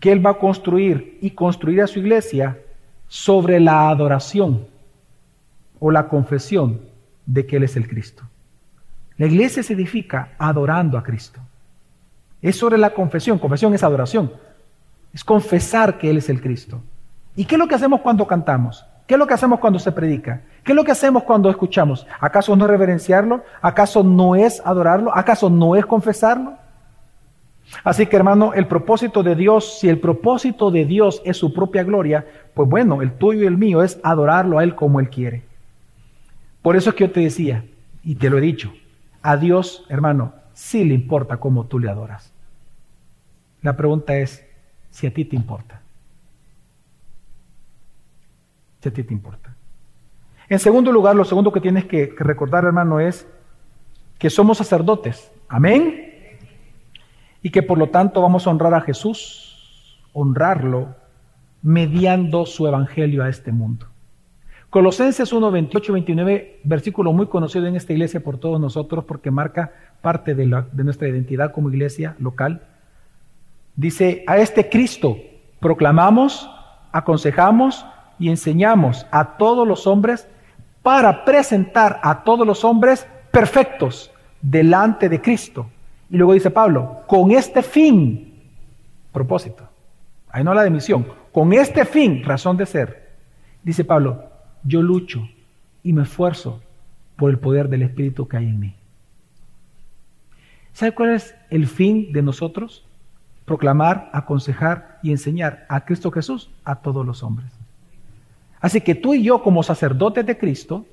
que 0.00 0.10
Él 0.10 0.24
va 0.24 0.30
a 0.30 0.38
construir 0.38 1.18
y 1.20 1.30
construir 1.30 1.82
a 1.82 1.86
su 1.86 1.98
iglesia 1.98 2.58
sobre 3.06 3.60
la 3.60 3.90
adoración 3.90 4.66
o 5.78 5.90
la 5.90 6.08
confesión 6.08 6.80
de 7.26 7.46
que 7.46 7.56
Él 7.56 7.64
es 7.64 7.76
el 7.76 7.86
Cristo. 7.86 8.24
La 9.18 9.26
iglesia 9.26 9.62
se 9.62 9.74
edifica 9.74 10.32
adorando 10.38 10.96
a 10.96 11.02
Cristo. 11.02 11.40
Es 12.40 12.56
sobre 12.56 12.78
la 12.78 12.94
confesión. 12.94 13.38
Confesión 13.38 13.74
es 13.74 13.82
adoración. 13.82 14.32
Es 15.12 15.22
confesar 15.22 15.98
que 15.98 16.08
Él 16.08 16.16
es 16.16 16.30
el 16.30 16.40
Cristo. 16.40 16.82
¿Y 17.36 17.44
qué 17.44 17.54
es 17.54 17.58
lo 17.58 17.68
que 17.68 17.74
hacemos 17.74 18.00
cuando 18.00 18.26
cantamos? 18.26 18.84
¿Qué 19.06 19.14
es 19.14 19.18
lo 19.18 19.26
que 19.26 19.34
hacemos 19.34 19.58
cuando 19.58 19.78
se 19.78 19.90
predica? 19.92 20.42
¿Qué 20.62 20.72
es 20.72 20.76
lo 20.76 20.84
que 20.84 20.92
hacemos 20.92 21.24
cuando 21.24 21.50
escuchamos? 21.50 22.06
¿Acaso 22.20 22.54
no 22.54 22.64
es 22.64 22.70
reverenciarlo? 22.70 23.42
¿Acaso 23.60 24.04
no 24.04 24.36
es 24.36 24.62
adorarlo? 24.64 25.12
¿Acaso 25.12 25.50
no 25.50 25.74
es 25.74 25.84
confesarlo? 25.84 26.54
Así 27.84 28.06
que 28.06 28.16
hermano, 28.16 28.52
el 28.54 28.66
propósito 28.66 29.22
de 29.22 29.34
Dios, 29.34 29.78
si 29.78 29.88
el 29.88 29.98
propósito 29.98 30.70
de 30.70 30.84
Dios 30.84 31.22
es 31.24 31.36
su 31.36 31.52
propia 31.52 31.82
gloria, 31.82 32.26
pues 32.54 32.68
bueno, 32.68 33.02
el 33.02 33.12
tuyo 33.12 33.42
y 33.42 33.46
el 33.46 33.56
mío 33.56 33.82
es 33.82 33.98
adorarlo 34.02 34.58
a 34.58 34.64
Él 34.64 34.74
como 34.74 35.00
Él 35.00 35.08
quiere. 35.08 35.42
Por 36.62 36.76
eso 36.76 36.90
es 36.90 36.96
que 36.96 37.06
yo 37.06 37.12
te 37.12 37.20
decía, 37.20 37.64
y 38.04 38.16
te 38.16 38.28
lo 38.28 38.38
he 38.38 38.40
dicho, 38.40 38.72
a 39.22 39.36
Dios, 39.36 39.86
hermano, 39.88 40.34
sí 40.52 40.84
le 40.84 40.94
importa 40.94 41.38
cómo 41.38 41.66
tú 41.66 41.78
le 41.78 41.90
adoras. 41.90 42.32
La 43.62 43.76
pregunta 43.76 44.16
es 44.16 44.46
si 44.90 45.06
a 45.06 45.12
ti 45.12 45.24
te 45.24 45.36
importa. 45.36 45.79
Si 48.80 48.88
a 48.88 48.92
ti 48.92 49.02
te 49.02 49.14
importa. 49.14 49.54
En 50.48 50.58
segundo 50.58 50.90
lugar, 50.90 51.14
lo 51.14 51.24
segundo 51.24 51.52
que 51.52 51.60
tienes 51.60 51.84
que, 51.84 52.14
recordar, 52.18 52.64
hermano, 52.64 52.98
es 53.00 53.26
que 54.18 54.30
somos 54.30 54.58
sacerdotes. 54.58 55.30
Amén 55.48 56.10
y 57.42 57.50
que 57.50 57.62
por 57.62 57.78
lo 57.78 57.88
tanto 57.88 58.20
vamos 58.20 58.46
a 58.46 58.50
honrar 58.50 58.74
a 58.74 58.80
Jesús, 58.80 59.98
honrarlo, 60.12 60.94
mediando 61.62 62.46
su 62.46 62.66
evangelio 62.66 63.22
a 63.22 63.28
este 63.28 63.52
mundo. 63.52 63.86
Colosenses 64.68 65.32
1, 65.32 65.50
28 65.50 65.92
29, 65.92 66.60
versículo 66.62 67.12
muy 67.12 67.26
conocido 67.26 67.66
en 67.66 67.76
esta 67.76 67.92
iglesia 67.92 68.22
por 68.22 68.38
todos 68.38 68.60
nosotros 68.60 69.04
porque 69.04 69.30
marca 69.30 69.72
parte 70.00 70.34
de, 70.34 70.64
de 70.72 70.84
nuestra 70.84 71.08
identidad 71.08 71.52
como 71.52 71.70
iglesia 71.70 72.14
local. 72.18 72.62
Dice, 73.74 74.24
a 74.26 74.38
este 74.38 74.68
Cristo 74.68 75.16
proclamamos, 75.58 76.48
aconsejamos 76.92 77.84
y 78.20 78.28
enseñamos 78.28 79.06
a 79.10 79.36
todos 79.36 79.66
los 79.66 79.88
hombres 79.88 80.28
para 80.82 81.24
presentar 81.24 81.98
a 82.04 82.22
todos 82.22 82.46
los 82.46 82.64
hombres 82.64 83.06
perfectos 83.32 84.12
delante 84.40 85.08
de 85.08 85.20
Cristo 85.20 85.66
y 86.10 86.16
luego 86.16 86.34
dice 86.34 86.50
Pablo, 86.50 87.02
con 87.06 87.30
este 87.30 87.62
fin, 87.62 88.34
propósito, 89.12 89.68
ahí 90.28 90.42
no 90.42 90.52
la 90.52 90.64
de 90.64 90.70
misión, 90.70 91.06
con 91.32 91.52
este 91.52 91.84
fin, 91.84 92.24
razón 92.24 92.56
de 92.56 92.66
ser, 92.66 93.10
dice 93.62 93.84
Pablo, 93.84 94.24
yo 94.64 94.82
lucho 94.82 95.26
y 95.84 95.92
me 95.92 96.02
esfuerzo 96.02 96.60
por 97.16 97.30
el 97.30 97.38
poder 97.38 97.68
del 97.68 97.82
Espíritu 97.82 98.26
que 98.26 98.36
hay 98.38 98.46
en 98.46 98.58
mí. 98.58 98.74
¿Sabe 100.72 100.92
cuál 100.92 101.10
es 101.10 101.34
el 101.50 101.66
fin 101.66 102.12
de 102.12 102.22
nosotros? 102.22 102.84
Proclamar, 103.44 104.10
aconsejar 104.12 104.98
y 105.02 105.10
enseñar 105.10 105.66
a 105.68 105.84
Cristo 105.84 106.10
Jesús 106.10 106.50
a 106.64 106.76
todos 106.76 107.06
los 107.06 107.22
hombres. 107.22 107.59
Así 108.60 108.80
que 108.80 108.94
tú 108.94 109.14
y 109.14 109.22
yo 109.22 109.42
como 109.42 109.62
sacerdotes 109.62 110.26
de 110.26 110.36
Cristo, 110.36 110.84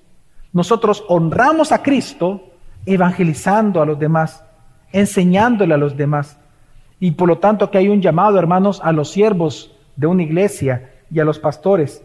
nosotros 0.54 1.04
honramos 1.08 1.72
a 1.72 1.84
Cristo 1.84 2.42
evangelizando 2.86 3.82
a 3.82 3.86
los 3.86 4.00
demás 4.00 4.44
enseñándole 4.92 5.74
a 5.74 5.78
los 5.78 5.96
demás. 5.96 6.40
Y 7.00 7.12
por 7.12 7.28
lo 7.28 7.38
tanto 7.38 7.70
que 7.70 7.78
hay 7.78 7.90
un 7.90 8.02
llamado, 8.02 8.40
hermanos, 8.40 8.82
a 8.84 8.92
los 8.92 9.12
siervos 9.12 9.72
de 9.96 10.08
una 10.08 10.24
iglesia 10.24 10.92
y 11.12 11.20
a 11.20 11.26
los 11.26 11.40
pastores. 11.40 12.04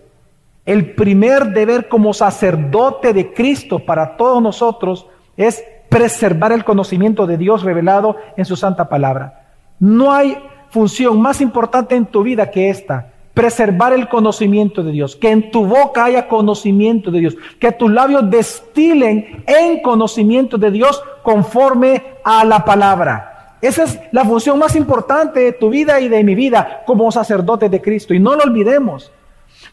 El 0.65 0.95
primer 0.95 1.53
deber 1.53 1.89
como 1.89 2.13
sacerdote 2.13 3.13
de 3.13 3.33
Cristo 3.33 3.81
para 3.81 4.17
todos 4.17 4.43
nosotros 4.43 5.07
es 5.37 5.65
preservar 5.89 6.53
el 6.53 6.65
conocimiento 6.65 7.27
de 7.27 7.37
Dios 7.37 7.63
revelado 7.63 8.17
en 8.37 8.45
su 8.45 8.57
santa 8.57 8.89
palabra. 8.89 9.49
No 9.79 10.13
hay 10.13 10.39
función 10.71 11.21
más 11.21 11.41
importante 11.41 11.97
en 11.97 12.07
tu 12.07 12.23
vida 12.23 12.51
que 12.51 12.71
esta, 12.71 13.12
preservar 13.35 13.93
el 13.93 14.09
conocimiento 14.09 14.83
de 14.83 14.93
Dios, 14.93 15.17
que 15.17 15.31
en 15.31 15.51
tu 15.51 15.65
boca 15.65 16.05
haya 16.05 16.29
conocimiento 16.29 17.11
de 17.11 17.21
Dios, 17.21 17.37
que 17.59 17.73
tus 17.73 17.91
labios 17.91 18.31
destilen 18.31 19.45
en 19.47 19.81
conocimiento 19.81 20.59
de 20.59 20.71
Dios 20.71 21.03
conforme 21.23 22.03
a 22.25 22.45
la 22.45 22.65
palabra. 22.65 23.57
Esa 23.63 23.85
es 23.85 23.99
la 24.11 24.25
función 24.25 24.59
más 24.59 24.75
importante 24.75 25.41
de 25.41 25.53
tu 25.53 25.71
vida 25.71 26.01
y 26.01 26.09
de 26.09 26.25
mi 26.25 26.35
vida 26.35 26.83
como 26.85 27.11
sacerdote 27.13 27.69
de 27.69 27.81
Cristo 27.81 28.13
y 28.13 28.19
no 28.19 28.35
lo 28.35 28.43
olvidemos. 28.43 29.11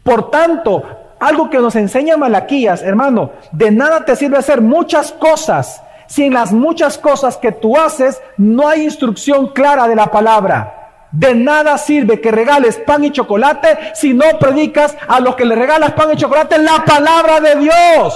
Por 0.03 0.29
tanto, 0.29 0.83
algo 1.19 1.49
que 1.49 1.57
nos 1.57 1.75
enseña 1.75 2.15
Malaquías, 2.15 2.81
hermano, 2.83 3.31
de 3.51 3.71
nada 3.71 4.05
te 4.05 4.15
sirve 4.15 4.37
hacer 4.37 4.61
muchas 4.61 5.11
cosas 5.11 5.83
si 6.07 6.25
en 6.25 6.33
las 6.33 6.51
muchas 6.51 6.97
cosas 6.97 7.37
que 7.37 7.51
tú 7.51 7.77
haces 7.77 8.21
no 8.37 8.67
hay 8.67 8.83
instrucción 8.83 9.47
clara 9.47 9.87
de 9.87 9.95
la 9.95 10.07
palabra. 10.07 10.78
De 11.11 11.33
nada 11.33 11.77
sirve 11.77 12.21
que 12.21 12.31
regales 12.31 12.77
pan 12.77 13.03
y 13.03 13.11
chocolate 13.11 13.93
si 13.95 14.13
no 14.13 14.37
predicas 14.39 14.95
a 15.07 15.19
los 15.19 15.35
que 15.35 15.45
le 15.45 15.55
regalas 15.55 15.93
pan 15.93 16.09
y 16.13 16.17
chocolate 16.17 16.57
la 16.59 16.85
palabra 16.85 17.39
de 17.39 17.55
Dios. 17.55 18.15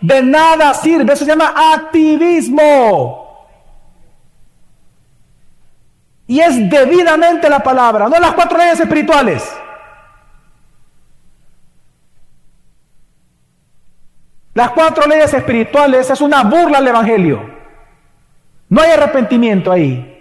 De 0.00 0.22
nada 0.22 0.74
sirve, 0.74 1.12
eso 1.12 1.24
se 1.24 1.30
llama 1.30 1.54
activismo. 1.72 3.24
Y 6.26 6.40
es 6.40 6.68
debidamente 6.68 7.48
la 7.48 7.60
palabra, 7.60 8.08
no 8.08 8.18
las 8.18 8.32
cuatro 8.32 8.58
leyes 8.58 8.80
espirituales. 8.80 9.48
Las 14.54 14.70
cuatro 14.70 15.06
leyes 15.06 15.34
espirituales 15.34 16.08
es 16.08 16.20
una 16.20 16.44
burla 16.44 16.78
al 16.78 16.88
Evangelio. 16.88 17.50
No 18.68 18.80
hay 18.80 18.92
arrepentimiento 18.92 19.70
ahí. 19.70 20.13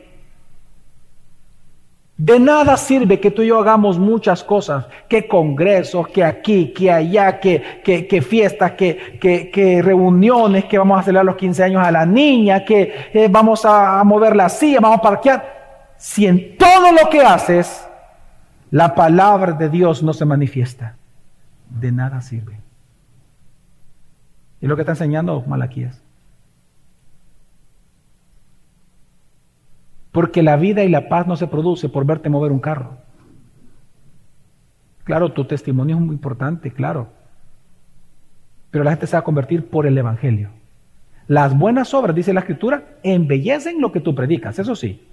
De 2.18 2.40
nada 2.40 2.78
sirve 2.78 3.20
que 3.20 3.32
tú 3.32 3.42
y 3.42 3.48
yo 3.48 3.60
hagamos 3.60 3.98
muchas 3.98 4.44
cosas, 4.44 4.86
que 5.10 5.28
congresos, 5.28 6.08
que 6.10 6.24
aquí, 6.24 6.72
que 6.72 6.92
allá, 6.92 7.40
que, 7.40 7.82
que, 7.84 8.22
fiestas, 8.22 8.74
que, 8.74 9.18
que, 9.52 9.82
reuniones, 9.82 10.66
que 10.66 10.78
vamos 10.78 11.00
a 11.00 11.04
celebrar 11.04 11.26
los 11.26 11.36
15 11.36 11.64
años 11.64 11.84
a 11.86 11.92
la 11.92 12.06
niña, 12.06 12.64
que 12.64 13.10
eh, 13.14 13.28
vamos 13.32 13.66
a, 13.66 14.04
mover 14.04 14.36
la 14.36 14.48
silla, 14.48 14.80
vamos 14.80 15.00
a 15.00 15.02
parquear. 15.02 15.94
Si 15.98 16.28
en 16.28 16.56
todo 16.56 16.92
lo 16.92 17.10
que 17.10 17.22
haces 17.22 17.88
la 18.70 18.94
palabra 18.94 19.54
de 19.54 19.70
Dios 19.70 20.04
no 20.04 20.14
se 20.14 20.26
manifiesta, 20.26 20.96
de 21.68 21.92
nada 21.92 22.22
sirve. 22.22 22.60
Y 24.62 24.68
lo 24.68 24.76
que 24.76 24.84
está 24.84 24.92
enseñando 24.92 25.44
Malaquías. 25.48 26.03
Porque 30.14 30.44
la 30.44 30.56
vida 30.56 30.84
y 30.84 30.90
la 30.90 31.10
paz 31.10 31.28
no 31.28 31.36
se 31.36 31.48
produce 31.48 31.90
por 31.90 32.06
verte 32.06 32.30
mover 32.30 32.54
un 32.54 32.60
carro. 32.60 33.00
Claro, 35.04 35.34
tu 35.34 35.44
testimonio 35.44 35.98
es 35.98 36.02
muy 36.02 36.16
importante, 36.16 36.72
claro. 36.72 37.10
Pero 38.72 38.84
la 38.84 38.92
gente 38.92 39.08
se 39.08 39.16
va 39.16 39.20
a 39.20 39.24
convertir 39.24 39.68
por 39.68 39.86
el 39.86 39.98
Evangelio. 39.98 40.50
Las 41.28 41.58
buenas 41.58 41.94
obras, 41.94 42.16
dice 42.16 42.32
la 42.32 42.42
Escritura, 42.42 42.84
embellecen 43.02 43.82
lo 43.82 43.92
que 43.92 44.02
tú 44.02 44.14
predicas, 44.14 44.60
eso 44.60 44.76
sí. 44.76 45.04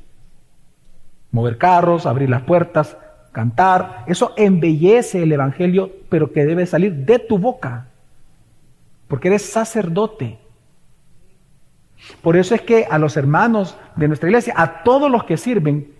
Mover 1.31 1.57
carros, 1.57 2.05
abrir 2.05 2.29
las 2.29 2.43
puertas, 2.43 2.97
cantar, 3.33 4.05
eso 4.07 4.35
embellece 4.37 5.23
el 5.23 5.33
Evangelio, 5.33 5.91
pero 6.11 6.33
que 6.33 6.45
debe 6.45 6.67
salir 6.67 7.07
de 7.07 7.19
tu 7.21 7.39
boca. 7.39 7.87
Porque 9.09 9.29
eres 9.29 9.51
sacerdote. 9.51 10.40
Por 12.23 12.37
eso 12.37 12.55
es 12.55 12.63
que 12.63 12.87
a 12.91 12.99
los 12.99 13.17
hermanos 13.17 13.77
de 13.97 14.09
nuestra 14.09 14.29
iglesia, 14.29 14.55
a 14.57 14.83
todos 14.83 15.11
los 15.11 15.25
que 15.25 15.37
sirven, 15.37 15.93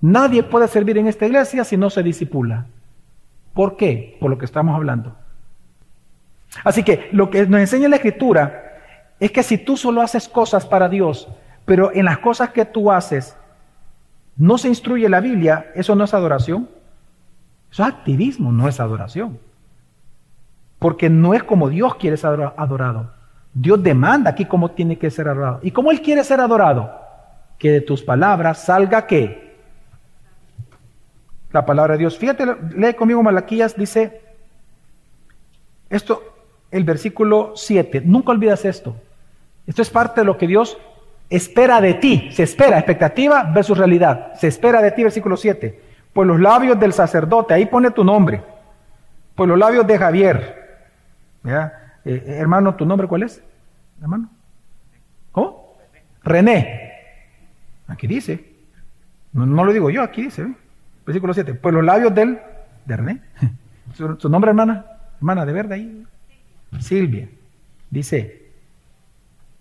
nadie 0.00 0.42
puede 0.42 0.68
servir 0.68 0.98
en 0.98 1.06
esta 1.06 1.26
iglesia 1.26 1.64
si 1.64 1.76
no 1.76 1.90
se 1.90 2.02
disipula. 2.02 2.66
¿Por 3.54 3.76
qué? 3.76 4.16
Por 4.20 4.30
lo 4.30 4.38
que 4.38 4.44
estamos 4.44 4.74
hablando. 4.74 5.16
Así 6.64 6.82
que 6.82 7.08
lo 7.12 7.30
que 7.30 7.46
nos 7.46 7.60
enseña 7.60 7.88
la 7.88 7.96
escritura 7.96 8.64
es 9.20 9.32
que 9.32 9.42
si 9.42 9.58
tú 9.58 9.76
solo 9.76 10.00
haces 10.00 10.28
cosas 10.28 10.66
para 10.66 10.88
Dios, 10.88 11.28
pero 11.64 11.92
en 11.92 12.04
las 12.04 12.18
cosas 12.18 12.50
que 12.50 12.64
tú 12.64 12.90
haces 12.90 13.36
no 14.36 14.56
se 14.56 14.68
instruye 14.68 15.08
la 15.08 15.20
Biblia, 15.20 15.72
eso 15.74 15.94
no 15.94 16.04
es 16.04 16.14
adoración. 16.14 16.68
Eso 17.70 17.82
es 17.82 17.88
activismo, 17.88 18.52
no 18.52 18.68
es 18.68 18.80
adoración. 18.80 19.38
Porque 20.78 21.10
no 21.10 21.34
es 21.34 21.42
como 21.42 21.68
Dios 21.68 21.96
quiere 21.96 22.16
ser 22.16 22.52
adorado. 22.56 23.12
Dios 23.54 23.82
demanda 23.82 24.30
aquí 24.30 24.44
cómo 24.44 24.70
tiene 24.70 24.98
que 24.98 25.10
ser 25.10 25.28
adorado. 25.28 25.60
¿Y 25.62 25.70
cómo 25.70 25.90
Él 25.90 26.00
quiere 26.00 26.22
ser 26.24 26.40
adorado? 26.40 26.90
Que 27.58 27.72
de 27.72 27.80
tus 27.80 28.02
palabras 28.02 28.62
salga 28.64 29.06
qué? 29.06 29.56
La 31.50 31.64
palabra 31.64 31.94
de 31.94 32.00
Dios. 32.00 32.18
Fíjate, 32.18 32.46
lee 32.76 32.94
conmigo 32.94 33.22
Malaquías, 33.22 33.76
dice 33.76 34.20
esto, 35.90 36.22
el 36.70 36.84
versículo 36.84 37.52
7. 37.56 38.02
Nunca 38.04 38.32
olvidas 38.32 38.64
esto. 38.64 38.94
Esto 39.66 39.82
es 39.82 39.90
parte 39.90 40.20
de 40.20 40.26
lo 40.26 40.36
que 40.36 40.46
Dios 40.46 40.78
espera 41.30 41.80
de 41.80 41.94
ti. 41.94 42.30
Se 42.32 42.42
espera, 42.42 42.78
expectativa 42.78 43.42
versus 43.42 43.78
realidad. 43.78 44.34
Se 44.34 44.48
espera 44.48 44.82
de 44.82 44.90
ti, 44.92 45.02
versículo 45.02 45.36
7. 45.36 45.82
Pues 46.12 46.26
los 46.28 46.40
labios 46.40 46.78
del 46.78 46.92
sacerdote, 46.92 47.54
ahí 47.54 47.66
pone 47.66 47.90
tu 47.90 48.04
nombre. 48.04 48.42
Pues 49.34 49.48
los 49.48 49.58
labios 49.58 49.86
de 49.86 49.98
Javier. 49.98 50.88
¿Ya? 51.44 51.87
Eh, 52.08 52.24
eh, 52.26 52.36
hermano, 52.38 52.74
¿tu 52.74 52.86
nombre 52.86 53.06
cuál 53.06 53.24
es? 53.24 53.42
Hermano. 54.00 54.30
¿Cómo? 55.30 55.76
René. 56.24 56.94
Aquí 57.86 58.06
dice. 58.06 58.50
No, 59.34 59.44
lo 59.62 59.72
digo 59.74 59.90
yo, 59.90 60.02
aquí 60.02 60.22
dice. 60.22 60.54
Versículo 61.04 61.34
7. 61.34 61.52
Pues 61.52 61.74
los 61.74 61.84
labios 61.84 62.14
del, 62.14 62.38
de 62.86 62.96
René. 62.96 63.22
¿Su, 63.94 64.28
nombre, 64.30 64.48
hermana? 64.48 64.86
Hermana, 65.18 65.44
de 65.44 65.52
verde 65.52 65.74
ahí. 65.74 66.06
Silvia. 66.80 67.28
Dice, 67.90 68.52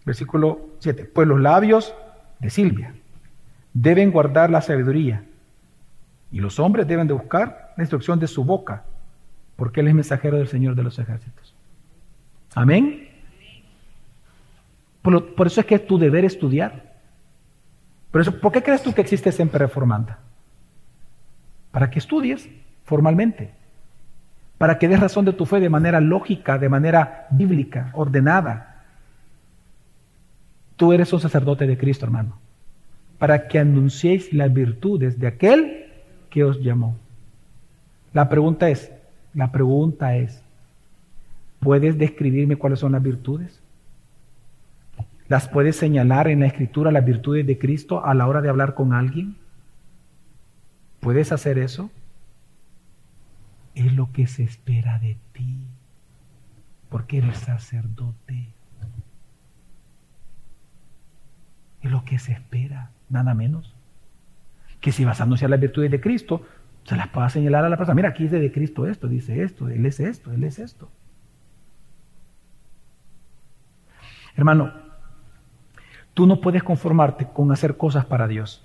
versículo 0.06 0.70
7. 0.80 1.04
Pues 1.04 1.28
los 1.28 1.42
labios 1.42 1.94
de 2.40 2.50
Silvia 2.50 2.94
deben 3.74 4.10
guardar 4.10 4.50
la 4.50 4.62
sabiduría. 4.62 5.22
Y 6.32 6.40
los 6.40 6.62
hombres 6.62 6.88
deben 6.88 7.08
de 7.08 7.14
buscar 7.14 7.74
la 7.76 7.84
instrucción 7.84 8.20
de 8.20 8.28
su 8.28 8.46
boca, 8.46 8.86
porque 9.58 9.82
Él 9.82 9.90
es 9.90 9.96
mensajero 9.96 10.38
del 10.38 10.48
Señor 10.48 10.76
de 10.76 10.84
los 10.84 10.98
ejércitos. 10.98 11.47
Amén. 12.58 13.08
Por, 15.02 15.48
eso 15.48 15.62
es 15.62 15.66
que 15.66 15.76
es 15.76 15.88
tu 15.88 15.98
deber 15.98 16.26
estudiar. 16.26 16.96
Por, 18.12 18.22
eso, 18.22 18.40
¿Por 18.40 18.52
qué 18.52 18.62
crees 18.62 18.82
tú 18.82 18.94
que 18.94 19.02
existe 19.02 19.32
siempre 19.32 19.60
reformanda? 19.60 20.20
Para 21.72 21.90
que 21.90 22.00
estudies 22.00 22.50
formalmente, 22.84 23.52
para 24.58 24.78
que 24.78 24.88
des 24.88 25.00
razón 25.00 25.26
de 25.26 25.34
tu 25.34 25.46
fe 25.46 25.60
de 25.60 25.70
manera 25.70 26.02
lógica, 26.02 26.58
de 26.58 26.70
manera 26.70 27.28
bíblica, 27.30 27.92
ordenada. 27.94 28.84
Tú 30.76 30.94
eres 30.94 31.12
un 31.14 31.20
sacerdote 31.20 31.68
de 31.68 31.78
Cristo, 31.78 32.06
hermano 32.06 32.40
para 33.18 33.48
que 33.48 33.60
anunciéis 33.60 34.32
las 34.34 34.54
virtudes 34.54 35.20
de 35.20 35.28
aquel 35.28 35.86
que 36.30 36.44
os 36.44 36.62
llamó. 36.62 36.96
La 38.14 38.30
pregunta 38.30 38.70
es, 38.70 38.92
la 39.34 39.52
pregunta 39.52 40.16
es, 40.16 40.42
¿puedes 41.60 41.98
describirme 41.98 42.56
cuáles 42.56 42.80
son 42.80 42.94
las 42.94 43.04
virtudes? 43.04 43.62
¿Las 45.28 45.50
puedes 45.50 45.76
señalar 45.76 46.30
en 46.30 46.40
la 46.40 46.48
escritura 46.48 46.92
las 46.92 47.06
virtudes 47.06 47.46
de 47.46 47.58
Cristo 47.58 48.06
a 48.06 48.14
la 48.14 48.28
hora 48.28 48.42
de 48.42 48.50
hablar 48.50 48.74
con 48.74 48.94
alguien? 48.94 49.36
¿Puedes 51.02 51.32
hacer 51.32 51.58
eso? 51.58 51.90
Es 53.76 53.94
lo 53.94 54.12
que 54.12 54.26
se 54.28 54.44
espera 54.44 55.00
de 55.00 55.18
ti, 55.34 55.58
porque 56.90 57.18
eres 57.18 57.38
sacerdote. 57.38 58.48
Es 61.82 61.92
lo 61.92 62.06
que 62.06 62.20
se 62.20 62.32
espera 62.32 62.92
nada 63.10 63.34
menos. 63.34 63.76
Que 64.80 64.92
si 64.92 65.04
a 65.04 65.12
anunciar 65.12 65.50
las 65.50 65.60
virtudes 65.60 65.92
de 65.92 66.00
Cristo, 66.00 66.46
se 66.86 66.96
las 66.96 67.10
pueda 67.10 67.30
señalar 67.30 67.66
a 67.66 67.70
la 67.70 67.78
persona. 67.78 67.96
Mira, 67.96 68.10
aquí 68.10 68.24
dice 68.24 68.40
de 68.40 68.52
Cristo 68.52 68.88
esto, 68.88 69.08
dice 69.08 69.44
esto, 69.44 69.68
Él 69.68 69.86
es 69.86 70.00
esto, 70.00 70.32
Él 70.32 70.44
es 70.46 70.58
esto. 70.58 70.90
Hermano, 74.38 74.72
tú 76.14 76.26
no 76.26 76.40
puedes 76.40 76.64
conformarte 76.64 77.28
con 77.28 77.52
hacer 77.52 77.76
cosas 77.76 78.06
para 78.06 78.28
Dios. 78.28 78.64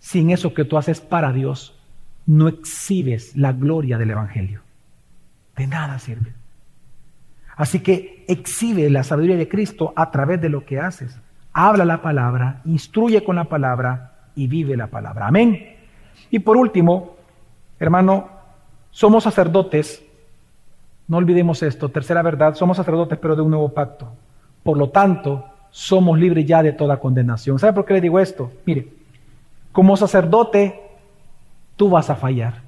Sin 0.00 0.30
eso 0.30 0.52
que 0.52 0.64
tú 0.64 0.76
haces 0.76 1.00
para 1.00 1.32
Dios, 1.32 1.78
no 2.26 2.48
exhibes 2.48 3.36
la 3.36 3.52
gloria 3.52 3.98
del 3.98 4.10
Evangelio. 4.10 4.62
De 5.56 5.68
nada 5.68 6.00
sirve. 6.00 6.32
Así 7.54 7.78
que 7.78 8.24
exhibe 8.26 8.90
la 8.90 9.04
sabiduría 9.04 9.36
de 9.36 9.48
Cristo 9.48 9.92
a 9.94 10.10
través 10.10 10.40
de 10.40 10.48
lo 10.48 10.64
que 10.64 10.80
haces 10.80 11.16
habla 11.58 11.86
la 11.86 12.02
palabra, 12.02 12.60
instruye 12.66 13.24
con 13.24 13.36
la 13.36 13.44
palabra 13.44 14.12
y 14.34 14.46
vive 14.46 14.76
la 14.76 14.88
palabra. 14.88 15.26
Amén. 15.26 15.74
Y 16.30 16.40
por 16.40 16.58
último, 16.58 17.16
hermano, 17.80 18.28
somos 18.90 19.24
sacerdotes, 19.24 20.04
no 21.08 21.16
olvidemos 21.16 21.62
esto, 21.62 21.88
tercera 21.88 22.22
verdad, 22.22 22.54
somos 22.54 22.76
sacerdotes 22.76 23.18
pero 23.18 23.36
de 23.36 23.42
un 23.42 23.50
nuevo 23.50 23.68
pacto. 23.68 24.12
Por 24.62 24.76
lo 24.76 24.90
tanto, 24.90 25.44
somos 25.70 26.18
libres 26.18 26.46
ya 26.46 26.62
de 26.62 26.72
toda 26.72 26.98
condenación. 26.98 27.58
¿Sabe 27.58 27.72
por 27.72 27.84
qué 27.84 27.94
le 27.94 28.00
digo 28.00 28.18
esto? 28.18 28.50
Mire, 28.64 28.88
como 29.72 29.96
sacerdote, 29.96 30.80
tú 31.76 31.90
vas 31.90 32.10
a 32.10 32.16
fallar. 32.16 32.62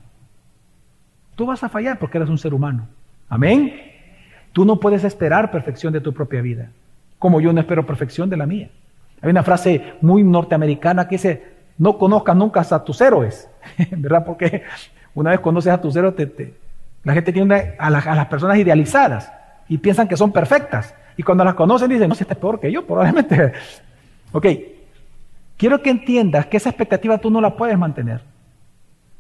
Tú 1.35 1.47
vas 1.47 1.63
a 1.65 1.69
fallar 1.69 1.99
porque 1.99 2.19
eres 2.19 2.31
un 2.31 2.39
ser 2.39 2.55
humano. 2.55 2.87
Amén. 3.29 3.73
Tú 4.53 4.65
no 4.65 4.79
puedes 4.79 5.05
esperar 5.05 5.51
perfección 5.51 5.93
de 5.93 6.01
tu 6.01 6.13
propia 6.13 6.43
vida 6.43 6.71
como 7.19 7.41
yo 7.41 7.53
no 7.53 7.61
espero 7.61 7.85
perfección 7.85 8.31
de 8.31 8.37
la 8.37 8.47
mía. 8.47 8.71
Hay 9.21 9.31
una 9.31 9.43
frase 9.43 9.95
muy 10.01 10.23
norteamericana 10.23 11.09
que 11.09 11.17
dice, 11.17 11.43
no 11.77 11.99
conozcas 11.99 12.37
nunca 12.37 12.65
a 12.69 12.85
tus 12.85 13.01
héroes, 13.01 13.51
¿verdad? 13.91 14.25
Porque 14.25 14.63
una 15.15 15.31
vez 15.31 15.41
conoces 15.41 15.73
a 15.73 15.81
tus 15.81 15.97
héroes, 15.97 16.15
la 17.05 17.15
gente 17.15 17.33
tiene 17.33 17.75
a, 17.79 17.91
las 17.91 18.27
personas 18.27 18.59
idealizadas 18.59 19.33
y 19.69 19.79
piensan 19.79 20.09
que 20.09 20.17
son 20.17 20.33
perfectas. 20.33 20.95
Y 21.17 21.23
cuando 21.23 21.45
las 21.45 21.55
conocen 21.55 21.91
dicen, 21.91 22.09
no, 22.09 22.15
si 22.15 22.23
este 22.23 22.35
es 22.35 22.41
peor 22.41 22.61
que 22.61 22.71
yo, 22.71 22.87
probablemente. 22.87 23.53
ok, 24.33 24.47
quiero 25.57 25.83
que 25.83 25.91
entiendas 25.91 26.47
que 26.47 26.57
esa 26.57 26.71
expectativa 26.71 27.19
tú 27.19 27.31
no 27.31 27.41
la 27.41 27.57
puedes 27.57 27.79
mantener. 27.79 28.23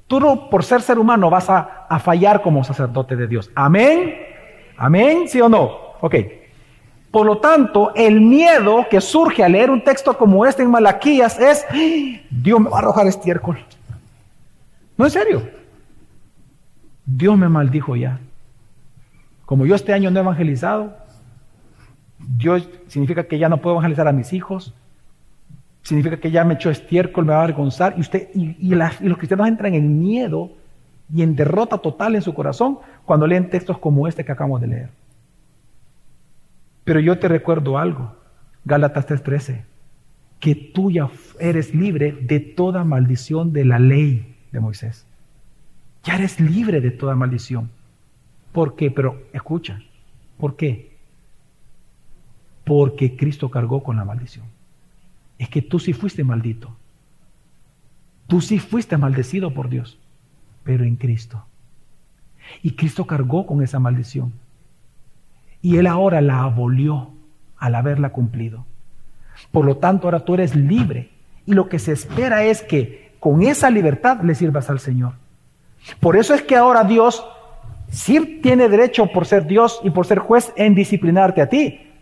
Tú 0.07 0.21
no, 0.21 0.49
por 0.49 0.65
ser 0.65 0.81
ser 0.81 0.99
humano, 0.99 1.29
vas 1.29 1.51
a, 1.51 1.99
fallar 2.01 2.41
como 2.41 2.65
sacerdote 2.65 3.15
de 3.15 3.27
Dios. 3.27 3.51
Amén. 3.55 4.15
Amén, 4.77 5.29
¿sí 5.29 5.41
o 5.41 5.49
no? 5.49 5.71
Ok. 6.01 6.15
Por 7.11 7.27
lo 7.27 7.39
tanto, 7.39 7.93
el 7.95 8.21
miedo 8.21 8.87
que 8.91 9.01
surge 9.01 9.43
al 9.45 9.53
leer 9.53 9.71
un 9.71 9.83
texto 9.83 10.17
como 10.17 10.47
este 10.47 10.63
en 10.63 10.71
Malaquías 10.71 11.39
es, 11.39 11.67
Dios 12.31 12.61
me 12.61 12.71
va 12.71 12.77
a 12.77 12.81
arrojar 12.81 13.07
estiércol. 13.07 13.59
No, 14.97 15.05
en 15.05 15.11
serio. 15.11 15.43
Dios 17.09 17.39
me 17.39 17.49
maldijo 17.49 17.97
ya. 17.97 18.21
Como 19.47 19.65
yo 19.65 19.75
este 19.75 19.95
año 19.95 20.11
no 20.11 20.21
he 20.21 20.23
evangelizado, 20.23 20.95
Dios 22.19 22.69
significa 22.87 23.25
que 23.25 23.39
ya 23.39 23.49
no 23.49 23.63
puedo 23.63 23.77
evangelizar 23.77 24.07
a 24.07 24.13
mis 24.13 24.35
hijos, 24.35 24.75
significa 25.83 26.19
que 26.19 26.31
ya 26.31 26.45
me 26.45 26.55
echó 26.55 26.69
estiércol, 26.69 27.25
me 27.25 27.33
va 27.33 27.41
a 27.41 27.45
avergonzar, 27.45 27.95
y, 27.97 28.01
usted, 28.01 28.29
y, 28.35 28.75
los 28.75 29.17
cristianos 29.17 29.49
entran 29.49 29.73
en 29.73 29.99
miedo 29.99 30.51
y 31.11 31.23
en 31.23 31.35
derrota 31.35 31.79
total 31.79 32.15
en 32.15 32.21
su 32.21 32.35
corazón 32.35 32.79
cuando 33.07 33.27
leen 33.27 33.49
textos 33.49 33.79
como 33.79 34.07
este 34.07 34.23
que 34.23 34.33
acabamos 34.33 34.61
de 34.61 34.67
leer. 34.67 34.91
Pero 36.85 37.01
yo 37.01 37.19
te 37.19 37.29
recuerdo 37.29 37.79
algo, 37.79 38.17
Gálatas 38.67 39.07
3:13, 39.07 39.65
que 40.41 40.55
tú 40.55 40.91
ya 40.91 41.09
eres 41.41 41.75
libre 41.75 42.13
de 42.13 42.41
toda 42.41 42.85
maldición 42.85 43.55
de 43.55 43.65
la 43.65 43.79
ley 43.79 44.37
de 44.53 44.61
Moisés. 44.61 45.08
Ya 46.09 46.15
eres 46.15 46.41
libre 46.41 46.81
de 46.81 46.91
toda 46.91 47.15
maldición. 47.15 47.69
¿Por 48.53 48.77
qué? 48.77 48.91
Pero 48.91 49.25
escucha, 49.35 49.83
¿por 50.39 50.57
qué? 50.57 50.97
Porque 52.65 53.15
Cristo 53.15 53.51
cargó 53.51 53.83
con 53.83 53.99
la 53.99 54.07
maldición. 54.07 54.47
Es 55.37 55.51
que 55.51 55.61
tú 55.61 55.79
sí 55.79 55.93
fuiste 55.93 56.25
maldito. 56.25 56.75
Tú 58.27 58.41
sí 58.41 58.59
fuiste 58.59 58.97
maldecido 58.97 59.53
por 59.53 59.69
Dios, 59.69 59.99
pero 60.65 60.85
en 60.85 60.97
Cristo. 60.97 61.45
Y 62.63 62.71
Cristo 62.71 63.07
cargó 63.07 63.45
con 63.45 63.63
esa 63.63 63.79
maldición. 63.79 64.33
Y 65.61 65.77
Él 65.77 65.87
ahora 65.87 66.23
la 66.23 66.41
abolió 66.41 67.11
al 67.59 67.75
haberla 67.75 68.13
cumplido. 68.13 68.65
Por 69.53 69.67
lo 69.67 69.77
tanto, 69.77 70.07
ahora 70.07 70.25
tú 70.25 70.33
eres 70.33 70.57
libre. 70.57 71.11
Y 71.45 71.53
lo 71.53 71.69
que 71.69 71.79
se 71.79 71.93
espera 71.93 72.45
es 72.45 72.63
que 72.63 73.13
con 73.21 73.43
esa 73.43 73.69
libertad 73.69 74.23
le 74.23 74.35
sirvas 74.35 74.71
al 74.71 74.81
Señor. 74.81 75.28
Por 76.01 76.17
eso 76.17 76.35
es 76.35 76.43
que 76.43 76.57
ahora 76.57 76.85
Dios 76.85 77.25
sí 77.91 78.41
tiene 78.43 78.69
derecho 78.69 79.07
por 79.07 79.27
ser 79.27 79.47
Dios 79.47 79.81
y 79.83 79.91
por 79.91 80.07
ser 80.07 80.19
juez 80.19 80.53
en 80.57 80.75
disciplinarte 80.75 81.41
a 81.41 81.49
ti. 81.49 81.93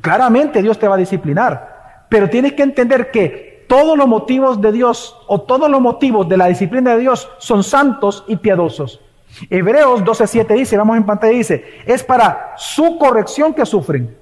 Claramente 0.00 0.62
Dios 0.62 0.78
te 0.78 0.88
va 0.88 0.94
a 0.94 0.98
disciplinar. 0.98 2.04
Pero 2.08 2.30
tienes 2.30 2.52
que 2.52 2.62
entender 2.62 3.10
que 3.10 3.64
todos 3.68 3.98
los 3.98 4.06
motivos 4.06 4.60
de 4.60 4.72
Dios 4.72 5.16
o 5.26 5.40
todos 5.40 5.70
los 5.70 5.80
motivos 5.80 6.28
de 6.28 6.36
la 6.36 6.46
disciplina 6.46 6.94
de 6.94 7.00
Dios 7.00 7.28
son 7.38 7.64
santos 7.64 8.24
y 8.28 8.36
piadosos. 8.36 9.00
Hebreos 9.50 10.02
12.7 10.02 10.54
dice, 10.54 10.76
vamos 10.76 10.96
en 10.96 11.04
pantalla, 11.04 11.32
dice, 11.32 11.82
es 11.84 12.02
para 12.02 12.54
su 12.56 12.96
corrección 12.96 13.52
que 13.52 13.66
sufren. 13.66 14.16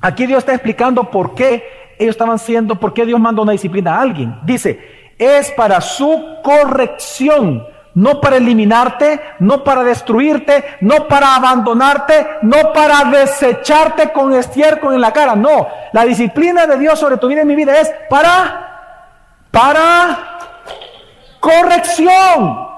Aquí 0.00 0.26
Dios 0.26 0.38
está 0.38 0.52
explicando 0.52 1.10
por 1.10 1.34
qué 1.34 1.64
ellos 1.98 2.14
estaban 2.14 2.38
siendo, 2.38 2.78
por 2.78 2.92
qué 2.92 3.06
Dios 3.06 3.18
mandó 3.20 3.42
una 3.42 3.52
disciplina 3.52 3.96
a 3.96 4.00
alguien. 4.02 4.38
Dice, 4.44 4.80
es 5.18 5.50
para 5.52 5.80
su 5.80 6.22
corrección, 6.42 7.66
no 7.94 8.20
para 8.20 8.36
eliminarte, 8.36 9.20
no 9.38 9.64
para 9.64 9.82
destruirte, 9.82 10.64
no 10.80 11.08
para 11.08 11.36
abandonarte, 11.36 12.26
no 12.42 12.72
para 12.72 13.04
desecharte 13.10 14.12
con 14.12 14.34
estiércol 14.34 14.94
en 14.94 15.00
la 15.00 15.12
cara. 15.12 15.34
No, 15.34 15.68
la 15.92 16.04
disciplina 16.04 16.66
de 16.66 16.78
Dios 16.78 16.98
sobre 16.98 17.18
tu 17.18 17.28
vida 17.28 17.42
y 17.42 17.46
mi 17.46 17.54
vida 17.54 17.78
es 17.78 17.92
para, 18.08 19.48
para 19.50 20.38
corrección. 21.40 22.68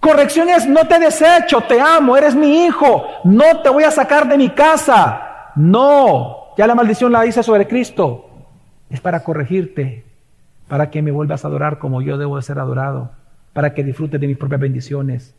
Corrección 0.00 0.48
es, 0.48 0.66
no 0.66 0.86
te 0.86 0.98
desecho, 0.98 1.60
te 1.60 1.80
amo, 1.80 2.16
eres 2.16 2.34
mi 2.34 2.64
hijo, 2.64 3.06
no 3.22 3.60
te 3.62 3.68
voy 3.68 3.84
a 3.84 3.90
sacar 3.90 4.26
de 4.28 4.36
mi 4.36 4.50
casa. 4.50 5.52
No, 5.54 6.54
ya 6.56 6.66
la 6.66 6.74
maldición 6.74 7.12
la 7.12 7.24
hice 7.24 7.42
sobre 7.42 7.68
Cristo. 7.68 8.28
Es 8.90 9.00
para 9.00 9.22
corregirte, 9.22 10.04
para 10.68 10.90
que 10.90 11.02
me 11.02 11.12
vuelvas 11.12 11.44
a 11.44 11.48
adorar 11.48 11.78
como 11.78 12.02
yo 12.02 12.18
debo 12.18 12.36
de 12.36 12.42
ser 12.42 12.58
adorado, 12.58 13.12
para 13.52 13.74
que 13.74 13.84
disfrutes 13.84 14.20
de 14.20 14.26
mis 14.26 14.36
propias 14.36 14.60
bendiciones. 14.60 15.34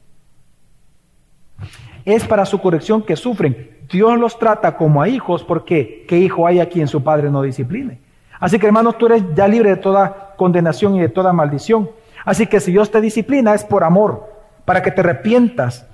Es 2.05 2.26
para 2.26 2.45
su 2.45 2.59
corrección 2.59 3.01
que 3.01 3.16
sufren. 3.16 3.78
Dios 3.89 4.20
los 4.20 4.38
trata 4.38 4.76
como 4.76 5.01
a 5.01 5.07
hijos 5.07 5.43
porque 5.43 6.05
¿qué 6.07 6.20
hijo 6.20 6.47
hay 6.47 6.59
a 6.59 6.68
quien 6.68 6.88
su 6.88 7.03
padre 7.03 7.30
no 7.30 7.41
discipline? 7.41 7.99
Así 8.39 8.59
que 8.59 8.68
hermanos, 8.68 8.97
tú 8.97 9.05
eres 9.05 9.24
ya 9.36 9.47
libre 9.47 9.70
de 9.70 9.78
toda 9.78 10.34
condenación 10.36 10.95
y 10.95 10.99
de 10.99 11.09
toda 11.09 11.32
maldición. 11.32 11.89
Así 12.26 12.47
que 12.47 12.59
si 12.59 12.72
Dios 12.72 12.91
te 12.91 13.01
disciplina 13.01 13.53
es 13.53 13.64
por 13.64 13.84
amor, 13.84 14.34
para 14.66 14.82
que 14.82 14.91
te 14.91 15.01
arrepientas 15.01 15.88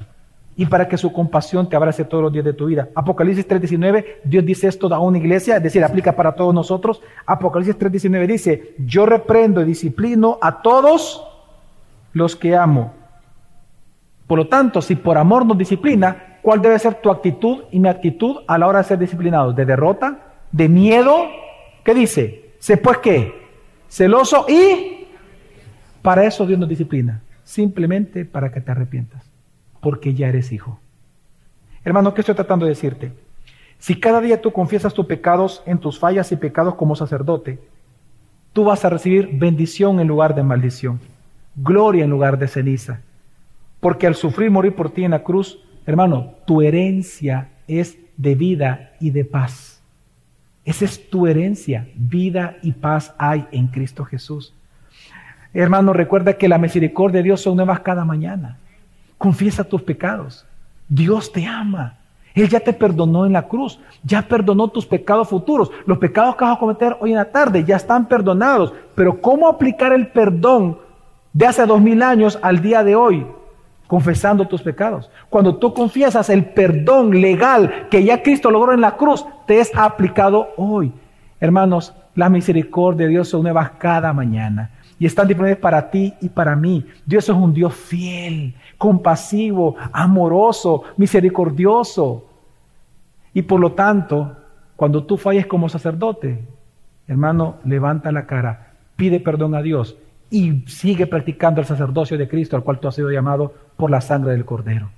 y 0.55 0.65
para 0.65 0.87
que 0.87 0.97
su 0.97 1.13
compasión 1.13 1.69
te 1.69 1.75
abrace 1.75 2.03
todos 2.03 2.23
los 2.23 2.33
días 2.33 2.45
de 2.45 2.53
tu 2.53 2.65
vida. 2.65 2.89
Apocalipsis 2.93 3.47
3:19, 3.47 4.19
Dios 4.23 4.45
dice 4.45 4.67
esto 4.67 4.93
a 4.93 4.99
una 4.99 5.17
iglesia, 5.17 5.57
es 5.57 5.63
decir, 5.63 5.83
aplica 5.83 6.13
para 6.13 6.33
todos 6.33 6.53
nosotros. 6.53 7.01
Apocalipsis 7.25 7.77
3:19 7.77 8.27
dice, 8.27 8.75
yo 8.79 9.05
reprendo 9.05 9.61
y 9.61 9.65
disciplino 9.65 10.37
a 10.41 10.61
todos 10.61 11.25
los 12.13 12.35
que 12.35 12.55
amo. 12.55 12.93
Por 14.27 14.39
lo 14.39 14.47
tanto, 14.47 14.81
si 14.81 14.95
por 14.95 15.17
amor 15.17 15.45
nos 15.45 15.57
disciplina, 15.57 16.37
¿cuál 16.41 16.61
debe 16.61 16.77
ser 16.79 16.95
tu 16.95 17.09
actitud 17.09 17.63
y 17.71 17.79
mi 17.79 17.89
actitud 17.89 18.37
a 18.47 18.57
la 18.57 18.67
hora 18.67 18.79
de 18.79 18.85
ser 18.85 18.99
disciplinados? 18.99 19.55
¿De 19.55 19.65
derrota? 19.65 20.19
¿De 20.51 20.69
miedo? 20.69 21.15
¿Qué 21.83 21.93
dice? 21.93 22.53
¿Se 22.59 22.77
pues 22.77 22.99
qué? 22.99 23.33
Celoso 23.87 24.45
y 24.47 25.07
para 26.01 26.25
eso 26.25 26.45
Dios 26.45 26.59
nos 26.59 26.69
disciplina, 26.69 27.21
simplemente 27.43 28.25
para 28.25 28.51
que 28.51 28.61
te 28.61 28.71
arrepientas, 28.71 29.23
porque 29.81 30.13
ya 30.13 30.27
eres 30.27 30.51
hijo. 30.51 30.79
Hermano, 31.83 32.13
¿qué 32.13 32.21
estoy 32.21 32.35
tratando 32.35 32.65
de 32.65 32.71
decirte? 32.71 33.11
Si 33.79 33.99
cada 33.99 34.21
día 34.21 34.41
tú 34.41 34.51
confiesas 34.51 34.93
tus 34.93 35.05
pecados 35.05 35.63
en 35.65 35.77
tus 35.77 35.97
fallas 35.97 36.31
y 36.31 36.35
pecados 36.35 36.75
como 36.75 36.95
sacerdote, 36.95 37.59
tú 38.53 38.65
vas 38.65 38.83
a 38.85 38.89
recibir 38.89 39.29
bendición 39.33 39.99
en 39.99 40.07
lugar 40.07 40.35
de 40.35 40.43
maldición, 40.43 40.99
gloria 41.61 42.03
en 42.03 42.09
lugar 42.09 42.37
de 42.37 42.47
ceniza. 42.47 43.01
Porque 43.79 44.07
al 44.07 44.15
sufrir 44.15 44.51
morir 44.51 44.75
por 44.75 44.91
ti 44.91 45.03
en 45.03 45.11
la 45.11 45.23
cruz, 45.23 45.59
hermano, 45.85 46.33
tu 46.45 46.61
herencia 46.61 47.49
es 47.67 47.97
de 48.17 48.35
vida 48.35 48.91
y 48.99 49.11
de 49.11 49.25
paz. 49.25 49.81
Esa 50.65 50.85
es 50.85 51.09
tu 51.09 51.27
herencia. 51.27 51.87
Vida 51.95 52.57
y 52.61 52.73
paz 52.73 53.13
hay 53.17 53.47
en 53.51 53.67
Cristo 53.67 54.03
Jesús. 54.03 54.53
Hermano, 55.53 55.93
recuerda 55.93 56.33
que 56.33 56.49
la 56.49 56.57
misericordia 56.57 57.19
de 57.19 57.23
Dios 57.23 57.41
son 57.41 57.55
nuevas 57.55 57.79
cada 57.79 58.05
mañana. 58.05 58.57
Confiesa 59.17 59.63
tus 59.63 59.81
pecados. 59.81 60.45
Dios 60.87 61.31
te 61.31 61.45
ama. 61.45 61.95
Él 62.35 62.47
ya 62.47 62.59
te 62.59 62.73
perdonó 62.73 63.25
en 63.25 63.33
la 63.33 63.47
cruz, 63.47 63.79
ya 64.03 64.21
perdonó 64.21 64.67
tus 64.67 64.85
pecados 64.85 65.27
futuros. 65.27 65.71
Los 65.85 65.97
pecados 65.97 66.35
que 66.35 66.45
vas 66.45 66.55
a 66.55 66.59
cometer 66.59 66.95
hoy 66.99 67.11
en 67.11 67.17
la 67.17 67.31
tarde 67.31 67.63
ya 67.63 67.77
están 67.77 68.07
perdonados. 68.07 68.73
Pero 68.95 69.19
¿cómo 69.19 69.47
aplicar 69.47 69.91
el 69.93 70.07
perdón 70.09 70.77
de 71.39 71.45
hace 71.45 71.65
dos 71.65 71.79
mil 71.79 72.03
años 72.03 72.37
al 72.41 72.61
día 72.61 72.83
de 72.83 72.97
hoy? 72.97 73.25
confesando 73.87 74.47
tus 74.47 74.61
pecados. 74.61 75.09
Cuando 75.31 75.55
tú 75.55 75.73
confiesas 75.73 76.29
el 76.29 76.45
perdón 76.45 77.21
legal 77.21 77.87
que 77.89 78.03
ya 78.03 78.21
Cristo 78.21 78.51
logró 78.51 78.71
en 78.71 78.81
la 78.81 78.97
cruz, 78.97 79.25
te 79.47 79.59
es 79.59 79.71
aplicado 79.75 80.49
hoy. 80.57 80.93
Hermanos, 81.39 81.95
la 82.13 82.29
misericordia 82.29 83.07
de 83.07 83.13
Dios 83.13 83.29
son 83.29 83.41
nuevas 83.41 83.71
cada 83.79 84.13
mañana 84.13 84.69
y 84.99 85.07
están 85.07 85.27
disponibles 85.27 85.57
para 85.57 85.89
ti 85.89 86.13
y 86.21 86.29
para 86.29 86.55
mí. 86.55 86.85
Dios 87.03 87.23
es 87.23 87.35
un 87.35 87.51
Dios 87.51 87.73
fiel, 87.73 88.53
compasivo, 88.77 89.75
amoroso, 89.91 90.83
misericordioso. 90.97 92.27
Y 93.33 93.41
por 93.41 93.59
lo 93.59 93.71
tanto, 93.71 94.37
cuando 94.75 95.03
tú 95.03 95.17
falles 95.17 95.47
como 95.47 95.67
sacerdote, 95.67 96.45
hermano, 97.07 97.55
levanta 97.65 98.11
la 98.11 98.27
cara, 98.27 98.73
pide 98.95 99.19
perdón 99.19 99.55
a 99.55 99.63
Dios 99.63 99.97
y 100.29 100.63
sigue 100.67 101.07
practicando 101.07 101.61
el 101.61 101.67
sacerdocio 101.67 102.17
de 102.17 102.27
Cristo 102.27 102.55
al 102.55 102.63
cual 102.63 102.79
tú 102.79 102.87
has 102.87 102.95
sido 102.95 103.09
llamado 103.11 103.53
por 103.75 103.89
la 103.89 104.01
sangre 104.01 104.31
del 104.31 104.45
Cordero. 104.45 104.89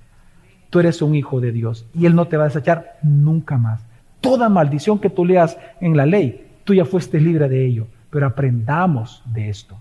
Tú 0.70 0.80
eres 0.80 1.02
un 1.02 1.14
hijo 1.14 1.40
de 1.40 1.52
Dios 1.52 1.86
y 1.94 2.06
Él 2.06 2.14
no 2.14 2.28
te 2.28 2.36
va 2.36 2.44
a 2.44 2.48
desechar 2.48 2.98
nunca 3.02 3.58
más. 3.58 3.84
Toda 4.20 4.48
maldición 4.48 4.98
que 4.98 5.10
tú 5.10 5.24
leas 5.24 5.58
en 5.80 5.96
la 5.96 6.06
ley, 6.06 6.46
tú 6.64 6.74
ya 6.74 6.84
fuiste 6.84 7.20
libre 7.20 7.48
de 7.48 7.66
ello. 7.66 7.86
Pero 8.10 8.26
aprendamos 8.26 9.22
de 9.26 9.48
esto. 9.48 9.76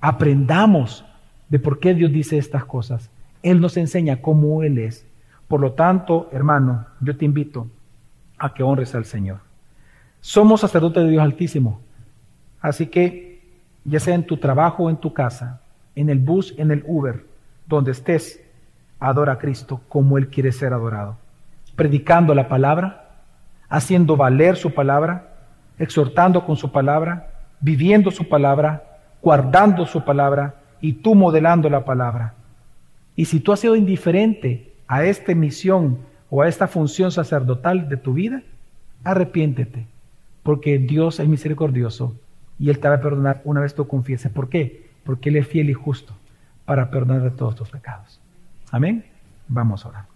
Aprendamos 0.00 1.04
de 1.48 1.58
por 1.58 1.78
qué 1.78 1.94
Dios 1.94 2.10
dice 2.10 2.38
estas 2.38 2.64
cosas. 2.64 3.10
Él 3.42 3.60
nos 3.60 3.76
enseña 3.76 4.22
cómo 4.22 4.62
Él 4.62 4.78
es. 4.78 5.06
Por 5.46 5.60
lo 5.60 5.72
tanto, 5.72 6.28
hermano, 6.32 6.86
yo 7.00 7.16
te 7.16 7.26
invito 7.26 7.68
a 8.38 8.54
que 8.54 8.62
honres 8.62 8.94
al 8.94 9.04
Señor. 9.04 9.38
Somos 10.20 10.62
sacerdotes 10.62 11.04
de 11.04 11.10
Dios 11.10 11.22
Altísimo. 11.22 11.80
Así 12.60 12.86
que 12.86 13.33
ya 13.84 14.00
sea 14.00 14.14
en 14.14 14.24
tu 14.24 14.36
trabajo 14.38 14.84
o 14.84 14.90
en 14.90 14.96
tu 14.96 15.12
casa, 15.12 15.60
en 15.94 16.08
el 16.08 16.18
bus, 16.18 16.54
en 16.56 16.70
el 16.70 16.82
Uber, 16.86 17.24
donde 17.66 17.92
estés, 17.92 18.40
adora 18.98 19.34
a 19.34 19.38
Cristo 19.38 19.80
como 19.88 20.18
Él 20.18 20.28
quiere 20.28 20.52
ser 20.52 20.72
adorado. 20.72 21.16
Predicando 21.76 22.34
la 22.34 22.48
palabra, 22.48 23.10
haciendo 23.68 24.16
valer 24.16 24.56
su 24.56 24.72
palabra, 24.72 25.34
exhortando 25.78 26.46
con 26.46 26.56
su 26.56 26.72
palabra, 26.72 27.30
viviendo 27.60 28.10
su 28.10 28.28
palabra, 28.28 28.82
guardando 29.20 29.86
su 29.86 30.04
palabra 30.04 30.54
y 30.80 30.94
tú 30.94 31.14
modelando 31.14 31.68
la 31.68 31.84
palabra. 31.84 32.34
Y 33.16 33.26
si 33.26 33.40
tú 33.40 33.52
has 33.52 33.60
sido 33.60 33.76
indiferente 33.76 34.72
a 34.86 35.04
esta 35.04 35.34
misión 35.34 35.98
o 36.30 36.42
a 36.42 36.48
esta 36.48 36.66
función 36.66 37.10
sacerdotal 37.10 37.88
de 37.88 37.96
tu 37.96 38.14
vida, 38.14 38.42
arrepiéntete, 39.02 39.86
porque 40.42 40.78
Dios 40.78 41.20
es 41.20 41.28
misericordioso 41.28 42.16
y 42.58 42.70
Él 42.70 42.78
te 42.78 42.88
va 42.88 42.94
a 42.94 43.00
perdonar 43.00 43.40
una 43.44 43.60
vez 43.60 43.74
tú 43.74 43.86
confieses. 43.86 44.30
¿Por 44.32 44.48
qué? 44.48 44.90
Porque 45.04 45.28
Él 45.28 45.36
es 45.36 45.46
fiel 45.46 45.70
y 45.70 45.74
justo 45.74 46.14
para 46.64 46.90
perdonar 46.90 47.30
todos 47.32 47.56
tus 47.56 47.70
pecados. 47.70 48.20
Amén. 48.70 49.04
Vamos 49.48 49.84
a 49.84 49.88
orar. 49.88 50.13